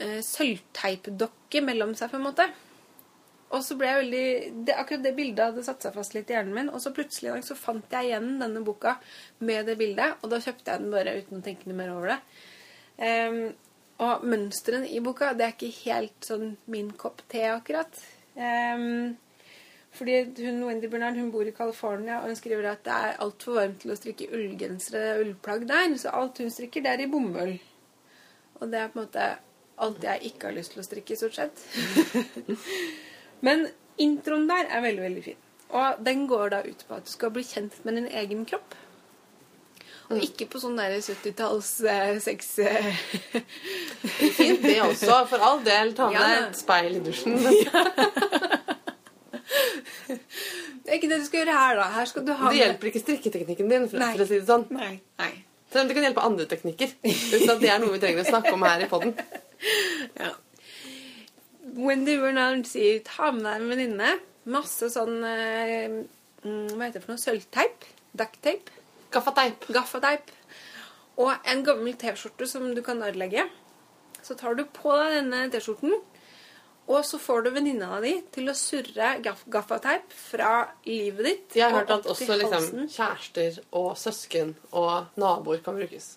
sølvteipdokke 0.00 1.60
mellom 1.64 1.96
seg, 1.98 2.10
på 2.12 2.18
en 2.20 2.28
måte. 2.28 2.46
Og 3.52 3.60
så 3.64 3.76
ble 3.76 3.88
jeg 3.88 4.00
veldig 4.00 4.28
det, 4.66 4.76
Akkurat 4.80 5.02
det 5.04 5.12
bildet 5.16 5.44
hadde 5.44 5.64
satt 5.66 5.84
seg 5.84 5.96
fast 5.96 6.14
litt 6.16 6.30
i 6.32 6.36
hjernen 6.36 6.56
min. 6.56 6.70
Og 6.72 6.80
så 6.82 6.94
plutselig 6.96 7.42
så 7.46 7.56
fant 7.58 7.92
jeg 7.92 8.08
igjen 8.08 8.38
denne 8.40 8.62
boka 8.64 8.96
med 9.44 9.68
det 9.68 9.76
bildet, 9.80 10.16
og 10.22 10.32
da 10.32 10.40
kjøpte 10.40 10.72
jeg 10.72 10.84
den 10.84 10.94
bare 10.94 11.18
uten 11.20 11.42
å 11.42 11.44
tenke 11.44 11.68
noe 11.68 11.78
mer 11.78 11.92
over 11.92 12.14
det. 12.14 12.20
Um, 13.02 13.42
og 14.02 14.24
mønstrene 14.26 14.88
i 14.88 15.02
boka, 15.04 15.34
det 15.36 15.46
er 15.46 15.52
ikke 15.54 15.74
helt 15.82 16.26
sånn 16.26 16.56
min 16.72 16.90
kopp 16.98 17.20
te, 17.30 17.44
akkurat. 17.52 18.00
Um, 18.34 19.12
fordi 19.92 20.16
hun, 20.40 20.62
Wendy 20.64 20.88
Bernard 20.88 21.20
hun 21.20 21.30
bor 21.34 21.44
i 21.44 21.52
California, 21.54 22.22
og 22.22 22.32
hun 22.32 22.38
skriver 22.40 22.70
at 22.70 22.84
det 22.86 22.96
er 22.96 23.20
altfor 23.22 23.60
varmt 23.60 23.82
til 23.84 23.92
å 23.92 23.98
strikke 23.98 24.30
ullgensere 24.32 25.18
og 25.18 25.26
ullplagg 25.26 25.68
der, 25.68 25.92
så 26.00 26.16
alt 26.16 26.40
hun 26.40 26.50
strikker, 26.50 26.84
det 26.84 26.94
er 26.94 27.04
i 27.04 27.10
bomull. 27.12 27.58
Og 28.62 28.70
det 28.72 28.80
er 28.80 28.88
på 28.88 28.96
en 28.96 29.04
måte 29.04 29.26
alt 29.78 30.04
jeg 30.04 30.32
ikke 30.32 30.50
har 30.50 30.56
lyst 30.56 30.74
til 30.74 30.82
å 30.82 30.86
strikke, 30.86 31.16
stort 31.16 31.38
sett. 31.38 31.64
Men 33.46 33.66
introen 34.00 34.46
der 34.50 34.68
er 34.68 34.84
veldig, 34.84 35.02
veldig 35.08 35.24
fin. 35.24 35.40
Og 35.72 36.00
den 36.04 36.26
går 36.28 36.52
da 36.52 36.62
ut 36.66 36.84
på 36.88 36.98
at 36.98 37.08
du 37.08 37.12
skal 37.12 37.32
bli 37.32 37.44
kjent 37.46 37.78
med 37.86 37.96
din 37.96 38.08
egen 38.22 38.44
kropp. 38.48 38.76
Og 40.12 40.20
ikke 40.20 40.44
på 40.52 40.60
sånn 40.60 40.76
der 40.76 40.98
70-talls 41.00 41.70
eh, 41.88 42.18
sex... 42.20 42.58
eh, 42.60 42.90
Fint, 44.36 44.60
det 44.60 44.76
også. 44.84 45.22
For 45.30 45.40
all 45.40 45.62
del, 45.64 45.94
ta 45.96 46.10
med 46.12 46.20
Ja, 46.20 46.42
et 46.50 46.58
speil 46.60 46.98
i 46.98 47.04
dusjen. 47.04 47.38
Det 50.82 50.90
er 50.90 50.98
ikke 50.98 51.08
det 51.08 51.18
du 51.22 51.24
skal 51.24 51.38
gjøre 51.40 51.54
her, 51.56 51.76
da. 51.78 51.84
Her 51.94 52.08
skal 52.10 52.24
du 52.26 52.32
ha 52.36 52.50
Det 52.50 52.58
hjelper 52.58 52.88
ikke 52.90 53.00
strikketeknikken 53.00 53.70
din, 53.70 53.84
for, 53.88 54.02
for 54.02 54.24
å 54.24 54.26
si 54.28 54.40
det 54.40 54.48
sånn. 54.48 54.64
Nei. 54.74 54.96
Nei. 55.22 55.30
Selv 55.72 55.84
om 55.84 55.88
det 55.88 55.96
kan 55.96 56.04
hjelpe 56.04 56.24
andre 56.26 56.46
teknikker. 56.50 56.90
Uten 57.06 57.52
at 57.54 57.62
det 57.62 57.70
er 57.72 57.80
noe 57.80 57.94
vi 57.94 58.00
trenger 58.02 58.26
å 58.26 58.28
snakke 58.28 58.52
om 58.52 58.64
her 58.66 58.82
i 58.84 58.88
poden. 58.90 59.14
Ja. 60.18 60.32
Wendy 61.62 62.18
Bernard 62.18 62.66
sier 62.68 63.00
ta 63.06 63.30
med 63.32 63.46
deg 63.46 63.60
en 63.60 63.70
venninne. 63.70 64.12
Masse 64.50 64.88
sånn 64.90 65.22
eh, 65.24 66.00
mm, 66.42 66.72
Hva 66.74 66.88
heter 66.88 66.98
det 66.98 67.04
for 67.04 67.14
noe? 67.14 67.22
Sølvteip? 67.22 67.86
Ducktape? 68.18 68.80
Gaffateip. 69.14 69.68
Gaffateip. 69.72 70.32
Og 71.22 71.32
en 71.48 71.62
gammel 71.66 71.94
T-skjorte 72.00 72.48
som 72.50 72.70
du 72.74 72.82
kan 72.84 73.02
ødelegge. 73.04 73.46
Så 74.22 74.34
tar 74.38 74.56
du 74.58 74.64
på 74.66 74.94
deg 74.96 75.18
denne 75.20 75.44
T-skjorten, 75.52 75.94
og 76.90 77.04
så 77.06 77.18
får 77.22 77.44
du 77.44 77.50
venninna 77.54 78.00
di 78.02 78.16
til 78.34 78.50
å 78.50 78.54
surre 78.58 79.12
gaff 79.22 79.44
gaffateip 79.50 80.14
fra 80.14 80.54
livet 80.88 81.28
ditt 81.28 81.56
Jeg 81.60 81.70
har 81.70 81.82
hørt 81.82 81.94
at 81.94 82.08
også 82.10 82.38
liksom, 82.40 82.88
kjærester 82.90 83.60
og 83.78 83.92
søsken 83.98 84.56
og 84.70 85.14
naboer 85.20 85.62
kan 85.62 85.78
brukes 85.78 86.16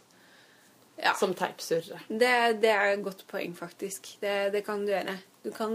Ja. 0.95 1.11
som 1.19 1.33
teipsurrere. 1.35 1.99
Det, 2.07 2.31
det 2.63 2.71
er 2.71 2.93
et 2.93 3.03
godt 3.03 3.25
poeng, 3.27 3.55
faktisk. 3.57 4.13
Det, 4.21 4.53
det 4.53 4.61
kan 4.65 4.85
du 4.85 4.93
gjøre. 4.93 5.17
Du 5.43 5.51
kan 5.51 5.73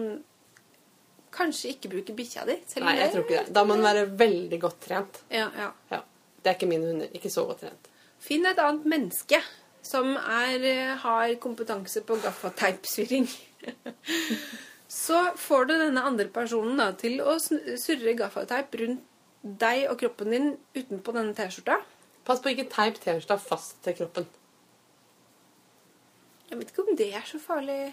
kanskje 1.34 1.74
ikke 1.74 1.90
bruke 1.92 2.14
bikkja 2.16 2.46
di. 2.48 2.56
Nei, 2.80 2.96
jeg 2.98 3.12
tror 3.12 3.26
ikke 3.26 3.42
det. 3.42 3.54
Da 3.54 3.64
må 3.68 3.76
den 3.76 3.86
være 3.86 4.06
veldig 4.18 4.60
godt 4.62 4.80
trent. 4.86 5.20
Ja, 5.30 5.50
ja. 5.58 5.68
Ja. 5.92 6.00
Det 6.40 6.52
er 6.52 6.56
ikke 6.56 6.70
mine 6.70 6.88
hunder. 6.88 7.10
Ikke 7.14 7.32
så 7.32 7.44
godt 7.48 7.66
trent. 7.66 7.90
Finn 8.20 8.48
et 8.48 8.58
annet 8.60 8.88
menneske 8.88 9.42
som 9.84 10.14
er, 10.16 10.56
eh, 10.64 10.96
har 11.04 11.34
kompetanse 11.40 12.02
på 12.06 12.18
gaffateipsurring. 12.24 13.28
Så 14.90 15.20
får 15.38 15.68
du 15.68 15.76
denne 15.78 16.02
andre 16.02 16.26
personen 16.34 16.80
da, 16.80 16.90
til 16.98 17.20
å 17.22 17.36
surre 17.38 18.16
gaffateip 18.18 18.74
rundt 18.80 19.06
deg 19.40 19.86
og 19.88 20.00
kroppen 20.00 20.34
din 20.34 20.48
utenpå 20.74 21.14
denne 21.14 21.32
T-skjorta. 21.36 21.78
Pass 22.26 22.42
på 22.42 22.50
ikke 22.52 22.66
teip 22.72 22.98
T-skjorta 23.00 23.38
fast 23.40 23.78
til 23.86 23.96
kroppen. 24.00 24.26
Jeg 26.50 26.58
vet 26.58 26.72
ikke 26.72 26.86
om 26.86 26.96
det 26.98 27.10
er 27.14 27.26
så 27.26 27.40
farlig. 27.42 27.92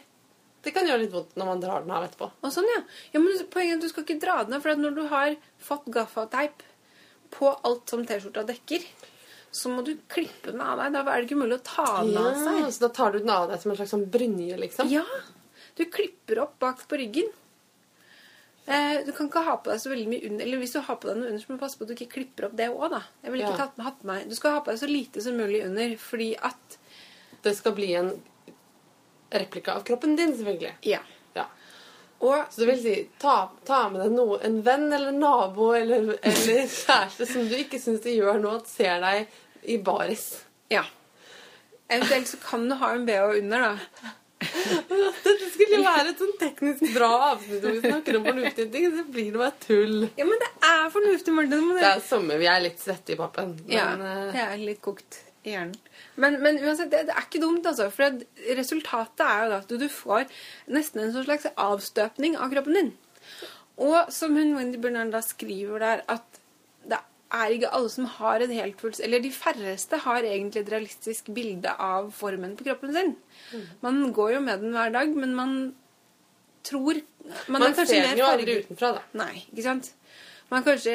Det 0.65 0.74
kan 0.76 0.88
gjøre 0.89 1.04
litt 1.06 1.13
vondt 1.13 1.36
når 1.38 1.52
man 1.52 1.62
drar 1.62 1.84
den 1.86 1.93
av 1.93 2.08
etterpå. 2.08 2.32
Og 2.41 2.54
sånn, 2.54 2.67
ja. 2.74 2.82
ja 3.13 3.22
men 3.22 3.38
poenget 3.54 3.76
er 3.76 3.78
at 3.78 3.86
du 3.86 3.91
skal 3.91 4.04
ikke 4.08 4.22
dra 4.24 4.39
den 4.43 4.58
av, 4.58 4.65
for 4.65 4.82
når 4.82 4.98
du 4.98 5.04
har 5.12 5.38
fått 5.63 5.86
gaffateip 5.93 6.65
på 7.38 7.52
alt 7.67 7.93
som 7.93 8.04
T-skjorta 8.08 8.43
dekker, 8.48 8.84
så 9.54 9.72
må 9.72 9.84
du 9.86 9.93
klippe 10.12 10.52
den 10.52 10.63
av 10.63 10.82
deg. 10.82 10.93
Da 10.96 11.04
er 11.06 11.22
det 11.22 11.30
ikke 11.30 11.39
mulig 11.39 11.60
å 11.60 11.65
ta 11.65 11.88
den 12.02 12.17
av 12.20 12.34
seg. 12.36 12.62
Ja, 12.63 12.70
så 12.74 12.88
da 12.88 12.91
tar 12.98 13.13
du 13.13 13.20
den 13.22 13.34
av 13.34 13.50
deg 13.52 13.62
som 13.62 13.72
en 13.74 13.80
slags 13.80 13.93
sånn 13.96 14.08
brynje, 14.12 14.58
liksom? 14.60 14.89
Ja, 14.91 15.06
du 15.78 15.86
klipper 15.93 16.41
opp 16.43 16.58
bak 16.63 16.82
på 16.89 17.00
ryggen. 17.00 17.30
Eh, 18.67 19.06
du 19.06 19.13
kan 19.15 19.30
ikke 19.30 19.46
ha 19.48 19.56
på 19.63 19.72
deg 19.72 19.80
så 19.80 19.91
veldig 19.93 20.10
mye 20.12 20.28
under, 20.28 20.43
eller 20.43 20.60
hvis 20.60 20.74
du 20.76 20.82
har 20.84 20.98
på 21.00 21.08
deg 21.08 21.20
noe 21.22 21.30
under, 21.30 21.39
så 21.39 21.52
må 21.52 21.56
du 21.56 21.62
passe 21.62 21.80
på 21.80 21.86
at 21.86 21.91
du 21.91 21.96
ikke 21.96 22.13
klipper 22.17 22.50
opp 22.50 22.58
det 22.60 22.67
også, 22.74 22.89
da. 22.98 23.04
Jeg 23.24 23.32
vil 23.32 23.43
ikke 23.46 23.54
Ja. 23.54 23.60
tatt, 23.62 23.84
hatt 23.86 24.02
meg. 24.04 24.26
Du 24.28 24.36
skal 24.36 24.58
ha 24.58 24.63
på 24.65 24.74
deg 24.74 24.82
så 24.82 24.89
lite 24.91 25.24
som 25.24 25.38
mulig 25.39 25.63
under, 25.65 25.96
fordi 25.96 26.36
at, 26.36 26.78
Det 27.43 27.56
skal 27.56 27.72
bli 27.78 27.93
en 27.93 28.10
replika 29.32 29.74
av 29.76 29.84
kroppen 29.84 30.16
din, 30.16 30.34
selvfølgelig. 30.38 30.74
ja. 30.82 31.00
Ja. 31.36 31.46
Og, 32.20 32.46
Så 32.50 32.62
det 32.63 32.68
vil 32.72 32.80
si, 32.82 32.96
ta, 33.22 33.50
ta 33.66 33.90
med 33.90 34.02
deg 34.02 34.12
noe, 34.16 34.40
en 34.44 34.62
venn 34.66 34.88
eller 34.94 35.12
nabo 35.12 35.72
eller, 35.78 36.16
eller 36.24 36.68
kjæreste 36.82 37.28
som 37.30 37.48
du 37.48 37.56
ikke 37.60 37.78
syns 37.80 38.02
det 38.02 38.16
gjør 38.18 38.40
noe 38.42 38.56
at 38.58 38.68
ser 38.68 39.00
deg 39.04 39.28
i 39.63 39.78
baris. 39.78 40.44
ja. 40.70 40.84
Eventuelt 41.90 42.28
så 42.28 42.38
kan 42.44 42.66
du 42.68 42.74
ha 42.76 42.90
en 42.96 43.06
BH 43.08 43.38
under, 43.38 43.62
da. 43.62 44.10
Dette 45.24 45.48
skulle 45.54 45.78
være 45.86 46.12
et 46.12 46.20
sånn 46.20 46.34
teknisk 46.42 46.82
bra 46.94 47.08
avsnitt 47.32 47.62
hvor 47.63 47.78
vi 47.78 47.80
snakker 47.86 48.18
om 48.20 48.26
fornuftige 48.28 48.68
ting. 48.74 48.90
Så 48.98 49.06
blir 49.13 49.30
det 49.32 49.40
bare 49.40 49.56
tull. 49.63 49.96
Ja, 50.20 50.26
men 50.28 50.42
det 50.42 50.50
er 50.68 50.90
fornuftig, 50.94 51.34
Martin. 51.38 51.63
må 51.70 51.78
Det 51.78 51.86
du- 51.86 51.88
er 51.94 52.04
sommer, 52.10 52.38
vi 52.42 52.46
er 52.52 52.60
litt 52.66 52.80
svette 52.84 53.13
i 53.13 53.16
pappen. 53.16 53.56
Men 53.66 53.72
Ja, 53.78 53.88
eh, 53.94 54.32
det 54.34 54.44
er 54.44 54.58
litt 54.58 54.82
kokt 54.82 55.22
i 55.45 55.54
hjernen. 55.54 55.76
Men, 56.15 56.39
men 56.43 56.60
uansett, 56.63 56.89
det, 56.91 57.06
det 57.10 57.15
er 57.15 57.28
ikke 57.28 57.43
dumt, 57.43 57.67
altså. 57.69 57.89
For 57.93 58.21
resultatet 58.58 59.26
er 59.26 59.43
jo 59.43 59.52
da 59.54 59.60
at 59.62 59.76
du, 59.84 59.88
får 59.91 60.26
nesten 60.73 61.04
en 61.04 61.13
sånn 61.15 61.28
slags 61.28 61.47
avstøpning 61.54 62.38
av 62.39 62.52
kroppen 62.54 62.80
din. 62.80 62.91
Og 63.78 64.12
som 64.13 64.36
hun 64.38 64.56
Wendy 64.58 64.82
Bernard 64.82 65.13
da 65.13 65.21
skriver 65.26 65.84
der, 65.84 66.04
at 66.10 66.41
det 66.88 67.00
er 67.36 67.54
ikke 67.54 67.73
alle 67.76 67.91
som 67.91 68.08
har 68.10 68.41
en 68.41 68.54
helt 68.56 68.80
fullt 68.80 69.02
Eller 69.04 69.19
de 69.19 69.32
færreste 69.36 69.97
har 70.06 70.23
egentlig 70.23 70.62
et 70.63 70.71
realistisk 70.71 71.28
bilde 71.36 71.73
av 71.73 72.08
formen 72.15 72.56
på 72.58 72.69
kroppen 72.69 72.95
sin. 72.95 73.13
Man 73.84 74.13
går 74.15 74.38
jo 74.38 74.39
med 74.45 74.63
den 74.63 74.73
hver 74.76 74.93
dag, 74.95 75.12
men 75.12 75.36
man 75.36 75.58
tror 76.67 77.02
Man, 77.47 77.62
man 77.62 77.67
er 77.67 77.86
ser 77.86 78.08
den 78.08 78.19
jo 78.21 78.26
aldri 78.26 78.62
utenfra, 78.63 78.93
da. 78.95 79.02
Nei, 79.19 79.43
ikke 79.52 79.65
sant? 79.65 79.91
Man 80.47 80.63
kanskje 80.63 80.93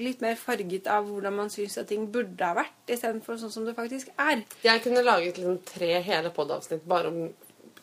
litt 0.00 0.22
mer 0.24 0.38
farget 0.40 0.86
av 0.88 1.04
hvordan 1.08 1.34
man 1.36 1.50
syns 1.52 1.76
at 1.80 1.90
ting 1.90 2.06
burde 2.12 2.46
ha 2.46 2.56
vært, 2.56 2.78
istedenfor 2.86 3.36
sånn 3.40 3.52
som 3.52 3.66
det 3.68 3.74
faktisk 3.76 4.12
er. 4.16 4.44
Jeg 4.64 4.82
kunne 4.84 5.04
laget 5.04 5.40
liksom 5.40 5.58
tre 5.68 5.98
hele 6.04 6.32
podavsnitt 6.34 6.86
bare 6.88 7.12
om 7.12 7.20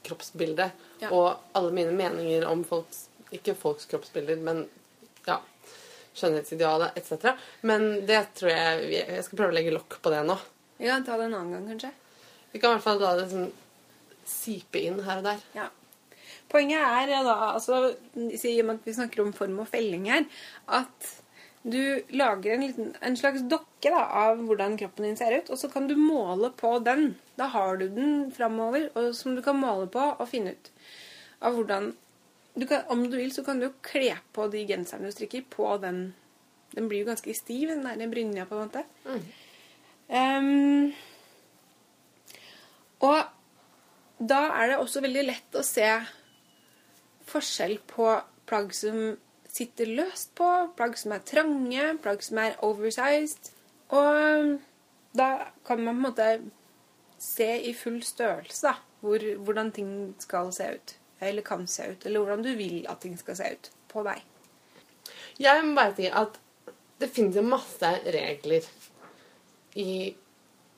kroppsbildet. 0.06 0.86
Ja. 1.04 1.12
Og 1.13 1.56
alle 1.58 1.76
mine 1.76 1.93
meninger 1.95 2.48
om 2.50 2.65
folks 2.67 3.06
Ikke 3.30 3.54
folks 3.54 3.86
kroppsbilder, 3.86 4.39
men 4.41 4.63
ja, 5.28 5.36
skjønnhetsidealet 6.17 6.98
etc. 6.98 7.36
Men 7.62 8.08
det 8.10 8.24
tror 8.39 8.50
jeg 8.50 8.88
Jeg 8.95 9.26
skal 9.28 9.38
prøve 9.38 9.54
å 9.54 9.58
legge 9.60 9.74
lokk 9.76 10.00
på 10.02 10.10
det 10.10 10.24
nå. 10.26 10.38
Vi 10.80 10.89
kan 10.89 11.06
ta 11.06 11.17
det 11.19 11.28
en 11.28 11.36
annen 11.38 11.54
gang, 11.54 11.67
kanskje. 11.69 11.91
Vi 12.50 12.62
kan 12.62 12.72
i 12.72 12.78
hvert 12.78 12.88
fall 12.88 13.04
la 13.04 13.12
det 13.19 13.28
sånn 13.30 13.52
sipe 14.30 14.82
inn 14.82 14.98
her 15.06 15.22
og 15.22 15.28
der. 15.28 15.43
Ja. 15.54 15.67
Poenget 16.50 16.82
er 16.82 17.12
da, 17.28 17.36
altså, 17.54 17.91
i 18.17 18.56
og 18.56 18.65
med 18.65 18.80
at 18.80 18.88
vi 18.88 18.95
snakker 18.98 19.22
om 19.22 19.34
form 19.38 19.60
og 19.62 19.69
felling 19.69 20.08
her, 20.10 20.26
at 20.65 21.10
du 21.62 22.02
lager 22.15 22.54
en, 22.54 22.62
liten, 22.62 22.93
en 23.02 23.17
slags 23.17 23.41
dokke 23.52 23.91
da, 23.91 24.04
av 24.22 24.39
hvordan 24.48 24.78
kroppen 24.80 25.10
din 25.10 25.17
ser 25.19 25.36
ut, 25.36 25.50
og 25.52 25.60
så 25.60 25.69
kan 25.72 25.89
du 25.89 25.95
måle 26.00 26.52
på 26.56 26.78
den. 26.84 27.17
Da 27.39 27.50
har 27.52 27.80
du 27.82 27.89
den 27.91 28.30
framover, 28.36 28.88
som 29.15 29.36
du 29.36 29.43
kan 29.43 29.60
måle 29.60 29.89
på 29.91 30.06
og 30.15 30.30
finne 30.30 30.56
ut 30.56 30.72
av 31.43 31.57
hvordan 31.57 31.91
du 32.60 32.66
kan, 32.68 32.82
Om 32.88 33.05
du 33.12 33.18
vil, 33.18 33.32
så 33.32 33.43
kan 33.43 33.60
du 33.60 33.68
jo 33.68 33.76
kle 33.86 34.18
på 34.36 34.47
de 34.51 34.66
genserne 34.68 35.07
du 35.07 35.16
strikker, 35.16 35.45
på 35.49 35.78
den 35.80 36.14
Den 36.74 36.89
blir 36.89 37.01
jo 37.01 37.10
ganske 37.10 37.34
stiv, 37.34 37.70
den 37.70 37.84
der 37.84 38.12
brynja, 38.12 38.45
på 38.45 38.55
en 38.55 38.68
måte. 38.68 38.84
Ehm, 40.10 40.91
og 43.01 43.24
da 44.20 44.41
er 44.60 44.70
det 44.70 44.78
også 44.78 45.01
veldig 45.01 45.24
lett 45.26 45.57
å 45.57 45.64
se 45.66 45.88
forskjell 47.30 47.80
på 47.89 48.12
plagg 48.49 48.76
som 48.78 49.18
sitter 49.50 49.89
løst 49.97 50.34
på, 50.38 50.47
plagg 50.78 50.97
som 51.00 51.14
er 51.16 51.26
trange, 51.26 51.86
plagg 52.04 52.24
som 52.26 52.41
er 52.41 52.58
oversized. 52.66 53.52
Og 53.95 54.60
da 55.18 55.30
kan 55.66 55.82
man 55.84 55.95
på 55.95 55.97
en 55.97 56.06
måte 56.06 56.30
se 57.20 57.50
i 57.68 57.74
full 57.76 58.00
størrelse 58.06 58.70
da, 58.70 58.76
hvor, 59.04 59.24
hvordan 59.43 59.72
ting 59.76 59.91
skal 60.22 60.54
se 60.56 60.70
ut. 60.76 60.95
Eller 61.20 61.43
kan 61.43 61.66
se 61.68 61.89
ut. 61.91 62.06
Eller 62.06 62.24
hvordan 62.24 62.43
du 62.45 62.54
vil 62.56 62.86
at 62.88 63.02
ting 63.04 63.18
skal 63.20 63.36
se 63.39 63.50
ut 63.56 63.72
på 63.91 64.04
deg. 64.08 64.22
Jeg 65.39 65.66
må 65.66 65.76
bare 65.76 65.95
si 65.97 66.08
at 66.08 66.39
det 67.00 67.12
finnes 67.16 67.39
masse 67.43 67.89
regler 68.12 68.66
i 69.80 70.16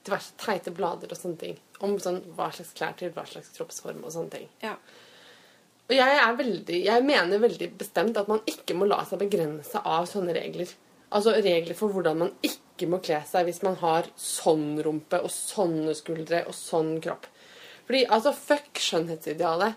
diverse 0.06 0.34
teite 0.42 0.74
blader 0.74 1.12
og 1.12 1.18
sånne 1.18 1.42
ting. 1.42 1.56
Om 1.82 1.98
sånn, 2.02 2.20
hva 2.38 2.52
slags 2.54 2.74
klær 2.78 2.94
til 2.98 3.14
hva 3.16 3.26
slags 3.30 3.54
kroppsform 3.56 4.04
og 4.06 4.14
sånne 4.14 4.34
ting. 4.36 4.50
Ja. 4.64 4.76
Og 5.92 5.98
jeg, 5.98 6.36
veldig, 6.40 6.78
jeg 6.86 7.04
mener 7.04 7.42
veldig 7.44 7.68
bestemt 7.76 8.16
at 8.16 8.30
man 8.32 8.40
ikke 8.48 8.78
må 8.80 8.86
la 8.88 9.02
seg 9.04 9.20
begrense 9.26 9.82
av 9.84 10.06
sånne 10.08 10.32
regler. 10.38 10.70
Altså 11.12 11.34
regler 11.36 11.76
for 11.76 11.92
hvordan 11.92 12.22
man 12.22 12.32
ikke 12.48 12.88
må 12.88 13.02
kle 13.04 13.18
seg 13.28 13.50
hvis 13.50 13.60
man 13.66 13.76
har 13.82 14.08
sånn 14.16 14.80
rumpe 14.86 15.20
og 15.20 15.34
sånne 15.36 15.92
skuldre 16.00 16.46
og 16.48 16.56
sånn 16.56 16.94
kropp. 17.04 17.28
Fordi 17.90 18.06
altså, 18.08 18.32
fuck 18.32 18.80
skjønnhetsidealet. 18.80 19.76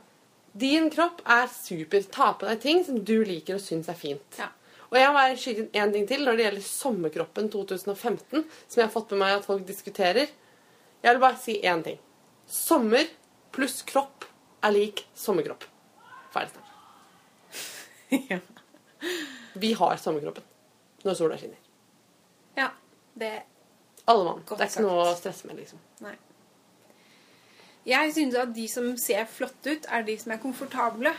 Din 0.55 0.87
kropp 0.95 1.25
er 1.27 1.51
super. 1.51 2.07
Ta 2.15 2.31
på 2.39 2.47
deg 2.47 2.62
ting 2.62 2.85
som 2.87 3.03
du 3.03 3.17
liker 3.27 3.59
og 3.59 3.65
syns 3.67 3.91
er 3.91 3.99
fint. 3.99 4.39
Ja. 4.39 4.53
Og 4.93 5.01
jeg 5.01 5.11
har 5.19 5.35
skyte 5.35 5.67
inn 5.67 5.83
en 5.83 5.97
ting 5.97 6.07
til 6.07 6.23
når 6.23 6.39
det 6.39 6.47
gjelder 6.47 6.69
sommerkroppen 6.69 7.51
2015, 7.51 8.47
som 8.71 8.79
jeg 8.79 8.87
har 8.87 8.95
fått 8.95 9.11
med 9.17 9.25
meg 9.25 9.41
at 9.41 9.51
folk 9.51 9.67
diskuterer. 9.67 10.31
Jeg 11.03 11.11
vil 11.11 11.27
bare 11.27 11.43
si 11.43 11.59
én 11.59 11.83
ting. 11.83 11.99
Sommer 12.47 13.11
pluss 13.51 13.83
kropp 13.91 14.29
er 14.62 14.79
lik 14.79 15.09
sommerkropp. 15.19 15.74
Ferdig 16.35 16.51
snart. 16.57 16.70
ja. 18.32 18.39
Vi 19.55 19.72
har 19.78 19.97
sommerkroppen 20.03 20.47
når 21.05 21.18
sola 21.20 21.39
skinner. 21.39 21.61
ja. 22.59 22.70
Det 23.14 23.30
Alle 24.11 24.24
mann. 24.26 24.41
Godt 24.47 24.59
Det 24.59 24.64
er 24.64 24.70
ikke 24.72 24.74
sagt. 24.74 24.87
noe 24.89 25.03
å 25.07 25.14
stresse 25.14 25.47
med, 25.47 25.57
liksom. 25.61 25.78
Nei. 26.03 26.16
Jeg 27.87 28.14
syns 28.16 28.35
at 28.41 28.51
de 28.57 28.64
som 28.68 28.89
ser 28.99 29.24
flotte 29.30 29.76
ut, 29.76 29.87
er 29.87 30.03
de 30.03 30.16
som 30.18 30.32
er 30.35 30.41
komfortable 30.43 31.12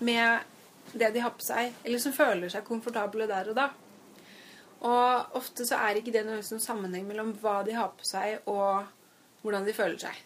med 0.00 0.40
det 0.94 1.10
de 1.14 1.20
har 1.20 1.34
på 1.36 1.44
seg, 1.44 1.74
eller 1.84 2.00
som 2.00 2.14
føler 2.16 2.48
seg 2.54 2.64
komfortable 2.64 3.26
der 3.28 3.50
og 3.52 3.58
da. 3.58 3.66
Og 4.84 5.36
ofte 5.40 5.66
så 5.68 5.76
er 5.84 6.00
ikke 6.00 6.14
det 6.14 6.24
noe 6.26 6.40
sammenheng 6.42 7.04
mellom 7.08 7.34
hva 7.42 7.58
de 7.66 7.76
har 7.76 7.92
på 7.98 8.06
seg, 8.08 8.40
og 8.48 8.86
hvordan 9.44 9.66
de 9.68 9.74
føler 9.76 10.00
seg. 10.00 10.22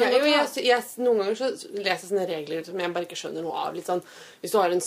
Ja, 0.00 0.08
jo, 0.08 0.24
jeg, 0.24 0.64
jeg, 0.64 0.84
noen 1.04 1.20
ganger 1.20 1.36
så 1.36 1.50
leser 1.52 1.90
jeg 1.90 2.02
sånne 2.06 2.28
regler 2.30 2.64
som 2.64 2.78
jeg 2.80 2.92
bare 2.94 3.04
ikke 3.08 3.18
skjønner 3.20 3.44
noe 3.44 3.64
av. 3.66 3.74
Litt 3.76 3.90
sånn, 3.90 4.00
hvis 4.40 4.54
du 4.54 4.58
har 4.60 4.72
en 4.72 4.84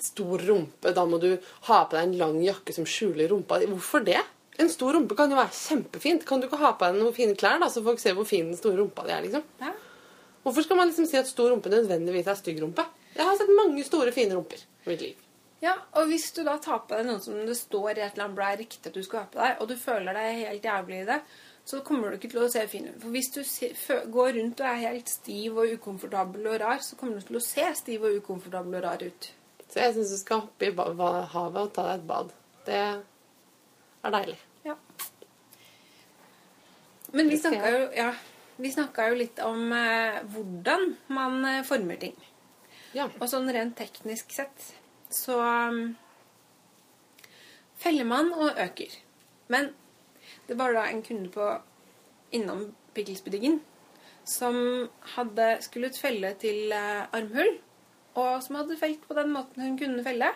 stor 0.00 0.42
rumpe, 0.48 0.92
da 0.96 1.04
må 1.06 1.20
du 1.22 1.28
ha 1.68 1.78
på 1.84 1.96
deg 1.96 2.08
en 2.08 2.16
lang 2.18 2.40
jakke 2.42 2.74
som 2.74 2.88
skjuler 2.88 3.30
rumpa 3.30 3.60
di. 3.60 3.68
Hvorfor 3.70 4.02
det? 4.06 4.18
En 4.60 4.72
stor 4.72 4.96
rumpe 4.96 5.16
kan 5.16 5.30
jo 5.30 5.38
være 5.38 5.54
kjempefint. 5.56 6.26
Kan 6.28 6.42
du 6.42 6.48
ikke 6.48 6.60
ha 6.60 6.74
på 6.74 6.88
deg 6.88 6.98
noen 6.98 7.16
fine 7.16 7.38
klær, 7.38 7.60
da, 7.62 7.70
så 7.72 7.84
folk 7.86 8.02
ser 8.02 8.18
hvor 8.18 8.28
fin 8.28 8.50
den 8.50 8.58
store 8.58 8.80
rumpa 8.82 9.06
di 9.06 9.14
er? 9.14 9.24
liksom? 9.28 9.46
Ja. 9.62 9.72
Hvorfor 10.42 10.64
skal 10.64 10.80
man 10.80 10.88
liksom 10.90 11.06
si 11.08 11.20
at 11.20 11.28
stor 11.28 11.52
rumpe 11.52 11.72
nødvendigvis 11.72 12.28
er 12.32 12.38
stygg 12.38 12.62
rumpe? 12.64 12.86
Jeg 13.14 13.26
har 13.26 13.36
sett 13.36 13.50
mange 13.54 13.84
store, 13.84 14.12
fine 14.16 14.34
rumper 14.36 14.62
i 14.62 14.90
mitt 14.90 15.04
liv. 15.04 15.26
Ja, 15.60 15.74
og 16.00 16.08
hvis 16.08 16.30
du 16.32 16.40
da 16.46 16.54
tar 16.62 16.86
på 16.88 16.96
deg 16.96 17.04
noen 17.04 17.20
som 17.20 17.36
det 17.44 17.56
står 17.58 17.98
i 17.98 18.00
et 18.00 18.14
eller 18.14 18.30
annet 18.30 18.36
blad 18.38 18.54
er 18.54 18.62
riktig 18.62 18.88
at 18.88 18.96
du 18.96 19.02
skal 19.04 19.26
ha 19.26 19.28
på 19.28 19.40
deg, 19.42 19.58
og 19.60 19.68
du 19.68 19.76
føler 19.76 20.16
deg 20.16 20.38
helt 20.46 20.68
jævlig 20.70 21.02
i 21.02 21.08
det, 21.10 21.18
så 21.64 21.80
kommer 21.86 22.10
du 22.10 22.18
ikke 22.18 22.32
til 22.32 22.42
å 22.42 22.50
se 22.50 22.62
fin 22.70 22.88
ut. 22.88 22.96
For 23.02 23.14
hvis 23.14 23.30
du 23.34 23.40
går 24.14 24.32
rundt 24.38 24.62
og 24.62 24.70
er 24.70 24.80
helt 24.86 25.12
stiv 25.12 25.60
og 25.60 25.74
ukomfortabel 25.76 26.48
og 26.50 26.58
rar, 26.62 26.80
så 26.82 26.98
kommer 26.98 27.20
du 27.20 27.28
til 27.28 27.38
å 27.38 27.44
se 27.44 27.66
stiv 27.78 28.06
og 28.08 28.16
ukomfortabel 28.22 28.78
og 28.78 28.84
rar 28.86 29.04
ut. 29.04 29.30
Så 29.70 29.78
jeg 29.84 29.94
syns 29.94 30.14
du 30.14 30.18
skal 30.18 30.42
hoppe 30.46 30.66
i 30.66 30.74
havet 30.74 31.60
og 31.62 31.72
ta 31.76 31.86
deg 31.86 32.00
et 32.00 32.08
bad. 32.08 32.32
Det 32.66 32.80
er 32.80 34.16
deilig. 34.16 34.38
Ja. 34.66 34.74
Men 37.14 37.30
vi 37.30 37.38
snakka 37.38 37.70
jo, 37.74 37.86
ja, 37.94 38.10
jo 39.10 39.18
litt 39.18 39.40
om 39.44 39.72
eh, 39.74 40.20
hvordan 40.34 40.92
man 41.14 41.44
eh, 41.46 41.62
former 41.66 41.98
ting. 42.02 42.16
Ja. 42.96 43.06
Og 43.20 43.28
sånn 43.30 43.50
rent 43.54 43.76
teknisk 43.78 44.32
sett 44.34 44.72
så 45.10 45.38
um, 45.42 45.94
feller 47.78 48.06
man 48.06 48.32
og 48.34 48.58
øker. 48.58 48.94
Men 49.50 49.72
det 50.50 50.58
var 50.58 50.74
da 50.74 50.88
en 50.90 51.04
kunde 51.06 51.30
på 51.30 51.46
innom 52.34 52.66
Pickles-butikken 52.94 53.60
som 54.26 54.56
hadde 55.16 55.46
ut 55.62 55.98
felle 55.98 56.34
til 56.40 56.72
eh, 56.74 57.06
armhull, 57.16 57.56
og 58.18 58.42
som 58.44 58.58
hadde 58.60 58.78
felt 58.78 59.06
på 59.06 59.16
den 59.16 59.32
måten 59.32 59.62
hun 59.62 59.78
kunne 59.78 60.04
felle. 60.04 60.32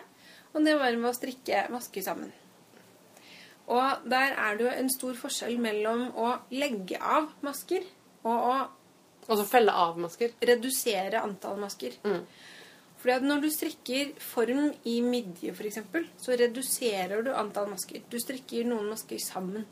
Og 0.55 0.63
det 0.63 0.77
var 0.79 0.95
med 0.95 1.11
å 1.11 1.15
strikke 1.15 1.65
masker 1.71 2.03
sammen. 2.05 2.31
Og 3.67 4.07
der 4.07 4.35
er 4.37 4.57
det 4.57 4.65
jo 4.65 4.71
en 4.71 4.91
stor 4.93 5.15
forskjell 5.19 5.57
mellom 5.59 6.07
å 6.15 6.35
legge 6.53 6.99
av 7.01 7.31
masker 7.45 7.85
og 8.23 8.35
å 8.35 8.57
Altså 9.25 9.41
felle 9.49 9.73
av 9.73 9.95
masker. 9.97 10.35
redusere 10.37 11.17
antall 11.17 11.55
masker. 11.57 11.95
Mm. 12.05 12.19
Fordi 13.01 13.13
at 13.15 13.23
når 13.25 13.39
du 13.41 13.47
strikker 13.49 14.11
form 14.21 14.67
i 14.85 14.99
midje, 15.01 15.49
f.eks., 15.49 15.79
så 16.21 16.37
reduserer 16.37 17.23
du 17.25 17.31
antall 17.33 17.71
masker. 17.71 18.03
Du 18.05 18.19
strikker 18.21 18.69
noen 18.69 18.91
masker 18.91 19.17
sammen. 19.17 19.65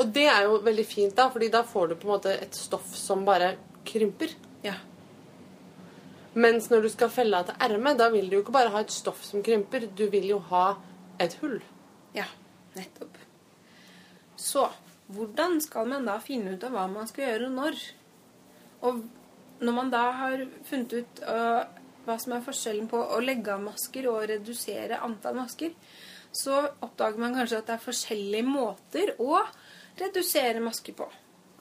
Og 0.00 0.08
det 0.14 0.24
er 0.30 0.46
jo 0.46 0.60
veldig 0.64 0.86
fint, 0.88 1.14
da, 1.16 1.28
fordi 1.32 1.50
da 1.52 1.62
får 1.68 1.90
du 1.90 1.96
på 1.96 2.08
en 2.08 2.14
måte 2.14 2.32
et 2.34 2.56
stoff 2.56 2.94
som 2.96 3.26
bare 3.28 3.54
krymper. 3.88 4.32
Ja. 4.64 4.76
Mens 6.32 6.70
når 6.72 6.86
du 6.86 6.92
skal 6.94 7.12
felle 7.12 7.38
av 7.38 7.50
til 7.50 7.66
ermet, 7.66 7.98
da 8.00 8.08
vil 8.12 8.30
du 8.30 8.38
jo 8.38 8.44
ikke 8.44 8.54
bare 8.56 8.72
ha 8.72 8.80
et 8.80 8.94
stoff 8.94 9.20
som 9.26 9.44
krymper, 9.44 9.90
du 9.92 10.06
vil 10.12 10.30
jo 10.30 10.38
ha 10.52 10.66
et 11.20 11.36
hull. 11.42 11.58
Ja, 12.16 12.28
nettopp. 12.76 13.18
Så 14.36 14.68
hvordan 15.12 15.60
skal 15.60 15.90
man 15.90 16.08
da 16.08 16.16
finne 16.24 16.54
ut 16.56 16.64
av 16.64 16.72
hva 16.74 16.86
man 16.90 17.08
skal 17.10 17.28
gjøre 17.28 17.50
når? 17.52 17.76
Og 18.88 19.02
når 19.62 19.76
man 19.76 19.92
da 19.92 20.06
har 20.22 20.46
funnet 20.66 20.94
ut 20.96 21.22
uh, 21.28 21.62
hva 22.06 22.16
som 22.18 22.34
er 22.34 22.44
forskjellen 22.44 22.88
på 22.90 22.98
å 22.98 23.20
legge 23.22 23.52
av 23.52 23.62
masker 23.62 24.08
og 24.10 24.24
redusere 24.30 25.02
antall 25.04 25.36
masker, 25.38 25.74
så 26.32 26.62
oppdager 26.80 27.20
man 27.20 27.34
kanskje 27.36 27.60
at 27.60 27.68
det 27.68 27.74
er 27.76 27.84
forskjellige 27.86 28.48
måter 28.48 29.12
å 29.20 29.42
redusere 30.00 30.62
masker 30.64 30.96
på. 30.96 31.08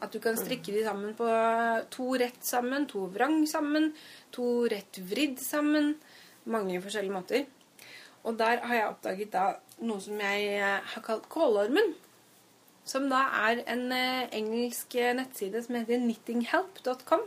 At 0.02 0.14
du 0.16 0.22
kan 0.24 0.38
strikke 0.40 0.74
de 0.74 0.84
sammen 0.86 1.14
på 1.18 1.28
to 1.94 2.08
rett 2.18 2.40
sammen, 2.46 2.88
to 2.90 3.06
vrang 3.14 3.44
sammen, 3.50 3.92
to 4.34 4.66
rett 4.72 4.98
vridd 5.12 5.42
sammen. 5.44 5.94
Mange 6.50 6.80
forskjellige 6.82 7.14
måter. 7.14 7.44
Og 8.24 8.38
der 8.40 8.64
har 8.66 8.76
jeg 8.78 8.88
oppdaget 8.88 9.34
da 9.34 9.46
noe 9.86 10.02
som 10.02 10.18
jeg 10.22 10.48
eh, 10.56 10.90
har 10.94 11.06
kalt 11.06 11.28
kålormen. 11.30 11.94
Som 12.88 13.10
da 13.12 13.28
er 13.44 13.62
en 13.70 13.88
eh, 13.94 14.26
engelsk 14.38 14.96
eh, 14.98 15.14
nettside 15.18 15.62
som 15.66 15.78
heter 15.78 16.02
knittinghelp.com. 16.02 17.26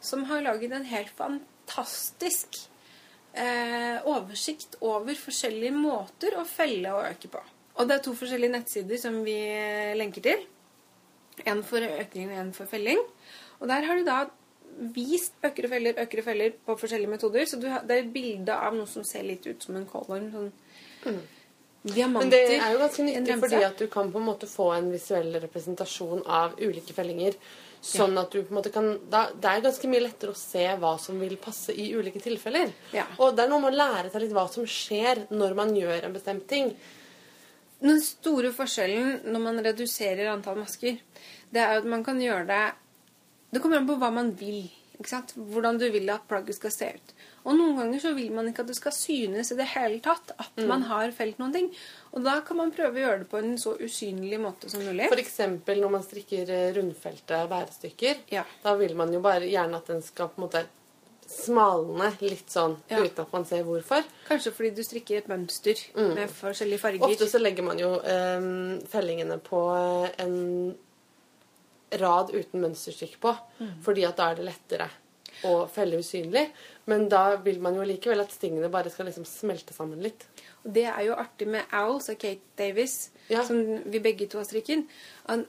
Som 0.00 0.26
har 0.28 0.44
laget 0.44 0.76
en 0.76 0.88
helt 0.88 1.12
fantastisk 1.16 2.66
eh, 3.38 4.06
oversikt 4.08 4.78
over 4.84 5.18
forskjellige 5.18 5.74
måter 5.76 6.38
å 6.40 6.44
felle 6.48 6.94
og 6.94 7.06
øke 7.10 7.30
på. 7.32 7.42
Og 7.76 7.88
det 7.88 7.98
er 7.98 8.04
to 8.04 8.14
forskjellige 8.16 8.54
nettsider 8.54 9.00
som 9.00 9.20
vi 9.26 9.36
eh, 9.36 9.94
lenker 9.98 10.24
til. 10.24 10.44
En 11.44 11.62
for 11.66 11.84
økning 11.84 12.32
og 12.32 12.40
en 12.40 12.52
for 12.56 12.70
felling. 12.70 13.00
Og 13.60 13.68
der 13.68 13.86
har 13.88 13.98
du 13.98 14.06
da 14.06 14.24
vist 14.96 15.36
øker 15.44 15.68
og 15.68 15.72
feller, 15.72 16.02
øker 16.02 16.20
og 16.20 16.28
feller 16.28 16.58
på 16.66 16.76
forskjellige 16.80 17.12
metoder. 17.12 17.44
Så 17.48 17.60
du 17.60 17.68
har, 17.72 17.84
det 17.84 17.96
er 17.96 18.04
et 18.04 18.12
bilde 18.12 18.56
av 18.56 18.76
noe 18.76 18.88
som 18.90 19.04
ser 19.04 19.24
litt 19.28 19.46
ut 19.46 19.62
som 19.64 19.76
en 19.78 19.88
kålorm. 19.88 20.30
Sånn 20.34 21.20
diamanter 21.86 22.26
Men 22.26 22.32
det 22.32 22.58
er 22.58 22.72
jo 22.72 22.80
ganske 22.80 23.04
nyttig 23.06 23.38
fordi 23.42 23.62
at 23.62 23.78
du 23.78 23.86
kan 23.92 24.10
på 24.12 24.20
en 24.20 24.26
måte 24.26 24.48
få 24.50 24.70
en 24.74 24.90
visuell 24.90 25.36
representasjon 25.44 26.24
av 26.26 26.56
ulike 26.58 26.96
fellinger. 26.96 27.36
Sånn 27.86 28.18
at 28.18 28.32
du 28.34 28.40
på 28.40 28.50
en 28.50 28.58
måte 28.58 28.72
kan 28.74 28.88
da, 29.10 29.28
Det 29.30 29.50
er 29.50 29.62
ganske 29.62 29.88
mye 29.90 30.02
lettere 30.02 30.32
å 30.34 30.38
se 30.38 30.64
hva 30.80 30.96
som 30.98 31.20
vil 31.22 31.36
passe 31.38 31.74
i 31.74 31.92
ulike 31.94 32.22
tilfeller. 32.22 32.72
Ja. 32.96 33.04
Og 33.22 33.36
det 33.36 33.44
er 33.44 33.52
noe 33.52 33.62
med 33.62 33.74
å 33.74 33.78
lære 33.78 34.10
seg 34.10 34.24
litt 34.24 34.34
hva 34.34 34.46
som 34.50 34.66
skjer 34.66 35.26
når 35.30 35.54
man 35.58 35.74
gjør 35.76 36.08
en 36.08 36.16
bestemt 36.16 36.48
ting. 36.50 36.72
Den 37.78 38.00
store 38.02 38.50
forskjellen 38.56 39.28
når 39.28 39.44
man 39.44 39.62
reduserer 39.68 40.32
antall 40.32 40.58
masker, 40.58 40.98
det 41.52 41.62
er 41.62 41.78
at 41.78 41.86
man 41.86 42.02
kan 42.04 42.18
gjøre 42.20 42.48
det 42.48 42.64
Det 43.52 43.60
kommer 43.62 43.78
an 43.78 43.86
på 43.86 43.94
hva 44.00 44.10
man 44.10 44.32
vil. 44.36 44.66
Hvordan 44.98 45.78
du 45.78 45.86
vil 45.92 46.10
at 46.10 46.26
plagget 46.28 46.56
skal 46.58 46.72
se 46.74 46.88
ut. 46.96 47.15
Og 47.46 47.54
noen 47.54 47.76
ganger 47.78 48.00
så 48.02 48.10
vil 48.16 48.32
man 48.34 48.48
ikke 48.50 48.64
at 48.64 48.70
det 48.72 48.76
skal 48.78 48.94
synes 48.96 49.52
i 49.54 49.56
det 49.58 49.68
hele 49.70 50.00
tatt 50.02 50.32
at 50.42 50.56
man 50.66 50.82
har 50.88 51.12
felt 51.14 51.38
noen 51.38 51.52
ting. 51.54 51.68
Og 52.12 52.24
da 52.26 52.40
kan 52.46 52.58
man 52.58 52.72
prøve 52.74 52.98
å 52.98 53.04
gjøre 53.04 53.20
det 53.22 53.28
på 53.30 53.38
en 53.38 53.54
så 53.62 53.76
usynlig 53.78 54.40
måte 54.42 54.70
som 54.72 54.82
mulig. 54.82 55.06
Eksempel 55.22 55.78
når 55.82 55.92
man 55.94 56.02
strikker 56.06 56.50
eh, 56.50 56.72
rundfelte 56.76 57.44
værestykker. 57.50 58.24
Ja. 58.34 58.42
Da 58.64 58.74
vil 58.80 58.96
man 58.98 59.14
jo 59.14 59.20
bare 59.22 59.46
gjerne 59.46 59.78
at 59.78 59.86
den 59.92 60.02
skal 60.02 60.32
på 60.32 60.40
en 60.42 60.46
måte 60.48 60.64
smalne 61.26 62.12
litt 62.22 62.50
sånn 62.54 62.76
Ja. 62.90 63.00
uten 63.02 63.24
at 63.24 63.32
man 63.34 63.44
ser 63.46 63.64
hvorfor. 63.66 64.02
Kanskje 64.28 64.52
fordi 64.54 64.70
du 64.76 64.82
strikker 64.86 65.18
et 65.22 65.30
mønster 65.30 65.80
med 66.14 66.30
forskjellige 66.30 66.78
farger. 66.82 67.02
Ofte 67.08 67.26
så 67.30 67.40
legger 67.42 67.66
man 67.66 67.78
jo 67.82 67.94
eh, 68.02 68.50
fellingene 68.90 69.38
på 69.42 69.62
eh, 69.74 70.10
en 70.26 70.76
rad 71.96 72.30
uten 72.34 72.60
mønsterstykke 72.62 73.18
på, 73.22 73.32
fordi 73.86 74.04
at 74.06 74.16
da 74.18 74.30
er 74.32 74.40
det 74.40 74.46
lettere 74.48 74.88
å 75.44 75.68
felle 75.68 75.98
usynlig. 76.00 76.46
Men 76.86 77.08
da 77.08 77.36
vil 77.36 77.60
man 77.60 77.74
jo 77.74 77.82
likevel 77.82 78.20
at 78.22 78.32
stingene 78.32 78.70
bare 78.72 78.90
skal 78.90 79.06
liksom 79.06 79.26
smelte 79.28 79.74
sammen 79.74 80.00
litt. 80.02 80.24
Og 80.64 80.72
det 80.72 80.86
er 80.86 81.02
jo 81.08 81.18
artig 81.18 81.48
med 81.48 81.64
Owls 81.72 82.08
og 82.12 82.18
Kate 82.18 82.40
Davis, 82.56 83.10
Ja. 83.28 83.42
som 83.44 83.82
vi 83.84 83.98
begge 83.98 84.28
to 84.28 84.38
har 84.38 84.44
strikket. 84.44 84.86
at 85.26 85.44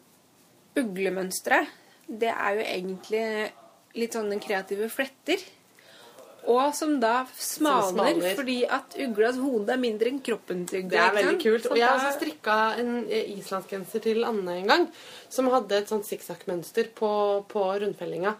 Uglemønsteret, 0.78 1.68
det 2.08 2.30
er 2.30 2.54
jo 2.56 2.62
egentlig 2.62 3.52
litt 3.96 4.14
sånne 4.14 4.40
kreative 4.40 4.90
fletter. 4.90 5.42
Og 6.48 6.74
som 6.78 6.94
da 7.02 7.26
smalner, 7.36 8.14
smalner. 8.14 8.36
fordi 8.38 8.66
at 8.72 8.94
uglas 9.04 9.36
hode 9.36 9.74
er 9.74 9.78
mindre 9.82 10.08
enn 10.08 10.22
kroppen 10.24 10.66
til 10.70 10.86
ugla. 10.86 10.90
Det 10.94 11.02
er 11.02 11.16
veldig 11.18 11.42
kult. 11.42 11.66
Og 11.72 11.78
jeg 11.78 11.88
har 11.90 11.98
også 11.98 12.20
strikka 12.22 12.56
en 12.80 12.94
eh, 13.10 13.34
islandsgenser 13.36 14.00
til 14.06 14.24
Anne 14.24 14.54
en 14.62 14.68
gang, 14.72 14.86
som 15.30 15.50
hadde 15.52 15.82
et 15.82 15.90
sånt 15.92 16.08
sikksakk-mønster 16.08 16.94
på, 16.96 17.10
på 17.52 17.66
rundfellinga. 17.84 18.38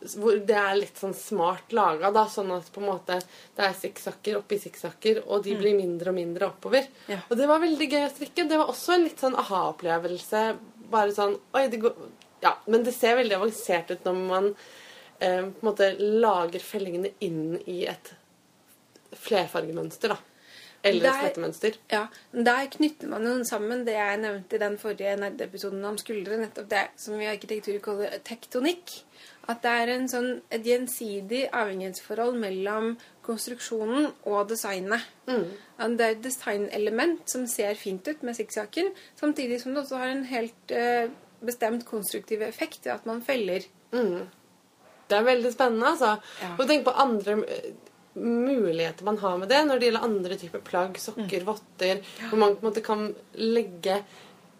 Hvor 0.00 0.38
det 0.48 0.56
er 0.56 0.78
litt 0.78 0.96
sånn 0.96 1.12
smart 1.16 1.74
laga, 1.76 2.08
da, 2.14 2.24
sånn 2.30 2.52
at 2.54 2.70
på 2.72 2.80
en 2.80 2.88
måte 2.88 3.18
det 3.56 3.66
er 3.66 3.76
sikksakker 3.76 4.38
oppi 4.38 4.56
sikksakker, 4.62 5.22
og 5.26 5.44
de 5.44 5.56
blir 5.58 5.76
mindre 5.76 6.12
og 6.12 6.16
mindre 6.16 6.48
oppover. 6.48 6.86
Mm. 6.88 7.10
Ja. 7.12 7.20
Og 7.28 7.36
det 7.40 7.48
var 7.50 7.60
veldig 7.64 7.90
gøy 7.90 8.06
å 8.06 8.12
strikke. 8.14 8.46
Det 8.48 8.60
var 8.62 8.72
også 8.72 8.96
en 8.96 9.04
litt 9.04 9.20
sånn 9.20 9.36
aha-opplevelse. 9.42 10.44
Bare 10.90 11.12
sånn 11.14 11.36
Oi, 11.54 11.66
det 11.70 11.82
går 11.84 11.98
Ja, 12.40 12.54
men 12.72 12.86
det 12.86 12.96
ser 12.96 13.18
veldig 13.20 13.36
avansert 13.36 13.92
ut 13.92 14.06
når 14.08 14.16
man 14.24 14.48
eh, 15.20 15.44
på 15.44 15.60
en 15.60 15.68
måte 15.68 15.92
lager 16.00 16.64
fellingene 16.64 17.12
inn 17.20 17.58
i 17.68 17.82
et 17.90 18.14
flerfargemønster, 19.20 20.14
da. 20.14 20.18
Eller 20.82 21.12
slettemønster. 21.12 21.76
Ja, 21.92 22.06
Der 22.32 22.66
knytter 22.72 23.08
man 23.08 23.26
jo 23.26 23.34
sammen 23.44 23.84
det 23.84 23.98
jeg 23.98 24.20
nevnte 24.22 24.56
i 24.56 24.62
den 24.62 24.78
forrige 24.80 25.16
nerdeepisoden 25.20 25.84
om 25.84 25.98
skuldre. 26.00 26.38
Nettopp 26.40 26.70
det 26.70 26.86
som 27.00 27.18
vi 27.18 27.26
i 27.26 27.32
arkitektur 27.32 27.76
kaller 27.84 28.16
tektonikk. 28.24 28.94
At 29.50 29.64
det 29.64 29.70
er 29.82 29.90
en 29.96 30.06
sånn, 30.10 30.28
et 30.54 30.66
gjensidig 30.66 31.46
avhengighetsforhold 31.56 32.36
mellom 32.38 32.92
konstruksjonen 33.26 34.10
og 34.28 34.50
designet. 34.50 35.06
Mm. 35.26 35.48
Det 35.96 36.06
er 36.06 36.14
et 36.14 36.22
designelement 36.24 37.22
som 37.30 37.46
ser 37.50 37.74
fint 37.78 38.06
ut 38.06 38.22
med 38.26 38.38
sikksaker, 38.38 38.92
samtidig 39.18 39.60
som 39.62 39.74
det 39.74 39.82
også 39.84 40.00
har 40.00 40.12
en 40.12 40.26
helt 40.30 40.74
eh, 40.76 41.10
bestemt 41.42 41.86
konstruktiv 41.88 42.44
effekt 42.46 42.86
ved 42.86 42.94
at 42.98 43.08
man 43.10 43.24
feller. 43.26 43.66
Det 45.10 45.18
er 45.18 45.26
veldig 45.26 45.52
spennende, 45.52 45.94
altså. 45.94 46.16
Ja. 46.42 46.54
Og 46.56 46.66
tenk 46.70 46.86
på 46.86 46.94
andre 47.02 47.40
eh, 47.50 47.70
muligheter 48.20 49.06
man 49.06 49.18
har 49.22 49.38
med 49.38 49.48
det 49.50 49.60
når 49.66 49.78
det 49.78 49.86
gjelder 49.88 50.06
andre 50.06 50.38
typer 50.38 50.62
plagg, 50.66 50.98
sokker, 50.98 51.46
votter, 51.46 52.02
hvor 52.28 52.42
man 52.42 52.56
på 52.56 52.62
en 52.62 52.68
måte 52.70 52.82
kan 52.86 53.06
legge 53.38 54.00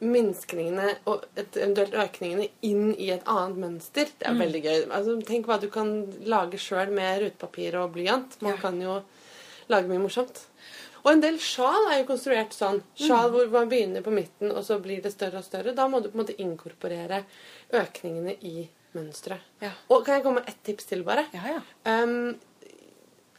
minskningene 0.01 0.95
og 1.11 1.25
eventuelt 1.37 1.95
økningene 1.95 2.49
inn 2.67 2.95
i 2.97 3.11
et 3.15 3.27
annet 3.29 3.59
mønster. 3.61 4.09
Det 4.19 4.27
er 4.29 4.39
veldig 4.39 4.63
gøy. 4.65 4.79
Altså, 4.89 5.17
tenk 5.29 5.47
hva 5.49 5.59
du 5.61 5.69
kan 5.73 5.91
lage 6.25 6.61
sjøl 6.61 6.93
med 6.97 7.23
rutepapir 7.25 7.77
og 7.83 7.93
blyant. 7.97 8.39
Man 8.43 8.55
Ja. 8.55 8.61
kan 8.61 8.81
jo 8.81 9.03
lage 9.69 9.89
mye 9.89 9.99
morsomt. 10.01 10.47
Og 11.05 11.13
en 11.13 11.21
del 11.21 11.39
sjal 11.39 11.87
er 11.93 11.99
jo 12.01 12.09
konstruert 12.09 12.53
sånn. 12.53 12.83
Sjal 12.97 13.31
hvor 13.31 13.49
man 13.51 13.69
begynner 13.69 14.03
på 14.03 14.13
midten, 14.13 14.51
og 14.53 14.65
så 14.65 14.79
blir 14.83 15.01
det 15.03 15.13
større 15.13 15.39
og 15.39 15.45
større. 15.45 15.75
Da 15.75 15.87
må 15.89 16.03
du 16.03 16.11
på 16.11 16.19
en 16.19 16.25
måte 16.27 16.37
inkorporere 16.39 17.25
økningene 17.73 18.37
i 18.43 18.69
mønsteret. 18.95 19.41
Ja. 19.63 19.71
Og 19.89 20.05
kan 20.05 20.15
jeg 20.17 20.25
komme 20.25 20.41
med 20.41 20.49
ett 20.49 20.63
tips 20.65 20.85
til, 20.85 21.03
bare? 21.05 21.27
Ja, 21.33 21.41
ja. 21.57 22.03
Um, 22.03 22.39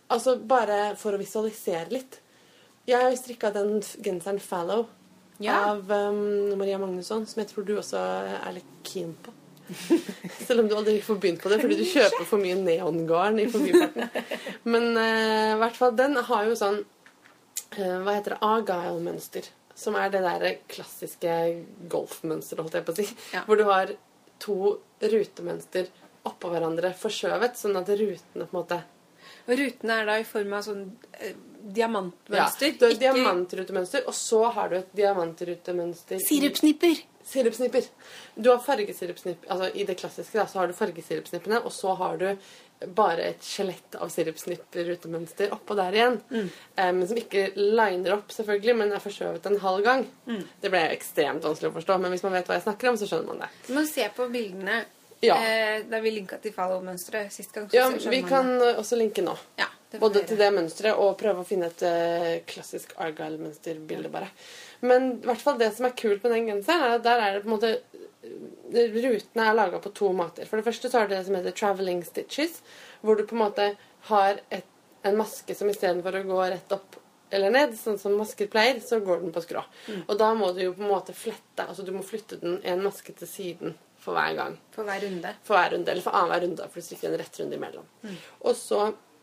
altså 0.10 0.38
bare 0.40 0.96
for 0.96 1.14
å 1.14 1.20
visualisere 1.22 1.90
litt. 1.92 2.20
Jeg 2.88 3.00
har 3.02 3.12
strikka 3.16 3.52
den 3.54 3.80
genseren 4.02 4.40
'Fallow' 4.40 4.88
Ja. 5.44 5.60
av 5.72 5.92
um, 5.92 6.58
Maria 6.60 6.80
Magnusson, 6.82 7.26
som 7.28 7.42
jeg 7.42 7.50
tror 7.52 7.68
du 7.68 7.76
også 7.78 8.00
er 8.00 8.58
litt 8.58 8.74
keen 8.88 9.14
på. 9.24 9.34
Selv 10.46 10.64
om 10.64 10.68
du 10.68 10.76
aldri 10.76 10.98
får 11.04 11.20
begynt 11.22 11.42
på 11.44 11.50
det 11.52 11.62
fordi 11.62 11.78
du 11.80 11.86
kjøper 11.88 12.28
for 12.28 12.42
mye 12.42 12.58
neongarn 12.60 13.40
i 13.40 13.48
forbifarten. 13.52 14.10
Men 14.68 14.90
eh, 15.00 15.54
i 15.54 15.60
hvert 15.62 15.78
fall 15.80 15.96
den 15.96 16.18
har 16.28 16.48
jo 16.50 16.58
sånn 16.60 16.82
uh, 16.82 17.98
Hva 18.04 18.18
heter 18.18 18.36
det? 18.36 18.42
Agile-mønster. 18.44 19.50
Som 19.82 19.96
er 19.98 20.12
det 20.14 20.22
der 20.26 20.48
klassiske 20.70 21.36
golfmønsteret, 21.90 22.62
holdt 22.66 22.78
jeg 22.78 22.88
på 22.88 22.94
å 22.94 23.00
si. 23.00 23.08
Ja. 23.34 23.46
Hvor 23.48 23.58
du 23.58 23.64
har 23.70 23.94
to 24.42 24.58
rutemønster 25.02 25.88
oppå 26.28 26.52
hverandre 26.52 26.92
forskjøvet, 26.98 27.58
sånn 27.58 27.80
at 27.80 27.90
rutene 27.90 28.46
på 28.46 28.52
en 28.52 28.58
måte 28.60 28.82
Og 29.48 29.56
rutene 29.58 30.02
er 30.02 30.10
da 30.10 30.20
i 30.22 30.28
form 30.28 30.54
av 30.54 30.66
sånn 30.66 30.84
eh, 31.18 31.38
diamantmønster. 31.76 32.68
Ja, 32.68 32.74
du 32.80 32.86
har 32.86 32.92
et 32.92 32.98
ikke 32.98 33.14
diamantrutemønster, 33.14 34.04
og 34.08 34.14
så 34.18 34.44
har 34.56 34.70
du 34.70 34.76
et 34.80 34.92
diamantrutemønster 34.98 36.20
sirupsnipper. 36.26 37.02
Sirupsnipper. 37.32 37.86
Du 38.36 38.50
har 38.50 38.58
fargesirupsnipp 38.66 39.44
Altså 39.48 39.70
i 39.78 39.84
det 39.86 39.96
klassiske 40.00 40.40
da, 40.40 40.48
så 40.50 40.60
har 40.60 40.68
du 40.68 40.74
fargesirupsnippene, 40.74 41.60
og 41.64 41.72
så 41.72 41.94
har 42.00 42.18
du 42.18 42.28
bare 42.98 43.28
et 43.30 43.44
skjelett 43.46 43.96
av 44.02 44.10
sirupsnipper-rutemønster 44.10 45.52
oppå 45.54 45.76
der 45.78 45.94
igjen. 45.94 46.16
Mm. 46.32 46.48
men 46.98 47.08
som 47.08 47.18
ikke 47.22 47.52
liner 47.56 48.16
opp, 48.18 48.32
selvfølgelig, 48.34 48.76
men 48.80 48.92
er 48.96 49.04
forskjøvet 49.04 49.46
en 49.52 49.60
halv 49.62 49.84
gang. 49.86 50.06
Det 50.62 50.72
ble 50.74 50.82
ekstremt 50.96 51.44
vanskelig 51.46 51.70
å 51.72 51.76
forstå, 51.78 52.00
men 52.02 52.12
hvis 52.16 52.24
man 52.26 52.34
vet 52.34 52.50
hva 52.50 52.58
jeg 52.58 52.66
snakker 52.66 52.90
om, 52.90 52.98
så 52.98 53.06
skjønner 53.10 53.28
man 53.36 53.44
det. 53.46 53.52
Du 53.68 53.74
må 53.78 53.86
se 53.90 54.08
på 54.16 54.28
bildene 54.34 54.82
Ja. 55.22 55.36
eh, 55.38 55.84
der 55.86 56.02
vi 56.02 56.10
linka 56.16 56.38
til 56.42 56.52
follow-mønsteret 56.56 57.32
sist 57.32 57.54
gang. 57.54 57.70
så 57.70 57.76
Ja, 57.78 57.90
vi 58.10 58.24
kan 58.24 58.58
det. 58.60 58.76
også 58.82 58.98
linke 58.98 59.22
nå. 59.22 59.38
ja, 59.58 59.68
Både 60.00 60.24
til 60.28 60.40
det 60.40 60.48
mønsteret 60.56 61.00
og 61.04 61.18
prøve 61.20 61.44
å 61.44 61.48
finne 61.48 61.68
et 61.68 61.84
uh, 61.84 62.30
klassisk 62.48 62.94
Argyle-mønsterbilde, 63.02 64.12
bare. 64.14 64.30
Men 64.88 65.18
i 65.18 65.28
hvert 65.28 65.44
fall 65.44 65.60
det 65.60 65.72
som 65.76 65.90
er 65.90 65.98
kult 66.00 66.24
med 66.24 66.36
den 66.38 66.48
genseren, 66.54 66.86
er 66.86 66.96
at 66.96 67.06
der 67.06 67.24
er 67.26 67.36
det 67.36 67.44
på 67.44 67.52
en 67.52 67.56
måte 67.58 67.74
eh, 67.76 68.96
Rutene 69.02 69.50
er 69.50 69.58
laga 69.58 69.82
på 69.84 69.92
to 69.98 70.14
måter. 70.16 70.48
For 70.48 70.60
det 70.60 70.68
første 70.70 70.90
så 70.90 71.02
har 71.02 71.10
du 71.10 71.16
det 71.16 71.26
som 71.28 71.36
heter 71.36 71.58
traveling 71.58 72.06
stitches, 72.08 72.62
hvor 73.04 73.20
du 73.20 73.26
på 73.28 73.36
en 73.36 73.44
måte 73.44 73.68
har 74.08 74.40
et, 74.54 74.68
en 75.04 75.20
maske 75.20 75.56
som 75.58 75.70
istedenfor 75.70 76.22
å 76.22 76.26
gå 76.30 76.42
rett 76.54 76.76
opp 76.78 77.02
eller 77.32 77.52
ned, 77.54 77.78
sånn 77.80 78.00
som 78.00 78.18
masker 78.20 78.50
pleier, 78.52 78.82
så 78.84 79.00
går 79.04 79.22
den 79.22 79.32
på 79.32 79.44
skrå. 79.44 79.62
Og 80.04 80.18
da 80.20 80.34
må 80.36 80.52
du 80.56 80.66
jo 80.66 80.74
på 80.76 80.84
en 80.84 80.92
måte 80.92 81.16
flette, 81.16 81.64
altså 81.64 81.86
du 81.88 81.94
må 81.96 82.04
flytte 82.04 82.42
den 82.42 82.60
en 82.68 82.84
maske 82.84 83.16
til 83.16 83.30
siden 83.30 83.78
for 84.02 84.18
hver 84.18 84.34
gang 84.36 84.58
For 84.74 84.88
hver 84.88 85.04
runde. 85.06 85.32
for 85.46 85.56
hver 85.56 85.72
runde, 85.76 85.92
eller 85.92 86.04
for 86.04 86.18
annenhver 86.18 86.44
runde, 86.48 86.68
for 86.68 86.82
du 86.82 86.88
stikker 86.88 87.12
en 87.12 87.20
rett 87.22 87.40
runde 87.40 87.56
imellom. 87.56 87.88
Og 88.42 88.56
så 88.58 88.82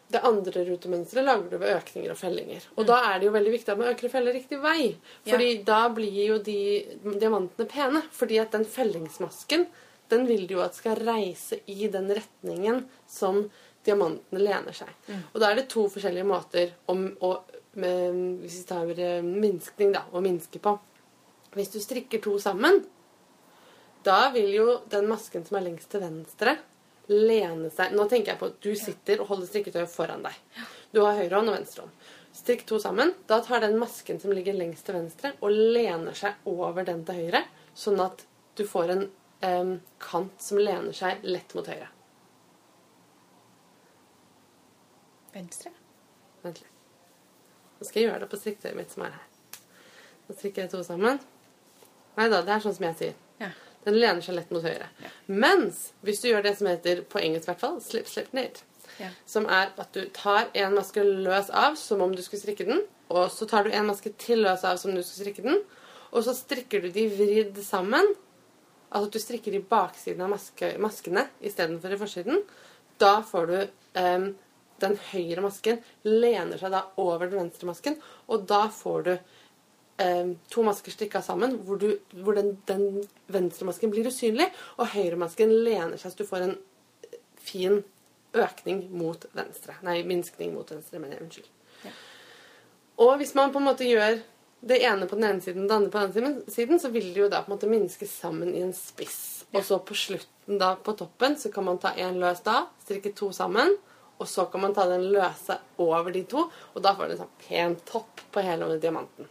det 0.09 0.22
andre 0.24 0.64
rutemønsteret 0.64 1.26
lager 1.26 1.50
du 1.52 1.59
ved 1.61 1.74
økninger 1.76 2.12
og 2.14 2.16
fellinger. 2.16 2.64
Og 2.80 2.86
da 2.88 2.96
er 3.11 3.18
det 3.18 3.28
jo 3.28 3.34
veldig 3.34 3.52
viktig 3.52 3.72
at 3.74 3.80
man 3.80 3.90
øker 3.90 4.09
og 4.09 4.14
feller 4.14 4.36
riktig 4.36 4.61
vei. 4.62 4.94
Fordi 5.28 5.48
da 5.68 5.82
blir 5.92 6.16
jo 6.22 6.38
de 6.44 6.61
diamantene 7.04 7.68
pene. 7.68 8.02
Fordi 8.16 8.38
at 8.40 8.56
den 8.56 8.64
fellingsmasken, 8.64 9.66
den 10.09 10.24
vil 10.28 10.46
du 10.48 10.56
jo 10.56 10.64
at 10.64 10.78
skal 10.78 10.96
reise 11.04 11.61
i 11.68 11.90
den 11.92 12.09
retningen 12.16 12.86
som 13.04 13.44
diamantene 13.84 14.40
lener 14.40 14.76
seg. 14.76 14.90
Og 15.34 15.40
da 15.42 15.50
er 15.50 15.61
det 15.61 15.68
to 15.72 15.84
forskjellige 15.92 16.28
måter 16.28 16.72
om 16.88 17.11
å 17.20 17.36
med, 17.78 18.40
Hvis 18.42 18.56
vi 18.59 18.64
tar 18.66 18.88
eh, 18.98 19.22
minskning, 19.22 19.92
da, 19.94 20.06
å 20.11 20.22
minske 20.24 20.59
på. 20.59 20.72
Hvis 21.54 21.70
du 21.70 21.78
strikker 21.78 22.18
to 22.24 22.32
sammen, 22.42 22.80
da 24.02 24.30
vil 24.34 24.50
jo 24.54 24.66
den 24.90 25.06
masken 25.06 25.44
som 25.46 25.59
er 25.59 25.68
lengst 25.68 25.90
til 25.92 26.02
venstre, 26.02 26.56
lene 27.09 27.70
seg 27.72 27.94
Nå 27.96 28.04
tenker 28.09 28.34
jeg 28.34 28.40
på 28.40 28.50
at 28.50 28.61
du 28.64 28.72
sitter 28.76 29.22
og 29.22 29.30
holder 29.32 29.48
strikketøyet 29.48 29.92
foran 29.92 30.24
deg. 30.26 30.36
Du 30.92 31.02
har 31.04 31.16
høyre 31.18 31.40
hånd 31.40 31.52
og 31.52 31.59
venstre 31.59 31.84
hånd. 31.86 32.09
Strikk 32.38 32.66
to 32.68 32.78
sammen. 32.80 33.14
Da 33.26 33.40
tar 33.44 33.64
den 33.64 33.78
masken 33.80 34.20
som 34.20 34.32
ligger 34.36 34.54
lengst 34.54 34.86
til 34.86 34.94
venstre, 34.94 35.32
og 35.42 35.50
lener 35.50 36.14
seg 36.14 36.48
over 36.48 36.86
den 36.86 37.00
til 37.09 37.24
høyre, 37.24 37.42
sånn 37.74 37.98
at 38.04 38.22
du 38.59 38.62
får 38.68 38.92
en 38.94 39.06
em, 39.46 39.72
kant 40.02 40.42
som 40.42 40.61
lener 40.61 40.94
seg 40.94 41.24
lett 41.26 41.54
mot 41.56 41.66
høyre. 41.66 41.88
Venstre. 45.34 45.72
Vent 46.44 46.61
litt. 46.62 46.74
Nå 47.78 47.86
skal 47.86 48.00
jeg 48.02 48.09
gjøre 48.09 48.22
det 48.24 48.30
på 48.30 48.38
strikketøyet 48.40 48.78
mitt 48.78 48.94
som 48.94 49.04
er 49.06 49.14
her. 49.14 49.26
Nå 50.28 50.36
strikker 50.36 50.64
jeg 50.64 50.72
to 50.72 50.82
sammen. 50.86 51.20
Nei 52.18 52.26
da, 52.30 52.42
det 52.42 52.54
er 52.54 52.62
sånn 52.64 52.74
som 52.74 52.86
jeg 52.88 52.98
sier. 52.98 53.18
Ja. 53.38 53.52
Den 53.89 53.97
lener 53.97 54.20
seg 54.24 54.36
lett 54.36 54.51
mot 54.53 54.64
høyre. 54.64 54.91
Mens 55.32 55.89
hvis 56.05 56.20
du 56.20 56.28
gjør 56.28 56.45
det 56.45 56.55
som 56.59 56.68
heter, 56.68 57.01
på 57.09 57.22
engelsk 57.24 57.49
i 57.49 57.53
hvert 57.55 57.62
fall, 57.62 57.78
slip, 57.84 58.09
slip, 58.11 58.28
knit, 58.34 58.62
Ja. 58.99 59.09
som 59.30 59.47
er 59.47 59.70
at 59.78 59.93
du 59.95 60.09
tar 60.12 60.49
en 60.59 60.74
maske 60.74 61.03
løs 61.05 61.49
av 61.55 61.76
som 61.78 62.01
om 62.03 62.14
du 62.14 62.22
skulle 62.24 62.43
strikke 62.43 62.66
den, 62.66 62.82
og 63.09 63.30
så 63.30 63.47
tar 63.49 63.64
du 63.64 63.70
en 63.70 63.86
maske 63.86 64.11
til 64.18 64.43
løs 64.43 64.64
av 64.66 64.76
som 64.80 64.91
om 64.91 64.97
du 64.99 65.05
skulle 65.07 65.22
strikke 65.28 65.45
den, 65.47 65.62
og 66.11 66.24
så 66.26 66.34
strikker 66.34 66.82
du 66.82 66.89
de 66.91 67.07
vridd 67.12 67.61
sammen, 67.64 68.11
altså 68.91 69.07
at 69.07 69.14
du 69.14 69.20
strikker 69.22 69.55
i 69.55 69.62
baksiden 69.70 70.24
av 70.24 70.32
maske, 70.34 70.72
maskene 70.82 71.28
istedenfor 71.45 71.95
i 71.95 72.01
forsiden, 72.01 72.43
da 72.99 73.20
får 73.22 73.47
du 73.47 73.57
um, 74.01 74.28
den 74.82 74.97
høyre 75.12 75.45
masken 75.45 75.80
lener 76.07 76.59
seg 76.61 76.72
da 76.74 76.84
over 76.99 77.28
den 77.28 77.45
venstre 77.45 77.68
masken, 77.70 77.99
og 78.26 78.49
da 78.51 78.64
får 78.72 79.05
du 79.07 79.14
em, 80.03 80.34
to 80.51 80.64
masker 80.66 80.94
strikka 80.94 81.22
sammen, 81.24 81.59
hvor, 81.66 81.80
du, 81.80 81.99
hvor 82.22 82.38
den, 82.38 82.55
den 82.70 83.05
venstre 83.30 83.68
masken 83.68 83.92
blir 83.92 84.09
usynlig, 84.09 84.49
og 84.78 84.92
høyre 84.94 85.20
masken 85.20 85.53
lener 85.53 85.99
seg, 86.01 86.14
så 86.14 86.22
du 86.22 86.28
får 86.28 86.46
en 86.46 86.57
eh, 87.09 87.20
fin 87.42 87.80
økning 88.38 88.84
mot 88.94 89.24
venstre. 89.36 89.78
Nei, 89.86 90.01
minskning 90.07 90.53
mot 90.55 90.68
venstre, 90.70 91.01
mener 91.03 91.18
jeg. 91.18 91.28
Unnskyld. 91.28 91.55
Ja. 91.84 91.94
Og 93.05 93.16
hvis 93.20 93.34
man 93.38 93.55
på 93.55 93.62
en 93.62 93.68
måte 93.68 93.86
gjør 93.86 94.18
det 94.68 94.80
ene 94.82 95.07
på 95.07 95.14
den 95.14 95.28
ene 95.28 95.42
siden 95.42 95.64
og 95.64 95.68
det 95.68 95.76
andre 95.76 95.90
på 95.92 96.01
den 96.03 96.30
andre 96.32 96.53
siden, 96.53 96.80
så 96.82 96.90
vil 96.90 97.12
det 97.14 97.22
jo 97.22 97.28
da 97.30 97.42
på 97.44 97.53
en 97.53 97.57
måte 97.57 97.70
minske 97.70 98.09
sammen 98.11 98.55
i 98.55 98.62
en 98.64 98.74
spiss. 98.74 99.46
Og 99.55 99.62
så 99.64 99.78
på 99.80 99.96
slutten 99.96 100.59
da 100.61 100.74
på 100.76 100.96
toppen 100.99 101.38
så 101.38 101.53
kan 101.55 101.66
man 101.68 101.78
ta 101.80 101.94
en 101.96 102.18
løs 102.20 102.42
da, 102.44 102.64
strikke 102.84 103.14
to 103.16 103.30
sammen, 103.32 103.76
og 104.18 104.26
så 104.28 104.48
kan 104.50 104.64
man 104.64 104.74
ta 104.74 104.86
den 104.90 105.06
løse 105.14 105.58
over 105.82 106.10
de 106.14 106.24
to, 106.30 106.48
og 106.74 106.82
da 106.82 106.94
får 106.96 107.06
du 107.06 107.14
en 107.14 107.22
sånn 107.22 107.36
pen 107.44 107.76
topp 107.88 108.24
på 108.34 108.42
hele 108.44 108.74
diamanten. 108.82 109.30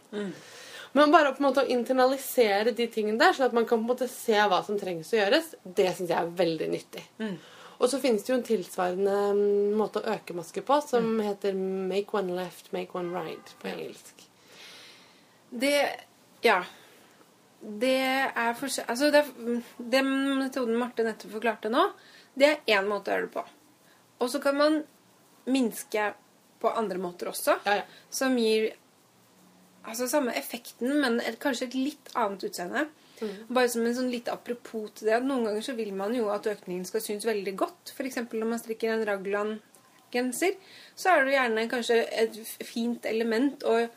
Men 0.96 1.12
bare 1.12 1.34
på 1.34 1.42
en 1.42 1.48
måte 1.50 1.62
å 1.66 1.70
internalisere 1.70 2.72
de 2.72 2.86
tingene 2.90 3.20
der, 3.20 3.34
sånn 3.36 3.50
at 3.50 3.56
man 3.56 3.66
kan 3.68 3.82
på 3.82 3.84
en 3.84 3.90
måte 3.92 4.08
se 4.08 4.38
hva 4.48 4.62
som 4.64 4.78
trengs 4.80 5.12
å 5.12 5.18
gjøres, 5.20 5.52
det 5.62 5.90
syns 5.92 6.10
jeg 6.14 6.18
er 6.18 6.34
veldig 6.38 6.68
nyttig. 6.72 7.04
Og 7.78 7.90
så 7.92 8.00
finnes 8.02 8.24
det 8.24 8.32
jo 8.32 8.38
en 8.38 8.46
tilsvarende 8.46 9.18
mm, 9.36 9.76
måte 9.78 10.00
å 10.00 10.14
øke 10.16 10.34
masker 10.34 10.64
på, 10.66 10.80
som 10.82 11.20
heter 11.22 11.54
make 11.54 12.16
one 12.16 12.34
left, 12.34 12.72
make 12.74 12.96
one 12.98 13.12
right 13.14 13.54
på 13.62 13.70
engelsk. 13.74 14.26
Det 15.50 15.76
Ja. 16.42 16.62
Det 17.58 17.98
er 18.38 18.52
forskjell... 18.54 18.86
Altså, 18.86 19.08
det, 19.10 19.24
den 19.78 20.10
metoden 20.38 20.76
Marte 20.78 21.02
nettopp 21.02 21.32
forklarte 21.32 21.70
nå, 21.72 21.88
det 22.38 22.52
er 22.52 22.76
én 22.78 22.86
måte 22.86 23.10
å 23.10 23.16
gjøre 23.16 23.26
det 23.26 23.32
på. 23.34 23.42
Og 24.18 24.30
så 24.32 24.40
kan 24.42 24.56
man 24.58 24.80
minske 25.48 26.12
på 26.58 26.70
andre 26.74 26.98
måter 26.98 27.30
også, 27.30 27.58
Ja, 27.64 27.80
ja. 27.80 27.82
som 28.10 28.34
gir 28.36 28.72
altså 29.88 30.08
samme 30.10 30.34
effekten, 30.36 31.00
men 31.00 31.20
et, 31.20 31.38
kanskje 31.40 31.68
et 31.68 31.76
litt 31.78 32.10
annet 32.18 32.42
utseende. 32.50 32.88
Bare 33.50 33.68
som 33.70 33.82
en 33.86 33.94
sånn 33.96 34.10
litt 34.12 34.28
apropos 34.30 34.90
til 34.94 35.08
det, 35.08 35.14
at 35.16 35.24
noen 35.26 35.46
ganger 35.48 35.64
så 35.66 35.72
vil 35.74 35.90
man 35.96 36.12
jo 36.14 36.28
at 36.30 36.46
økningen 36.46 36.84
skal 36.86 37.02
synes 37.02 37.26
veldig 37.26 37.54
godt. 37.58 37.94
F.eks. 37.94 38.20
når 38.30 38.46
man 38.46 38.60
strikker 38.60 38.92
en 38.92 39.06
raglan-genser, 39.08 40.54
så 40.94 41.14
er 41.14 41.24
det 41.24 41.34
gjerne 41.34 41.64
kanskje 41.72 41.96
et 42.22 42.38
fint 42.66 43.06
element 43.10 43.64
å, 43.66 43.88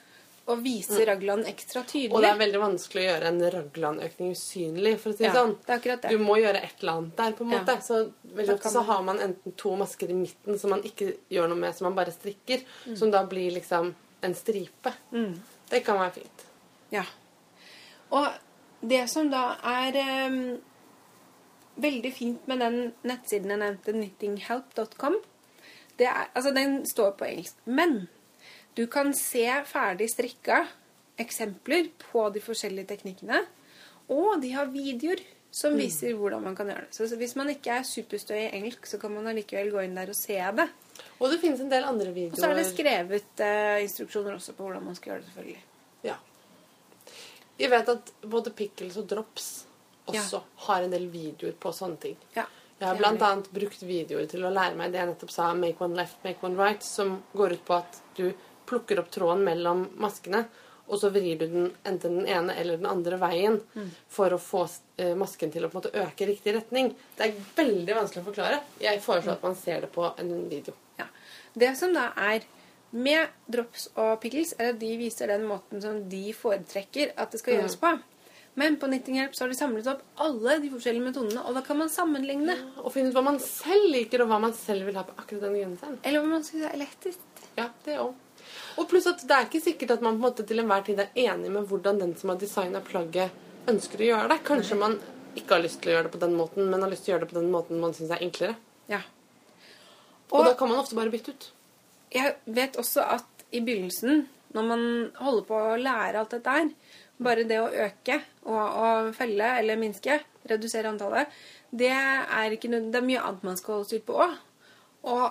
å 0.48 0.56
vise 0.62 1.06
raglan 1.06 1.44
ekstra 1.46 1.84
tydelig. 1.88 2.14
Og 2.16 2.22
det 2.24 2.30
er 2.32 2.38
veldig 2.40 2.60
vanskelig 2.60 3.02
å 3.04 3.08
gjøre 3.12 3.28
en 3.30 3.42
raglanøkning 3.54 4.32
usynlig, 4.34 4.96
for 5.00 5.12
å 5.14 5.18
si 5.18 5.24
Ja, 5.24 5.34
sånn. 5.34 5.58
det 5.68 5.76
er 5.86 5.98
det. 6.02 6.10
Du 6.10 6.18
må 6.18 6.38
gjøre 6.42 6.64
et 6.64 6.82
eller 6.82 6.94
annet 6.94 7.16
der, 7.18 7.32
på 7.34 7.44
en 7.46 7.52
Ja. 7.52 7.60
måte. 7.60 7.76
Så 7.82 8.12
veldig 8.36 8.54
ofte 8.56 8.70
så 8.70 8.84
har 8.84 9.02
man 9.04 9.20
enten 9.20 9.56
to 9.56 9.76
masker 9.76 10.10
i 10.10 10.14
midten 10.14 10.60
som 10.60 10.70
man 10.72 10.82
ikke 10.84 11.16
gjør 11.30 11.48
noe 11.50 11.58
med, 11.58 11.76
som 11.76 11.86
man 11.86 11.96
bare 11.96 12.12
strikker, 12.12 12.64
Mm. 12.88 12.98
som 12.98 13.12
da 13.12 13.24
blir 13.26 13.52
liksom 13.52 13.94
en 14.24 14.34
stripe. 14.36 14.94
Det 15.70 15.84
kan 15.86 15.98
være 15.98 16.12
fint. 16.14 16.46
Ja. 16.92 17.04
Og 18.12 18.28
det 18.86 19.10
som 19.10 19.30
da 19.30 19.56
er 19.64 20.28
um, 20.28 20.60
veldig 21.80 22.14
fint 22.14 22.48
med 22.48 22.60
den 22.60 22.94
nettsiden 23.04 23.50
jeg 23.50 23.60
nevnte, 23.60 23.94
knittinghelp.com, 23.94 25.16
det 25.98 26.08
altså 26.36 26.54
den 26.54 26.84
står 26.86 27.12
på 27.18 27.26
engelsk, 27.26 27.56
men 27.66 28.08
du 28.78 28.86
kan 28.92 29.12
se 29.18 29.46
ferdig 29.68 30.08
strikka 30.12 30.64
eksempler 31.22 31.92
på 32.02 32.24
de 32.34 32.42
forskjellige 32.44 32.94
teknikkene, 32.94 33.44
og 34.12 34.42
de 34.44 34.52
har 34.56 34.72
videoer 34.72 35.22
som 35.52 35.76
viser 35.76 36.16
hvordan 36.16 36.46
man 36.46 36.56
kan 36.56 36.70
gjøre 36.72 36.88
det. 36.88 36.96
Så 36.96 37.18
hvis 37.20 37.36
man 37.36 37.50
ikke 37.52 37.74
er 37.76 37.88
superstøy 37.88 38.38
i 38.40 38.52
engelsk, 38.56 38.88
så 38.88 39.00
kan 39.02 39.12
man 39.12 39.28
allikevel 39.28 39.74
gå 39.74 39.84
inn 39.84 39.98
der 40.00 40.14
og 40.14 40.16
se 40.16 40.38
det. 40.40 40.68
Og 41.20 41.28
det 41.32 41.42
finnes 41.42 41.60
en 41.64 41.72
del 41.72 41.88
andre 41.88 42.14
videoer. 42.16 42.38
Og 42.38 42.40
så 42.40 42.52
er 42.52 42.60
det 42.62 42.70
skrevet 42.70 43.44
eh, 43.44 43.82
instruksjoner 43.84 44.38
også 44.38 44.56
på 44.56 44.64
hvordan 44.64 44.86
man 44.88 44.96
skal 44.96 45.14
gjøre 45.14 45.26
det, 45.26 45.34
selvfølgelig. 45.34 45.64
Ja. 46.08 46.16
Vi 47.60 47.70
vet 47.76 47.92
at 47.94 48.14
både 48.24 48.56
Pickles 48.56 48.98
og 49.02 49.12
Drops 49.12 49.52
også 50.12 50.42
har 50.68 50.86
en 50.86 50.96
del 50.96 51.10
videoer 51.12 51.54
på 51.60 51.74
sånne 51.76 52.00
ting. 52.08 52.16
Ja. 52.38 52.48
Jeg 52.82 52.88
har 52.90 53.04
annet 53.06 53.52
brukt 53.54 53.84
videoer 53.86 54.26
til 54.26 54.48
å 54.48 54.50
lære 54.50 54.74
meg 54.80 54.94
det 54.94 54.98
jeg 54.98 55.12
nettopp 55.12 55.34
sa, 55.36 55.52
make 55.54 55.84
one 55.84 56.00
left, 56.00 56.18
make 56.24 56.42
one 56.42 56.58
right, 56.58 56.82
som 56.82 57.20
går 57.38 57.60
ut 57.60 57.68
på 57.68 57.76
at 57.78 58.00
du 58.18 58.32
plukker 58.70 59.00
opp 59.02 59.12
tråden 59.14 59.44
mellom 59.48 59.86
maskene, 60.02 60.46
og 60.92 61.00
så 61.00 61.12
vrir 61.14 61.38
du 61.40 61.46
den 61.48 61.68
enten 61.88 62.18
den 62.20 62.28
ene 62.28 62.56
eller 62.60 62.78
den 62.78 62.90
andre 62.90 63.18
veien 63.22 63.60
for 64.12 64.34
å 64.36 64.40
få 64.42 64.66
eh, 64.98 65.14
masken 65.16 65.52
til 65.54 65.64
å 65.64 65.70
på 65.72 65.78
en 65.78 65.84
måte 65.86 66.02
øke 66.04 66.26
i 66.26 66.32
riktig 66.34 66.56
retning. 66.58 66.92
Det 67.16 67.30
er 67.30 67.46
veldig 67.56 67.96
vanskelig 67.96 68.24
å 68.24 68.28
forklare. 68.28 68.62
Jeg 68.82 69.00
foreslår 69.04 69.38
at 69.38 69.46
man 69.46 69.56
ser 69.56 69.86
det 69.86 69.92
på 69.94 70.10
en 70.20 70.34
video. 70.52 70.76
Ja. 71.00 71.08
Det 71.54 71.72
som 71.80 71.94
da 71.96 72.10
er 72.20 72.44
med 72.92 73.32
drops 73.48 73.88
og 73.96 74.18
pickles, 74.20 74.52
er 74.60 74.74
at 74.74 74.82
de 74.82 74.92
viser 75.00 75.32
den 75.32 75.46
måten 75.48 75.80
som 75.84 76.02
de 76.12 76.32
foretrekker 76.36 77.14
at 77.16 77.32
det 77.32 77.40
skal 77.40 77.56
gjøres 77.56 77.78
på. 77.80 77.94
Men 78.60 78.76
på 78.76 78.90
Knittinghjelp 78.90 79.36
så 79.36 79.46
har 79.46 79.54
de 79.54 79.56
samlet 79.56 79.88
opp 79.88 80.02
alle 80.20 80.58
de 80.60 80.72
forskjellige 80.74 81.06
metodene, 81.06 81.44
og 81.48 81.56
da 81.56 81.62
kan 81.64 81.80
man 81.80 81.92
sammenligne. 81.92 82.58
Og 82.84 82.92
finne 82.92 83.14
ut 83.14 83.16
hva 83.16 83.24
man 83.24 83.40
selv 83.40 83.88
liker, 83.94 84.26
og 84.26 84.34
hva 84.34 84.42
man 84.44 84.56
selv 84.58 84.90
vil 84.90 84.98
ha 85.00 85.06
på 85.08 85.16
akkurat 85.16 85.46
den 85.48 85.56
genseren. 85.62 86.02
Eller 86.04 86.20
hva 86.20 86.34
man 86.34 86.44
synes 86.44 86.68
er 86.68 86.82
lettest. 86.82 87.24
Ja, 87.56 87.70
det 87.86 87.96
òg. 88.04 88.12
Og 88.80 88.88
pluss 88.90 89.08
at 89.12 89.24
det 89.28 89.38
er 89.38 89.48
ikke 89.48 89.64
sikkert 89.64 89.96
at 89.98 90.04
man 90.06 90.18
på 90.18 90.22
en 90.22 90.28
måte 90.30 90.46
til 90.48 90.62
enhver 90.64 90.84
tid 90.88 91.00
er 91.04 91.12
enig 91.28 91.52
med 91.54 91.68
hvordan 91.70 92.00
den 92.02 92.14
som 92.20 92.34
har 92.34 92.40
designa 92.42 92.82
plagget, 92.86 93.32
ønsker 93.70 94.02
å 94.02 94.08
gjøre 94.12 94.30
det. 94.32 94.40
Kanskje 94.48 94.78
man 94.80 94.98
ikke 95.38 95.56
har 95.56 95.64
lyst 95.64 95.82
til 95.84 95.92
å 95.92 95.96
gjøre 95.96 96.08
det 96.10 96.14
på 96.16 96.22
den 96.24 96.36
måten, 96.36 96.70
men 96.72 96.84
har 96.84 96.92
lyst 96.92 97.06
til 97.06 97.14
å 97.14 97.16
gjøre 97.16 97.26
det 97.28 97.34
på 97.34 97.40
den 97.40 97.52
måten 97.54 97.82
man 97.82 97.94
syns 97.96 98.12
er 98.16 98.24
enklere. 98.26 98.56
Ja. 98.92 99.02
Og, 100.32 100.40
Og 100.40 100.46
da 100.48 100.56
kan 100.60 100.72
man 100.72 100.82
ofte 100.82 100.96
bare 100.98 101.12
bytte 101.14 101.36
ut. 101.36 101.52
jeg 102.12 102.36
vet 102.46 102.78
også 102.80 103.04
at 103.18 103.46
i 103.52 103.60
begynnelsen, 103.60 104.26
når 104.56 104.68
man 104.68 104.84
holder 105.20 105.48
på 105.48 105.56
å 105.56 105.78
lære 105.80 106.20
alt 106.20 106.34
dette 106.36 106.56
her, 106.56 106.70
bare 107.22 107.46
det 107.48 107.60
å 107.62 107.70
øke 107.70 108.18
og, 108.44 108.60
og 108.60 109.12
felle 109.16 109.54
eller 109.60 109.80
minske, 109.80 110.20
redusere 110.50 110.90
antallet, 110.90 111.28
det 111.72 111.92
er, 111.92 112.52
ikke 112.52 112.72
det 112.72 112.98
er 112.98 113.06
mye 113.06 113.22
annet 113.22 113.44
man 113.48 113.60
skal 113.60 113.78
holde 113.78 113.88
styr 113.92 114.04
på 114.08 114.18
òg. 114.26 114.34
Og 115.08 115.26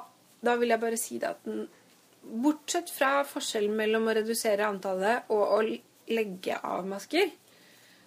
da 0.44 0.54
vil 0.60 0.72
jeg 0.72 0.80
bare 0.80 1.00
si 1.00 1.18
det 1.20 1.34
at 1.34 1.48
bortsett 2.22 2.90
fra 2.92 3.20
forskjellen 3.26 3.74
mellom 3.76 4.08
å 4.08 4.14
redusere 4.20 4.66
antallet 4.66 5.30
og 5.32 5.54
å 5.56 5.60
legge 6.10 6.58
av 6.66 6.86
masker, 6.88 7.30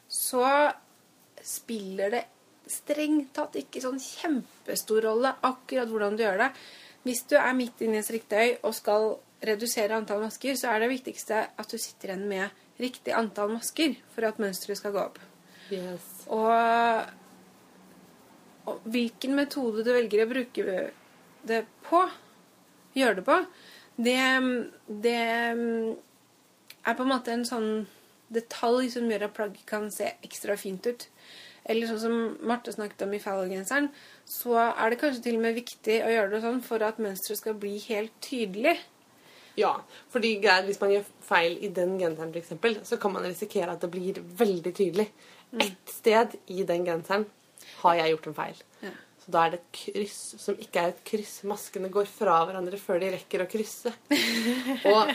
så 0.07 0.45
spiller 1.43 2.13
det 2.13 2.23
strengt 2.69 3.33
tatt 3.35 3.57
ikke 3.59 3.81
sånn 3.83 3.99
kjempestor 3.99 5.03
rolle 5.03 5.33
akkurat 5.43 5.89
hvordan 5.89 6.17
du 6.17 6.23
gjør 6.23 6.45
det. 6.45 6.49
Hvis 7.03 7.25
du 7.27 7.35
er 7.35 7.55
midt 7.57 7.81
inne 7.83 7.99
i 7.99 8.03
et 8.03 8.07
striktøy 8.07 8.59
og 8.63 8.75
skal 8.77 9.09
redusere 9.43 9.97
antall 9.97 10.23
masker, 10.23 10.55
så 10.55 10.71
er 10.71 10.83
det 10.83 10.93
viktigste 10.93 11.41
at 11.59 11.73
du 11.73 11.75
sitter 11.81 12.13
igjen 12.13 12.27
med 12.29 12.79
riktig 12.79 13.13
antall 13.15 13.51
masker 13.57 13.97
for 14.13 14.27
at 14.27 14.39
mønsteret 14.41 14.79
skal 14.79 14.95
gå 14.95 15.03
opp. 15.03 15.19
Yes. 15.73 16.07
Og, 16.31 17.11
og 18.71 18.87
hvilken 18.93 19.35
metode 19.35 19.83
du 19.83 19.91
velger 19.91 20.23
å 20.23 20.31
bruke 20.31 20.79
det 21.43 21.61
på, 21.83 22.01
gjør 22.95 23.19
det 23.19 23.25
på, 23.27 23.37
det, 24.05 24.19
det 25.03 25.17
er 26.83 26.95
på 26.97 27.05
en 27.05 27.11
måte 27.11 27.33
en 27.33 27.47
sånn 27.47 27.71
detalj 28.33 28.91
som 28.95 29.09
gjør 29.09 29.27
at 29.27 29.35
plagget 29.35 29.65
kan 29.69 29.89
se 29.93 30.09
ekstra 30.25 30.57
fint 30.59 30.85
ut. 30.89 31.07
Eller 31.63 31.87
sånn 31.87 32.01
som 32.01 32.15
Marte 32.43 32.73
snakket 32.75 33.05
om 33.05 33.13
i 33.15 33.21
fallgenseren, 33.23 33.87
så 34.27 34.57
er 34.65 34.91
det 34.91 34.99
kanskje 34.99 35.23
til 35.27 35.37
og 35.37 35.45
med 35.45 35.55
viktig 35.55 36.01
å 36.03 36.09
gjøre 36.11 36.33
det 36.33 36.41
sånn 36.43 36.59
for 36.65 36.83
at 36.83 36.99
mønsteret 37.03 37.39
skal 37.39 37.55
bli 37.59 37.77
helt 37.85 38.15
tydelig. 38.23 38.75
Ja, 39.55 39.75
fordi 40.11 40.33
greit, 40.41 40.65
hvis 40.65 40.81
man 40.81 40.91
gjør 40.95 41.07
feil 41.23 41.55
i 41.61 41.69
den 41.71 41.95
genseren, 42.01 42.33
eksempel, 42.35 42.79
så 42.83 42.97
kan 42.99 43.13
man 43.13 43.27
risikere 43.27 43.75
at 43.75 43.85
det 43.85 43.91
blir 43.93 44.19
veldig 44.19 44.73
tydelig. 44.75 45.07
Ett 45.61 45.93
sted 45.93 46.35
i 46.49 46.65
den 46.67 46.87
genseren 46.87 47.27
har 47.83 47.99
jeg 47.99 48.15
gjort 48.15 48.31
en 48.31 48.39
feil. 48.39 48.63
Så 49.23 49.31
da 49.31 49.45
er 49.45 49.53
det 49.53 49.59
et 49.61 49.77
kryss 49.77 50.17
som 50.41 50.57
ikke 50.59 50.81
er 50.81 50.91
et 50.91 51.03
kryss. 51.07 51.37
Maskene 51.47 51.91
går 51.91 52.09
fra 52.11 52.41
hverandre 52.43 52.79
før 52.81 52.99
de 52.99 53.13
rekker 53.13 53.45
å 53.45 53.47
krysse. 53.47 53.93
Og 54.91 55.13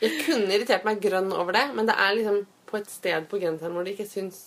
jeg 0.00 0.22
kunne 0.24 0.48
irritert 0.54 0.86
meg 0.88 1.02
grønn 1.04 1.28
over 1.36 1.56
det, 1.58 1.66
men 1.76 1.90
det 1.90 1.98
er 2.00 2.16
liksom 2.16 2.40
på 2.70 2.78
et 2.80 2.88
sted 2.88 3.28
på 3.28 3.40
genseren 3.42 3.76
hvor 3.76 3.84
det 3.84 3.96
ikke 3.96 4.08
syns 4.08 4.40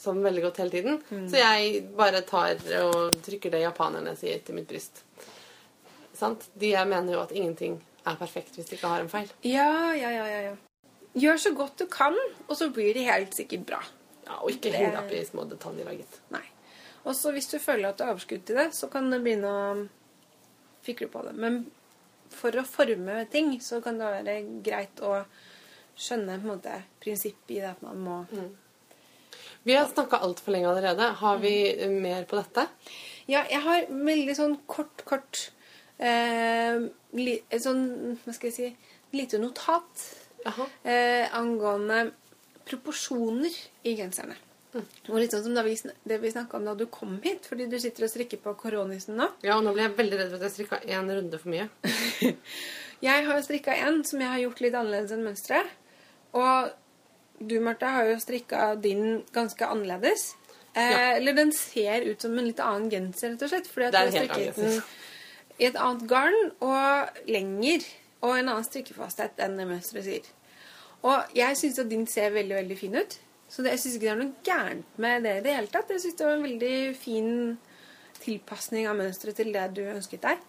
sånn 0.00 0.22
veldig 0.24 0.46
godt 0.46 0.62
hele 0.62 0.72
tiden. 0.72 1.00
Så 1.28 1.40
jeg 1.40 1.82
bare 1.96 2.22
tar 2.28 2.56
og 2.84 3.18
trykker 3.26 3.52
det 3.52 3.64
japanerne 3.66 4.14
sier 4.16 4.40
til 4.44 4.56
mitt 4.56 4.68
bryst. 4.70 5.02
Sant? 6.16 6.46
De 6.54 6.72
jeg 6.72 6.88
mener 6.88 7.16
jo 7.16 7.22
at 7.24 7.34
ingenting 7.34 7.78
er 8.06 8.16
perfekt 8.20 8.56
hvis 8.56 8.70
de 8.70 8.78
ikke 8.78 8.92
har 8.92 9.04
en 9.04 9.12
feil. 9.12 9.28
Ja, 9.44 9.92
ja, 9.96 10.12
ja, 10.14 10.26
ja, 10.30 10.40
ja. 10.50 10.54
Gjør 11.20 11.42
så 11.42 11.52
godt 11.58 11.80
du 11.82 11.88
kan, 11.90 12.14
og 12.46 12.54
så 12.56 12.70
blir 12.72 12.94
det 12.94 13.08
helt 13.08 13.34
sikkert 13.34 13.66
bra. 13.66 13.82
Ja, 14.28 14.38
og 14.38 14.52
ikke 14.54 14.70
heng 14.70 14.92
deg 14.92 15.00
opp 15.02 15.10
i 15.10 15.24
små 15.26 15.44
detaljer, 15.50 15.88
da, 15.88 15.96
gitt. 15.98 16.20
Nei. 16.30 16.44
Og 17.04 17.14
så 17.16 17.32
hvis 17.34 17.48
du 17.50 17.58
føler 17.62 17.90
at 17.90 17.98
du 17.98 18.04
har 18.04 18.14
overskudd 18.14 18.44
til 18.46 18.58
det, 18.60 18.70
så 18.76 18.90
kan 18.92 19.08
du 19.10 19.18
begynne 19.18 19.50
å 19.50 19.84
fikle 20.84 21.08
på 21.12 21.22
det. 21.26 21.34
Men 21.40 21.62
for 22.34 22.54
å 22.56 22.66
forme 22.66 23.24
ting, 23.32 23.54
så 23.62 23.80
kan 23.84 23.98
det 24.00 24.10
være 24.14 24.36
greit 24.64 25.00
å 25.04 25.20
skjønne 26.00 26.38
på 26.40 26.46
en 26.46 26.52
måte 26.54 26.82
prinsippet 27.02 27.56
i 27.56 27.62
det 27.62 27.72
at 27.74 27.80
man 27.84 28.02
må 28.04 28.18
Vi 29.64 29.74
har 29.76 29.88
snakka 29.90 30.22
altfor 30.24 30.54
lenge 30.54 30.70
allerede. 30.70 31.10
Har 31.20 31.40
vi 31.42 31.54
mm. 31.76 31.96
mer 32.00 32.28
på 32.28 32.38
dette? 32.38 32.66
Ja, 33.28 33.44
jeg 33.50 33.60
har 33.64 33.90
veldig 33.90 34.36
sånn 34.36 34.56
kort, 34.70 35.04
kort 35.08 35.50
eh, 35.98 36.80
li, 37.18 37.36
sånn, 37.52 37.82
hva 38.24 38.34
skal 38.34 38.48
jeg 38.50 38.56
si, 38.56 38.70
lite 39.12 39.40
notat 39.42 40.06
eh, 40.46 41.28
angående 41.36 42.06
proporsjoner 42.70 43.52
i 43.84 43.96
genserne. 43.98 44.38
Og 44.74 45.16
litt 45.18 45.32
sånn 45.34 45.42
som 45.44 45.56
vi, 45.66 45.74
det 46.06 46.18
vi 46.22 46.30
snakka 46.30 46.58
om 46.60 46.66
da 46.68 46.74
du 46.78 46.84
kom 46.92 47.16
hit, 47.24 47.46
fordi 47.50 47.66
du 47.70 47.78
sitter 47.82 48.06
og 48.06 48.12
strikker 48.12 48.38
på 48.44 48.52
koronisen 48.60 49.16
nå. 49.18 49.26
Ja, 49.42 49.56
og 49.58 49.64
nå 49.66 49.72
ble 49.74 49.88
jeg 49.88 49.96
veldig 49.98 50.18
redd 50.20 50.30
for 50.30 50.38
at 50.38 50.46
jeg 50.46 50.54
strikka 50.58 50.78
én 50.86 51.10
runde 51.10 51.40
for 51.42 51.50
mye. 51.50 51.68
Jeg 53.00 53.24
har 53.24 53.38
strikka 53.40 53.72
en 53.80 54.02
som 54.04 54.20
jeg 54.20 54.28
har 54.28 54.42
gjort 54.42 54.58
litt 54.60 54.74
annerledes 54.76 55.14
enn 55.14 55.22
mønsteret. 55.24 55.70
Og 56.36 56.68
du, 57.40 57.54
Marte, 57.64 57.88
har 57.88 58.10
jo 58.10 58.18
strikka 58.20 58.74
din 58.76 59.22
ganske 59.32 59.64
annerledes. 59.64 60.34
Eh, 60.74 60.90
Ja. 60.90 60.98
Eller 61.16 61.32
den 61.32 61.52
ser 61.56 62.04
ut 62.04 62.20
som 62.20 62.36
en 62.36 62.44
litt 62.44 62.60
annen 62.60 62.90
genser, 62.92 63.32
rett 63.32 63.46
og 63.46 63.48
slett. 63.54 63.70
Fordi 63.72 63.86
at 63.88 63.94
du 63.94 63.98
har 63.98 64.12
strikket 64.12 64.60
den 64.60 64.82
i 65.56 65.64
et 65.70 65.80
annet 65.80 66.04
garn 66.12 66.36
og 66.60 67.24
lenger. 67.26 67.88
Og 68.20 68.36
en 68.36 68.52
annen 68.52 68.68
strikkefasthet 68.68 69.40
enn 69.40 69.56
det 69.56 69.66
mønsteret 69.72 70.04
sier. 70.04 70.28
Og 71.00 71.32
jeg 71.34 71.56
syns 71.56 71.80
at 71.80 71.88
din 71.88 72.04
ser 72.06 72.36
veldig, 72.36 72.58
veldig 72.60 72.76
fin 72.76 73.00
ut. 73.00 73.16
Så 73.50 73.64
det, 73.64 73.74
jeg 73.74 73.82
syns 73.82 73.96
ikke 73.98 74.06
det 74.06 74.12
er 74.12 74.20
noe 74.20 74.46
gærent 74.46 74.98
med 75.02 75.24
det 75.26 75.34
i 75.38 75.42
det 75.44 75.56
hele 75.56 75.72
tatt. 75.72 75.90
Jeg 75.90 76.04
syns 76.04 76.18
det 76.20 76.28
var 76.28 76.36
en 76.38 76.46
veldig 76.46 76.76
fin 76.98 77.32
tilpasning 78.20 78.86
av 78.86 78.98
mønsteret 79.00 79.40
til 79.40 79.50
det 79.54 79.66
du 79.74 79.82
ønsket 79.90 80.22
deg. 80.22 80.44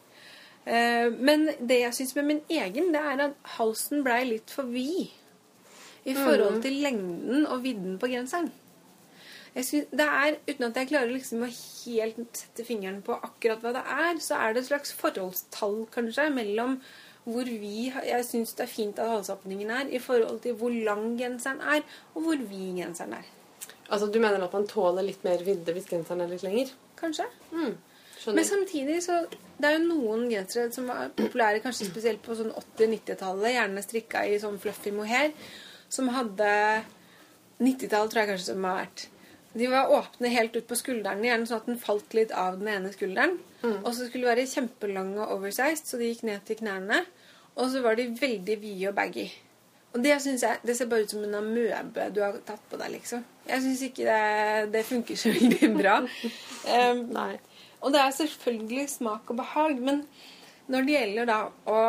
Eh, 0.70 1.10
Men 1.10 1.49
det 1.58 1.82
jeg 1.82 1.97
syns 1.97 2.16
med 2.20 2.30
min 2.30 2.41
egen, 2.49 2.91
det 2.93 3.02
er 3.02 3.26
at 3.26 3.54
halsen 3.58 4.06
blei 4.06 4.22
litt 4.30 4.54
for 4.54 4.70
vid 4.70 5.10
i 6.06 6.14
forhold 6.18 6.62
til 6.64 6.80
lengden 6.82 7.45
og 7.45 7.62
vidden 7.66 7.97
på 8.02 8.10
genseren. 8.10 8.52
Synes, 9.52 9.89
det 9.91 10.06
er, 10.08 10.38
Uten 10.47 10.70
at 10.70 10.78
jeg 10.80 10.88
klarer 10.89 11.12
liksom 11.12 11.43
å 11.43 11.49
helt 11.52 12.38
sette 12.39 12.64
fingeren 12.66 13.02
på 13.04 13.18
akkurat 13.18 13.62
hva 13.62 13.74
det 13.76 13.84
er, 13.84 14.22
så 14.24 14.38
er 14.39 14.54
det 14.54 14.64
et 14.64 14.70
slags 14.70 14.93
forholdstall 14.95 15.82
kanskje 15.91 16.30
mellom 16.34 16.78
hvor 17.24 17.46
vi, 17.46 17.92
jeg 17.92 18.26
syns 18.26 18.56
det 18.58 18.66
er 18.66 18.72
fint 18.72 19.00
at 19.00 19.12
halsåpningen 19.12 19.70
er, 19.70 19.92
i 19.94 20.00
forhold 20.02 20.40
til 20.42 20.56
hvor 20.58 20.74
lang 20.74 21.14
genseren 21.20 21.62
er, 21.62 21.86
og 22.16 22.26
hvor 22.26 22.42
vid 22.50 22.82
genseren 22.82 23.14
er. 23.20 23.30
Altså, 23.92 24.08
Du 24.08 24.20
mener 24.20 24.42
at 24.44 24.54
man 24.54 24.68
tåler 24.68 25.06
litt 25.06 25.24
mer 25.24 25.44
vidde 25.46 25.74
hvis 25.76 25.90
genseren 25.90 26.22
er 26.22 26.32
litt 26.32 26.44
lenger? 26.44 26.72
Kanskje. 26.98 27.28
Mm. 27.52 27.78
Men 28.26 28.46
samtidig 28.46 29.04
så 29.04 29.26
Det 29.62 29.70
er 29.70 29.78
jo 29.78 29.94
noen 29.94 30.30
gensere 30.30 30.72
som 30.74 30.88
var 30.90 31.12
populære 31.18 31.62
kanskje 31.62 31.86
spesielt 31.86 32.22
på 32.26 32.34
sånn 32.34 32.50
80-90-tallet, 32.50 33.52
gjerne 33.54 33.84
strikka 33.86 34.24
i 34.26 34.40
sånn 34.42 34.58
fluffy 34.62 34.90
mohair, 34.96 35.30
som 35.90 36.10
hadde 36.10 36.48
90-tall 37.62 38.10
tror 38.10 38.24
jeg 38.24 38.30
kanskje 38.32 38.48
som 38.48 38.66
har 38.66 38.80
vært. 38.80 39.04
De 39.54 39.68
var 39.68 39.91
åpne 39.91 40.32
helt 40.32 40.56
ut 40.56 40.68
på 40.68 40.78
skuldrene, 40.80 41.28
gjerne 41.28 41.47
sånn 41.49 41.60
at 41.60 41.70
den 41.70 41.80
falt 41.82 42.14
litt 42.16 42.32
av 42.32 42.60
den 42.60 42.70
ene 42.72 42.91
skulderen. 42.93 43.38
Og 43.84 43.91
så 43.93 44.08
skulle 44.08 44.26
de 44.26 44.32
være 44.32 44.49
kjempelange 44.49 45.20
og 45.20 45.38
oversized, 45.38 45.89
så 45.89 45.99
de 45.99 46.08
gikk 46.12 46.24
ned 46.28 46.45
til 46.47 46.62
knærne. 46.62 47.04
Og 47.60 47.68
så 47.74 47.82
var 47.84 47.99
de 47.99 48.08
veldig 48.16 48.58
vide 48.62 48.89
og 48.89 48.95
baggy. 48.95 49.28
Og 49.91 50.04
det 50.04 50.16
synes 50.24 50.43
jeg, 50.45 50.60
det 50.64 50.78
ser 50.78 50.88
bare 50.88 51.04
ut 51.04 51.12
som 51.12 51.24
en 51.28 51.36
amøbe 51.41 52.06
du 52.16 52.22
har 52.24 52.38
tatt 52.47 52.62
på 52.72 52.80
deg, 52.80 52.93
liksom. 52.93 53.26
Jeg 53.47 53.64
syns 53.66 53.82
ikke 53.89 54.06
det, 54.08 54.70
det 54.72 54.86
funker 54.88 55.20
så 55.20 55.34
veldig 55.39 55.72
bra. 55.76 55.97
Um, 55.99 57.02
Nei. 57.12 57.34
og 57.82 57.91
det 57.91 57.99
er 57.99 58.16
selvfølgelig 58.22 58.88
smak 58.93 59.34
og 59.34 59.41
behag, 59.41 59.76
men 59.84 60.06
når 60.72 60.88
det 60.88 60.95
gjelder 60.95 61.28
da 61.28 61.41
å 61.68 61.82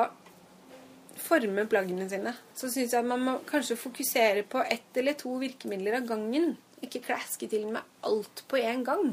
forme 1.22 1.68
plaggene 1.70 2.08
sine, 2.10 2.34
så 2.58 2.66
syns 2.66 2.90
jeg 2.90 3.04
at 3.04 3.06
man 3.06 3.22
må 3.22 3.36
kanskje 3.46 3.78
fokusere 3.78 4.42
på 4.50 4.64
ett 4.66 4.98
eller 4.98 5.14
to 5.20 5.36
virkemidler 5.38 6.00
av 6.00 6.08
gangen. 6.10 6.56
Ikke 6.82 7.02
klaske 7.04 7.48
til 7.50 7.68
med 7.70 7.82
alt 8.06 8.44
på 8.50 8.58
en 8.60 8.84
gang. 8.86 9.12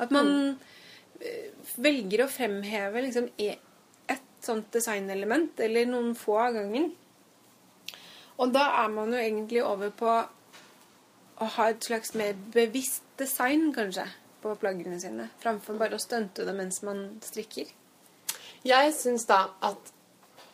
At 0.00 0.12
man 0.14 0.30
mm. 0.30 1.24
velger 1.76 2.24
å 2.24 2.30
fremheve 2.32 3.04
liksom 3.04 3.28
e- 3.36 3.58
ett 4.10 4.26
sånt 4.40 4.72
designelement, 4.72 5.60
eller 5.60 5.88
noen 5.88 6.14
få 6.16 6.38
av 6.40 6.56
gangen. 6.56 6.90
Og 8.40 8.52
da 8.54 8.64
er 8.82 8.92
man 8.92 9.12
jo 9.12 9.20
egentlig 9.20 9.60
over 9.64 9.92
på 9.92 10.08
å 11.40 11.48
ha 11.56 11.68
et 11.70 11.84
slags 11.84 12.14
mer 12.16 12.36
bevisst 12.54 13.04
design, 13.20 13.68
kanskje, 13.76 14.06
på 14.40 14.54
plaggene 14.60 14.96
sine. 15.00 15.28
Framfor 15.42 15.76
bare 15.80 15.98
å 15.98 16.02
stunte 16.02 16.46
det 16.48 16.56
mens 16.56 16.80
man 16.86 17.04
strikker. 17.24 17.68
Jeg 18.64 18.92
syns 18.96 19.26
da 19.28 19.46
at 19.64 19.96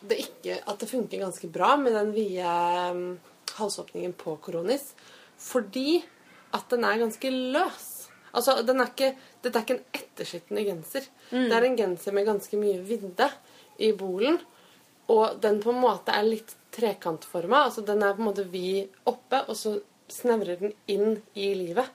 det 0.07 0.19
ikke 0.21 0.59
At 0.69 0.77
det 0.79 0.87
funker 0.87 1.19
ganske 1.19 1.47
bra 1.51 1.71
med 1.75 1.95
den 1.97 2.11
vide 2.13 2.51
um, 2.93 3.17
halsåpningen 3.57 4.13
på 4.13 4.35
koronis. 4.45 4.91
Fordi 5.41 6.03
at 6.57 6.73
den 6.73 6.85
er 6.87 6.99
ganske 7.01 7.31
løs. 7.31 7.87
Altså, 8.35 8.59
den 8.65 8.81
er 8.83 8.91
ikke, 8.91 9.13
Dette 9.41 9.59
er 9.59 9.65
ikke 9.65 9.77
en 9.77 10.01
ettersittende 10.01 10.65
genser. 10.67 11.07
Det 11.31 11.53
er 11.55 11.65
en 11.65 11.77
genser 11.79 12.15
med 12.15 12.27
ganske 12.27 12.59
mye 12.59 12.79
vidde 12.85 13.29
i 13.79 13.91
bolen. 13.97 14.39
Og 15.13 15.37
den 15.41 15.61
på 15.63 15.71
en 15.71 15.81
måte 15.81 16.11
er 16.11 16.27
litt 16.27 16.55
trekantforma. 16.75 17.63
Altså, 17.67 17.83
den 17.87 18.03
er 18.03 18.17
på 18.17 18.23
en 18.23 18.29
måte 18.29 18.47
vid 18.51 18.91
oppe, 19.07 19.43
og 19.47 19.55
så 19.57 19.77
snevrer 20.11 20.59
den 20.59 20.73
inn 20.91 21.17
i 21.35 21.53
livet. 21.55 21.87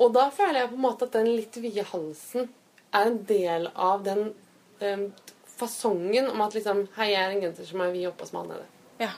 Og 0.00 0.14
da 0.16 0.30
føler 0.32 0.62
jeg 0.62 0.72
på 0.72 0.78
en 0.78 0.86
måte 0.86 1.08
at 1.08 1.18
den 1.18 1.28
litt 1.28 1.56
vide 1.60 1.84
halsen 1.92 2.48
er 2.96 3.06
en 3.06 3.20
del 3.28 3.68
av 3.74 4.04
den 4.04 4.32
um, 4.80 5.04
fasongen 5.44 6.30
om 6.32 6.40
at 6.40 6.56
liksom 6.56 6.86
Hei, 6.96 7.12
jeg 7.12 7.22
er 7.22 7.34
en 7.34 7.44
genser 7.44 7.68
som 7.68 7.82
er 7.84 7.92
vid 7.94 8.08
oppe 8.10 8.26
og 8.26 8.32
smal 8.32 8.48
nede. 8.48 8.66
Ja. 9.00 9.12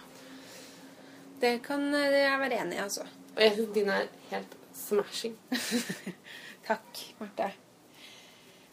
Det 1.43 1.57
kan 1.65 1.89
eh, 1.95 2.19
jeg 2.23 2.41
være 2.43 2.59
enig 2.63 2.77
i, 2.77 2.83
altså. 2.83 3.07
Og 3.33 3.41
jeg 3.43 3.55
syns 3.57 3.73
din 3.75 3.91
er 3.91 4.11
helt 4.31 4.59
smashing. 4.83 5.37
Takk, 6.69 7.05
Marte. 7.21 7.53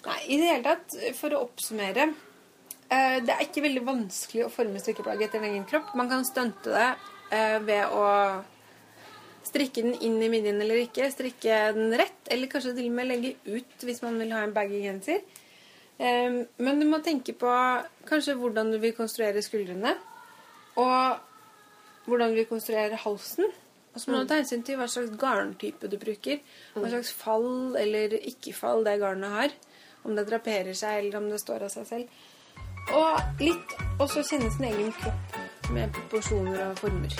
Nei, 0.05 0.19
i 0.31 0.37
det 0.39 0.47
hele 0.47 0.63
tatt, 0.63 0.95
for 1.17 1.35
å 1.35 1.41
oppsummere 1.43 2.05
eh, 2.07 3.17
Det 3.19 3.33
er 3.33 3.41
ikke 3.43 3.65
veldig 3.65 3.81
vanskelig 3.83 4.45
å 4.45 4.53
forme 4.53 4.79
strikkeplagget 4.79 5.27
etter 5.27 5.41
en 5.41 5.49
egen 5.49 5.67
kropp. 5.67 5.91
Man 5.99 6.11
kan 6.11 6.23
stunte 6.27 6.71
det 6.71 6.87
eh, 7.35 7.57
ved 7.65 7.91
å 7.91 8.05
strikke 9.49 9.83
den 9.83 9.97
inn 10.05 10.17
i 10.21 10.29
midjen 10.31 10.59
eller 10.61 10.83
ikke, 10.83 11.09
strikke 11.11 11.59
den 11.75 11.93
rett, 11.99 12.21
eller 12.31 12.51
kanskje 12.51 12.75
til 12.77 12.89
og 12.89 12.97
med 12.97 13.09
legge 13.09 13.35
ut 13.49 13.87
hvis 13.87 14.03
man 14.05 14.19
vil 14.21 14.33
ha 14.35 14.43
en 14.45 14.55
baggy 14.55 14.83
genser. 14.85 15.23
Eh, 15.99 16.41
men 16.63 16.79
du 16.79 16.87
må 16.87 17.01
tenke 17.03 17.35
på 17.35 17.55
kanskje 18.09 18.37
hvordan 18.39 18.71
du 18.73 18.79
vil 18.83 18.95
konstruere 18.97 19.43
skuldrene, 19.43 19.95
og 20.79 22.07
hvordan 22.07 22.31
du 22.31 22.39
vil 22.39 22.49
konstruere 22.49 22.99
halsen. 23.03 23.49
Og 23.93 24.01
så 24.01 24.11
må 24.11 24.21
du 24.21 24.29
ta 24.29 24.37
hensyn 24.37 24.61
til 24.65 24.77
hva 24.79 24.87
slags 24.89 25.15
garntype 25.19 25.89
du 25.89 25.97
bruker. 26.01 26.41
Hva 26.75 26.91
slags 26.91 27.13
fall 27.15 27.75
eller 27.79 28.13
ikke-fall 28.19 28.85
det 28.85 28.99
garnet 29.01 29.33
har. 29.33 29.55
Om 30.05 30.15
det 30.15 30.27
draperer 30.29 30.77
seg, 30.77 31.01
eller 31.01 31.17
om 31.19 31.29
det 31.31 31.41
står 31.41 31.65
av 31.67 31.73
seg 31.73 31.87
selv. 31.89 32.19
Og 32.95 33.41
litt 33.43 33.73
også 34.01 34.23
kjenne 34.25 34.49
sin 34.53 34.69
egen 34.69 34.93
kropp 35.01 35.71
med 35.73 35.91
proporsjoner 35.93 36.63
og 36.69 36.79
former. 36.79 37.17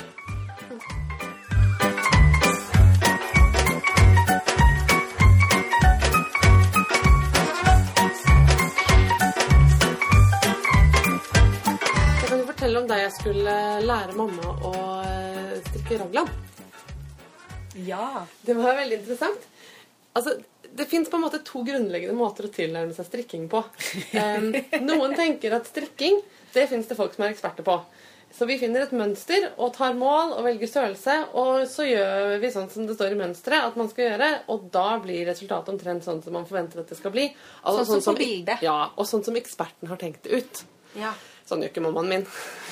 Jeg 12.20 12.30
kan 12.30 12.39
jo 12.39 12.45
fortelle 12.47 12.82
om 12.82 12.89
da 12.89 13.01
jeg 13.03 13.15
skulle 13.20 13.57
lære 13.86 14.17
mamma 14.17 14.53
å 14.65 14.76
eh, 15.05 15.57
strikke 15.70 16.05
raglan. 16.05 16.38
Ja. 17.76 18.26
Det 18.41 18.55
var 18.57 18.80
veldig 18.80 19.01
interessant. 19.01 19.47
Altså, 20.17 20.39
det 20.76 20.86
fins 20.89 21.09
to 21.09 21.63
grunnleggende 21.63 22.17
måter 22.17 22.47
å 22.47 22.53
tilnærme 22.53 22.93
seg 22.93 23.07
strikking 23.07 23.47
på. 23.51 23.63
Um, 24.13 24.51
noen 24.86 25.15
tenker 25.17 25.53
at 25.55 25.70
strikking 25.70 26.22
det 26.53 26.67
fins 26.70 26.88
det 26.89 26.97
folk 26.97 27.13
som 27.13 27.26
er 27.26 27.36
eksperter 27.36 27.65
på. 27.65 27.78
Så 28.32 28.45
vi 28.45 28.59
finner 28.61 28.84
et 28.86 28.93
mønster 28.93 29.47
og 29.57 29.72
tar 29.74 29.95
mål 29.97 30.36
og 30.36 30.43
velger 30.45 30.70
størrelse, 30.70 31.15
og 31.38 31.63
så 31.70 31.86
gjør 31.88 32.36
vi 32.41 32.51
sånn 32.53 32.67
som 32.70 32.86
det 32.86 32.93
står 32.97 33.15
i 33.15 33.17
mønsteret 33.17 33.72
at 33.72 33.80
man 33.80 33.89
skal 33.89 34.05
gjøre, 34.05 34.28
og 34.53 34.67
da 34.74 34.86
blir 35.01 35.26
resultatet 35.30 35.74
omtrent 35.74 36.05
sånn 36.05 36.22
som 36.26 36.38
man 36.38 36.45
forventer 36.49 36.84
at 36.84 36.93
det 36.93 36.99
skal 36.99 37.13
bli. 37.15 37.26
Altså, 37.63 37.88
Sånn 37.89 38.05
som 38.05 38.17
på 38.17 38.22
bildet. 38.22 38.61
Ja, 38.65 38.91
og 38.93 39.09
sånn 39.09 39.26
som 39.26 39.38
eksperten 39.39 39.89
har 39.89 40.01
tenkt 40.01 40.30
det 40.30 40.43
ut. 40.43 40.61
Ja. 40.99 41.15
Sånn 41.49 41.65
gjør 41.65 41.74
ikke 41.74 41.86
mammaen 41.88 42.11
min. 42.13 42.28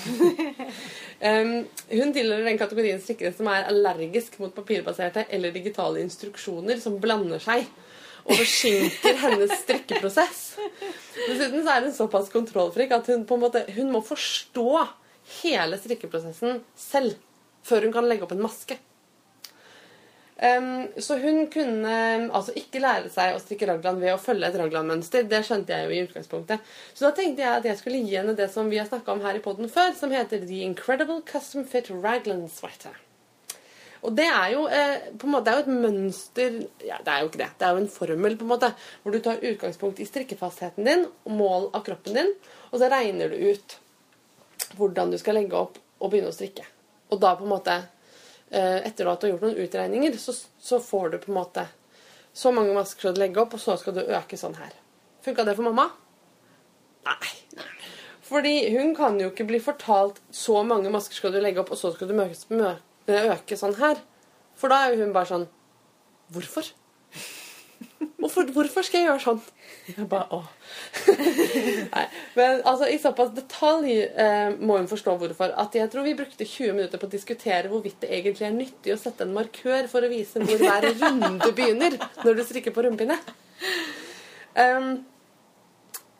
um, 1.22 1.52
hun 1.92 2.14
tilhører 2.16 2.46
den 2.48 2.60
kategorien 2.60 3.02
strikkere 3.04 3.34
som 3.36 3.50
er 3.52 3.68
allergisk 3.70 4.40
mot 4.42 4.56
papirbaserte 4.56 5.26
eller 5.34 5.56
digitale 5.56 6.02
instruksjoner 6.04 6.82
som 6.84 7.00
blander 7.04 7.42
seg 7.44 7.68
og 8.28 8.36
forsinker 8.36 9.20
hennes 9.24 9.54
strikkeprosess. 9.62 10.42
Dessuten 11.28 11.64
så 11.64 11.76
er 11.76 11.88
hun 11.88 11.96
såpass 11.96 12.32
kontrollfrik 12.34 12.92
at 12.96 13.08
hun 13.14 13.24
på 13.28 13.38
en 13.38 13.46
måte 13.46 13.64
hun 13.78 13.94
må 13.94 14.04
forstå 14.06 14.68
hele 15.42 15.80
strikkeprosessen 15.80 16.62
selv 16.80 17.18
før 17.68 17.88
hun 17.88 17.96
kan 17.96 18.08
legge 18.08 18.28
opp 18.28 18.36
en 18.36 18.44
maske. 18.44 18.78
Um, 20.38 20.88
så 21.02 21.18
hun 21.18 21.48
kunne 21.50 21.94
altså 22.30 22.54
ikke 22.60 22.82
lære 22.84 23.10
seg 23.10 23.34
å 23.34 23.42
strikke 23.42 23.66
raglan 23.72 23.98
ved 23.98 24.14
å 24.14 24.22
følge 24.22 24.52
et 24.52 24.60
raglanmønster. 24.60 25.26
Det 25.26 25.42
skjønte 25.48 25.74
jeg 25.74 25.88
jo 25.88 25.96
i 25.96 26.04
utgangspunktet. 26.06 26.70
Så 26.94 27.08
da 27.08 27.12
tenkte 27.18 27.42
jeg 27.42 27.56
at 27.56 27.66
jeg 27.66 27.80
skulle 27.80 28.04
gi 28.06 28.20
henne 28.20 28.38
det 28.38 28.52
som 28.54 28.70
vi 28.70 28.78
har 28.78 28.86
snakka 28.90 29.16
om 29.16 29.26
her 29.26 29.40
i 29.40 29.42
poden 29.42 29.72
før, 29.72 29.96
som 29.98 30.14
heter 30.14 30.46
The 30.46 30.62
Incredible 30.68 31.24
Custom 31.26 31.66
Fit 31.66 31.90
Raglan 31.90 32.46
Sweater. 32.54 32.94
Og 34.06 34.14
det 34.14 34.28
er 34.30 34.52
jo 34.54 34.68
eh, 34.70 35.10
på 35.18 35.26
en 35.26 35.34
måte, 35.34 35.48
det 35.48 35.54
er 35.56 35.58
jo 35.58 35.66
et 35.66 35.82
mønster 35.88 36.58
ja, 36.86 37.00
Det 37.02 37.12
er 37.12 37.24
jo 37.24 37.32
ikke 37.32 37.42
det. 37.42 37.50
Det 37.58 37.66
er 37.66 37.74
jo 37.74 37.82
en 37.82 37.92
formel 37.92 38.38
på 38.38 38.46
en 38.46 38.54
måte, 38.54 38.72
hvor 39.02 39.16
du 39.16 39.20
tar 39.26 39.42
utgangspunkt 39.42 40.00
i 40.04 40.08
strikkefastheten 40.08 40.86
din 40.88 41.06
mål 41.26 41.72
av 41.74 41.82
kroppen 41.88 42.22
din, 42.22 42.34
og 42.70 42.78
så 42.78 42.92
regner 42.94 43.34
du 43.34 43.42
ut 43.50 43.78
hvordan 44.78 45.10
du 45.10 45.18
skal 45.18 45.40
legge 45.40 45.58
opp 45.58 45.82
og 45.98 46.12
begynne 46.12 46.30
å 46.30 46.36
strikke. 46.36 46.66
Og 47.10 47.22
da 47.24 47.34
på 47.40 47.48
en 47.48 47.56
måte 47.56 47.82
etter 48.52 49.10
at 49.10 49.22
du 49.22 49.28
har 49.28 49.34
gjort 49.34 49.46
noen 49.48 49.62
utregninger, 49.66 50.18
så, 50.22 50.36
så 50.60 50.80
får 50.84 51.10
du 51.10 51.18
på 51.24 51.32
en 51.34 51.40
måte 51.40 51.66
så 52.38 52.52
mange 52.54 52.74
masker 52.76 53.02
skal 53.02 53.16
du 53.16 53.22
legge 53.24 53.42
opp, 53.42 53.56
og 53.58 53.62
så 53.62 53.76
skal 53.82 53.96
du 53.98 54.04
øke 54.04 54.38
sånn 54.38 54.56
her. 54.60 54.76
Funka 55.26 55.44
det 55.48 55.56
for 55.58 55.66
mamma? 55.66 55.88
Nei. 57.08 57.32
Fordi 58.28 58.54
hun 58.76 58.94
kan 58.96 59.18
jo 59.22 59.32
ikke 59.32 59.48
bli 59.48 59.60
fortalt 59.64 60.20
så 60.36 60.62
mange 60.68 60.92
masker 60.94 61.18
skal 61.18 61.34
du 61.34 61.40
legge 61.42 61.64
opp, 61.64 61.72
og 61.74 61.80
så 61.80 61.94
skal 61.96 62.12
du 62.12 62.18
øke 62.18 63.58
sånn 63.58 63.78
her. 63.80 64.04
For 64.58 64.70
da 64.70 64.84
er 64.84 64.94
jo 64.94 65.06
hun 65.06 65.16
bare 65.16 65.32
sånn 65.32 65.48
Hvorfor? 66.36 66.68
Hvorfor, 68.28 68.50
hvorfor 68.52 68.84
skal 68.84 69.00
jeg 69.00 69.08
gjøre 69.08 69.22
sånn? 69.24 69.38
Jeg 69.88 70.06
bare, 70.12 70.26
åh. 70.36 70.48
Nei, 71.94 72.02
men 72.36 72.58
altså, 72.68 72.90
I 72.92 72.98
såpass 73.00 73.30
detalj 73.38 73.94
eh, 74.04 74.50
må 74.60 74.76
hun 74.82 74.90
forstå 74.92 75.14
hvorfor. 75.22 75.54
At 75.56 75.78
jeg 75.80 75.88
tror 75.94 76.04
vi 76.04 76.16
brukte 76.18 76.44
20 76.44 76.76
minutter 76.76 77.00
på 77.00 77.08
å 77.08 77.14
diskutere 77.14 77.72
hvorvidt 77.72 78.02
det 78.04 78.12
egentlig 78.18 78.50
er 78.50 78.58
nyttig 78.58 78.92
å 78.92 79.00
sette 79.00 79.24
en 79.24 79.32
markør 79.38 79.88
for 79.88 80.04
å 80.04 80.12
vise 80.12 80.44
hvor 80.44 80.60
hver 80.60 80.90
runde 81.00 81.54
begynner 81.56 81.96
når 82.26 82.36
du 82.36 82.44
strikker 82.50 82.76
på 82.76 82.84
rumpinne. 82.84 83.16
Um, 84.60 84.92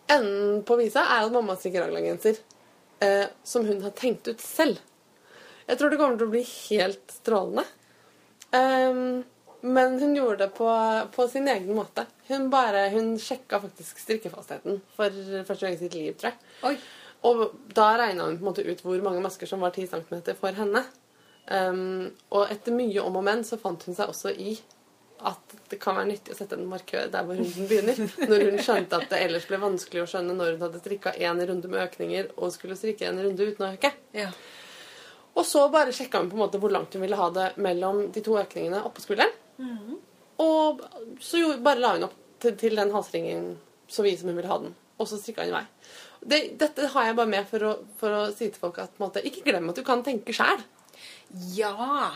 enden 0.08 0.64
på 0.64 0.80
visa 0.80 1.04
er 1.04 1.28
at 1.28 1.36
mamma 1.36 1.60
strikker 1.60 1.90
raglangenser 1.90 2.40
eh, 3.04 3.26
som 3.44 3.68
hun 3.68 3.84
har 3.84 3.98
tenkt 4.00 4.32
ut 4.32 4.48
selv. 4.48 4.80
Jeg 5.68 5.76
tror 5.76 5.92
det 5.92 6.00
kommer 6.00 6.16
til 6.16 6.32
å 6.32 6.38
bli 6.38 6.48
helt 6.48 7.18
strålende. 7.20 7.68
Um, 8.56 9.26
men 9.62 9.98
hun 10.00 10.16
gjorde 10.16 10.46
det 10.46 10.52
på, 10.58 10.70
på 11.16 11.28
sin 11.28 11.48
egen 11.48 11.74
måte. 11.76 12.06
Hun 12.28 12.50
bare, 12.54 12.90
hun 12.94 13.16
sjekka 13.22 13.60
faktisk 13.64 14.00
strikkefastheten 14.04 14.80
for 14.96 15.20
første 15.48 15.66
gang 15.66 15.76
i 15.76 15.82
sitt 15.82 15.98
liv, 15.98 16.14
tror 16.20 16.34
jeg. 16.34 16.54
Oi. 16.70 16.78
Og 17.26 17.44
da 17.76 17.90
regna 17.98 18.28
hun 18.28 18.38
på 18.38 18.46
en 18.46 18.50
måte 18.52 18.66
ut 18.68 18.84
hvor 18.86 19.02
mange 19.04 19.24
masker 19.24 19.50
som 19.50 19.64
var 19.66 19.74
10 19.74 19.90
cm 19.94 20.34
for 20.38 20.58
henne. 20.58 20.84
Um, 21.48 22.10
og 22.36 22.52
etter 22.52 22.76
mye 22.76 23.02
om 23.02 23.18
og 23.18 23.24
men 23.24 23.46
så 23.48 23.58
fant 23.60 23.86
hun 23.88 23.96
seg 23.96 24.12
også 24.12 24.34
i 24.36 24.58
at 25.26 25.56
det 25.72 25.80
kan 25.82 25.96
være 25.98 26.12
nyttig 26.12 26.34
å 26.34 26.38
sette 26.38 26.58
en 26.58 26.68
markør 26.70 27.08
der 27.10 27.26
hvor 27.26 27.40
runden 27.40 27.70
begynner. 27.70 27.98
Når 28.30 28.44
hun 28.52 28.60
skjønte 28.62 29.00
at 29.00 29.10
det 29.10 29.24
ellers 29.26 29.48
ble 29.50 29.58
vanskelig 29.64 30.04
å 30.04 30.10
skjønne 30.12 30.36
når 30.38 30.54
hun 30.54 30.66
hadde 30.68 30.82
strikka 30.84 31.16
én 31.18 31.42
runde 31.50 31.72
med 31.72 31.82
økninger 31.88 32.30
og 32.36 32.54
skulle 32.54 32.78
strikke 32.78 33.08
en 33.10 33.24
runde 33.26 33.50
uten 33.50 33.66
å 33.66 33.72
øke. 33.74 33.92
Ja. 34.14 34.30
Og 35.38 35.46
så 35.46 35.64
bare 35.74 35.96
sjekka 35.96 36.22
hun 36.22 36.30
på 36.30 36.38
en 36.38 36.44
måte 36.44 36.62
hvor 36.62 36.74
langt 36.74 36.94
hun 36.94 37.02
ville 37.02 37.18
ha 37.18 37.32
det 37.34 37.48
mellom 37.62 38.08
de 38.14 38.24
to 38.26 38.38
økningene 38.38 38.84
oppå 38.86 39.02
skulderen. 39.02 39.34
Og 40.44 40.84
så 41.24 41.42
jo, 41.42 41.54
bare 41.66 41.82
la 41.82 41.96
hun 41.96 42.08
opp 42.10 42.18
til, 42.44 42.54
til 42.60 42.76
den 42.78 42.92
halsringen 42.94 43.56
så 43.90 44.04
vid 44.06 44.20
som 44.20 44.30
hun 44.30 44.38
ville 44.38 44.52
ha 44.52 44.60
den. 44.62 44.76
Og 44.98 45.10
så 45.10 45.18
strikka 45.18 45.46
hun 45.46 45.54
i 45.54 45.58
vei. 45.58 45.66
Det, 46.28 46.40
dette 46.60 46.90
har 46.94 47.10
jeg 47.10 47.18
bare 47.18 47.32
med 47.32 47.46
for 47.50 47.66
å, 47.66 47.74
for 48.00 48.14
å 48.14 48.24
si 48.34 48.50
til 48.50 48.62
folk 48.62 48.80
at 48.84 48.98
måte, 49.02 49.24
ikke 49.26 49.46
glem 49.48 49.70
at 49.72 49.78
du 49.78 49.84
kan 49.88 50.04
tenke 50.06 50.36
sjæl. 50.36 50.64
ja. 51.58 52.12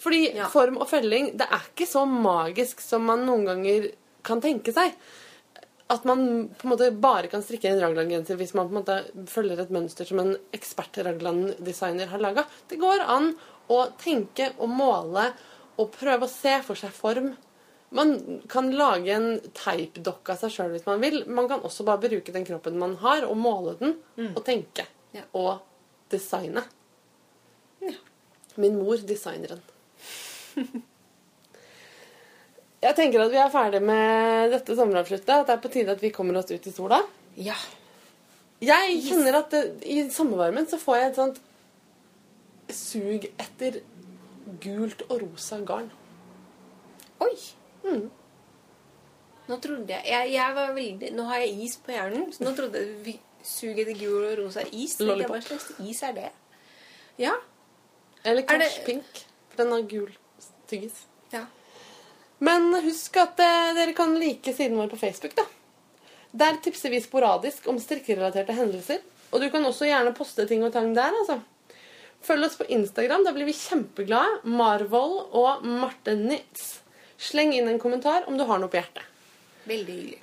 Fordi 0.00 0.30
Ja. 0.34 0.46
form 0.48 0.78
og 0.80 0.88
felling 0.88 1.36
det 1.36 1.44
er 1.44 1.60
ikke 1.60 1.84
så 1.84 2.06
magisk 2.08 2.80
som 2.80 3.04
man 3.04 3.26
noen 3.26 3.44
ganger 3.44 3.90
kan 4.24 4.40
tenke 4.40 4.72
seg. 4.72 4.94
At 5.90 6.06
man 6.08 6.48
på 6.56 6.64
en 6.64 6.70
måte 6.72 6.88
bare 6.96 7.28
kan 7.28 7.42
strikke 7.42 7.68
en 7.68 7.80
raglandgenser 7.82 8.38
hvis 8.40 8.54
man 8.54 8.70
på 8.70 8.72
en 8.72 8.78
måte 8.80 9.28
følger 9.28 9.60
et 9.60 9.74
mønster 9.74 10.08
som 10.08 10.22
en 10.22 10.36
ekspert 10.56 11.02
raglanddesigner 11.04 12.08
har 12.08 12.22
laga. 12.22 12.46
Det 12.70 12.78
går 12.80 13.04
an 13.12 13.34
å 13.68 13.82
tenke 14.00 14.54
og 14.58 14.72
måle 14.72 15.26
og 15.80 15.94
prøve 15.94 16.26
å 16.26 16.32
se 16.32 16.58
for 16.66 16.78
seg 16.78 16.92
form. 16.94 17.32
Man 17.96 18.12
kan 18.50 18.68
lage 18.76 19.14
en 19.16 19.32
teipdokke 19.56 20.34
av 20.34 20.44
seg 20.44 20.54
sjøl 20.54 20.74
hvis 20.76 20.86
man 20.86 21.02
vil. 21.02 21.24
Man 21.26 21.48
kan 21.50 21.64
også 21.66 21.86
bare 21.88 22.04
bruke 22.04 22.34
den 22.34 22.46
kroppen 22.46 22.78
man 22.78 22.94
har, 23.02 23.26
og 23.26 23.40
måle 23.40 23.74
den 23.80 23.96
og 24.30 24.44
tenke. 24.46 24.86
Ja. 25.16 25.24
Og 25.34 25.58
designe. 26.12 26.62
Ja. 27.82 27.96
Min 28.60 28.78
mor, 28.78 29.00
designeren. 29.06 29.64
Jeg 32.80 32.96
tenker 32.96 33.20
at 33.26 33.32
vi 33.32 33.40
er 33.42 33.52
ferdig 33.52 33.82
med 33.84 34.54
dette 34.54 34.76
sommeravsluttet. 34.78 35.34
At 35.34 35.50
det 35.50 35.56
er 35.56 35.62
på 35.64 35.72
tide 35.72 35.96
at 35.96 36.02
vi 36.04 36.12
kommer 36.14 36.38
oss 36.40 36.50
ut 36.50 36.66
i 36.66 36.72
sola. 36.72 37.02
Ja. 37.36 37.58
Jeg 38.60 39.00
kjenner 39.06 39.40
at 39.40 39.52
det, 39.52 39.64
i 39.88 40.04
sommervarmen 40.12 40.68
så 40.68 40.78
får 40.80 40.96
jeg 40.98 41.10
et 41.10 41.20
sånt 41.20 41.40
sug 42.70 43.24
etter 43.40 43.80
gult 44.62 45.02
og 45.08 45.20
rosa 45.22 45.58
garn. 45.66 45.90
Oi. 47.20 47.34
Nå 49.50 49.56
trodde 49.58 49.90
jeg, 49.90 50.04
jeg, 50.06 50.32
jeg 50.36 50.54
var 50.54 50.72
veldig, 50.76 51.10
Nå 51.16 51.24
har 51.26 51.40
jeg 51.42 51.54
is 51.66 51.76
på 51.82 51.94
hjernen, 51.94 52.28
så 52.32 52.44
nå 52.46 52.52
trodde 52.56 52.78
jeg 52.78 52.98
vi 53.06 53.16
i 53.90 53.94
gul 53.98 54.26
og 54.28 54.38
rosa 54.38 54.62
is. 54.70 54.98
Jeg, 55.00 55.26
Hva 55.26 55.40
slags 55.42 55.70
is 55.80 56.02
er 56.06 56.12
det? 56.12 56.28
Ja. 57.18 57.32
Eller 58.24 58.42
kanskje 58.42 58.68
det- 58.76 58.84
Pink. 58.86 59.24
For 59.50 59.62
den 59.64 59.72
har 59.72 59.82
gul 59.88 60.12
tyggis. 60.68 61.06
ja. 61.32 61.46
Men 62.38 62.72
husk 62.84 63.16
at 63.16 63.38
eh, 63.40 63.74
dere 63.76 63.92
kan 63.92 64.14
like 64.18 64.52
siden 64.54 64.76
vår 64.78 64.88
på 64.88 64.96
Facebook. 64.96 65.34
da. 65.36 65.44
Der 66.32 66.56
tipser 66.62 66.90
vi 66.90 67.00
sporadisk 67.00 67.66
om 67.68 67.78
strikkerelaterte 67.78 68.52
hendelser. 68.54 69.00
Og 69.32 69.40
du 69.40 69.50
kan 69.50 69.64
også 69.64 69.84
gjerne 69.84 70.14
poste 70.14 70.46
ting 70.46 70.62
og 70.64 70.72
tang 70.72 70.94
der. 70.94 71.12
altså. 71.20 71.40
Følg 72.24 72.46
oss 72.46 72.58
på 72.60 72.66
Instagram. 72.68 73.24
Da 73.24 73.32
blir 73.36 73.48
vi 73.48 73.56
kjempeglade. 73.56 74.40
Marvoll 74.44 75.18
og 75.36 75.64
Marte 75.66 76.14
Nitz. 76.18 76.80
Sleng 77.20 77.52
inn 77.56 77.68
en 77.68 77.80
kommentar 77.80 78.26
om 78.28 78.36
du 78.38 78.44
har 78.48 78.60
noe 78.60 78.70
på 78.72 78.78
hjertet. 78.80 79.04
Veldig 79.68 79.94
hyggelig. 79.96 80.20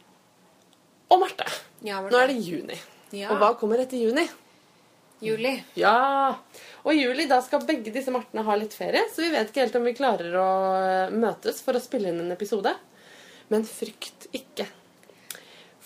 Og 1.14 1.22
Marte, 1.24 1.48
Ja, 1.86 2.02
nå 2.04 2.20
er 2.20 2.28
det 2.32 2.42
juni. 2.44 2.78
Ja. 3.16 3.30
Og 3.32 3.40
hva 3.42 3.54
kommer 3.60 3.80
etter 3.80 4.02
juni? 4.02 4.26
Juli. 5.24 5.54
Ja! 5.80 6.36
Og 6.84 6.92
i 6.94 7.00
juli 7.00 7.26
da 7.30 7.40
skal 7.42 7.64
begge 7.66 7.94
disse 7.94 8.12
Martene 8.14 8.44
ha 8.46 8.58
litt 8.60 8.76
ferie, 8.78 9.06
så 9.14 9.24
vi 9.24 9.32
vet 9.34 9.50
ikke 9.50 9.64
helt 9.64 9.78
om 9.80 9.88
vi 9.88 9.96
klarer 9.98 10.36
å 10.38 10.50
eh, 10.78 11.14
møtes 11.16 11.64
for 11.66 11.78
å 11.78 11.82
spille 11.82 12.12
inn 12.12 12.20
en 12.22 12.36
episode. 12.36 12.74
Men 13.50 13.66
frykt 13.66 14.28
ikke. 14.36 14.68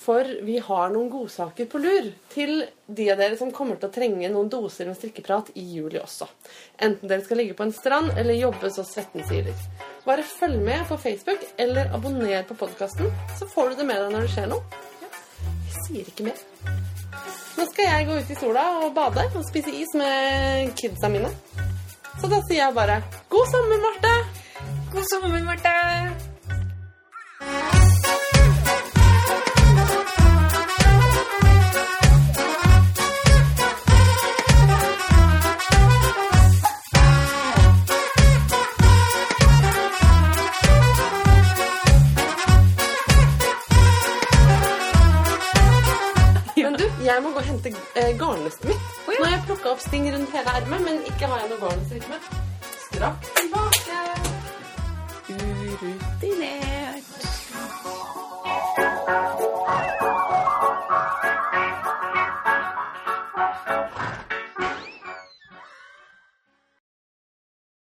For 0.01 0.25
vi 0.41 0.55
har 0.65 0.89
noen 0.89 1.11
godsaker 1.13 1.67
på 1.69 1.77
lur 1.81 2.07
til 2.33 2.63
de 2.87 3.05
av 3.13 3.19
dere 3.21 3.37
som 3.37 3.51
kommer 3.53 3.77
til 3.77 3.91
å 3.91 3.93
trenge 3.93 4.29
noen 4.33 4.49
doser 4.49 4.87
med 4.89 4.97
strikkeprat 4.97 5.51
i 5.61 5.63
juli 5.75 5.99
også. 6.01 6.25
Enten 6.81 7.11
dere 7.11 7.21
skal 7.25 7.37
ligge 7.37 7.53
på 7.57 7.67
en 7.67 7.75
strand 7.75 8.09
eller 8.17 8.39
jobbe 8.39 8.71
så 8.73 8.81
svetten 8.87 9.21
siler. 9.29 9.53
Bare 10.07 10.25
følg 10.25 10.57
med 10.65 10.87
på 10.89 10.97
Facebook 11.03 11.41
eller 11.61 11.93
abonner 11.93 12.41
på 12.49 12.57
podkasten, 12.57 13.05
så 13.37 13.45
får 13.53 13.65
du 13.69 13.75
det 13.83 13.87
med 13.91 14.01
deg 14.01 14.09
når 14.15 14.21
det 14.25 14.31
skjer 14.33 14.47
noe. 14.49 14.63
Jeg 15.69 15.85
sier 15.85 16.03
ikke 16.09 16.25
mer. 16.31 16.39
Nå 17.59 17.63
skal 17.69 17.85
jeg 17.91 18.07
gå 18.09 18.13
ut 18.17 18.33
i 18.33 18.39
sola 18.39 18.63
og 18.81 18.95
bade 18.97 19.27
og 19.35 19.45
spise 19.45 19.69
is 19.83 19.93
med 20.01 20.73
kidsa 20.81 21.07
mine. 21.13 21.29
Så 22.17 22.25
da 22.31 22.41
sier 22.47 22.63
jeg 22.63 22.77
bare 22.77 22.97
god 23.29 23.45
sommer, 23.53 23.77
Marte! 23.85 24.15
God 24.95 25.05
sommer, 25.13 25.39
Marte! 25.45 25.77
Jeg 47.15 47.23
må 47.23 47.31
gå 47.35 47.41
og 47.41 47.47
hente 47.47 47.73
eh, 47.99 48.11
garnnøstet 48.19 48.69
mitt. 48.71 48.89
Oh, 49.07 49.13
ja. 49.13 49.19
Nå 49.19 49.25
har 49.27 49.35
jeg 49.37 49.45
plukka 49.49 49.73
opp 49.73 49.83
sting 49.83 50.07
rundt 50.13 50.35
hele 50.35 50.57
ermet, 50.61 50.85
men 50.87 51.01
ikke 51.11 51.31
har 51.31 51.43
jeg 51.43 51.53
noe 51.53 51.61
garn 51.63 51.83
å 51.83 51.87
strikke 51.89 52.13
med. 52.13 52.21
Straks 52.87 53.33
tilbake. 53.39 53.99
Uru. 55.31 55.91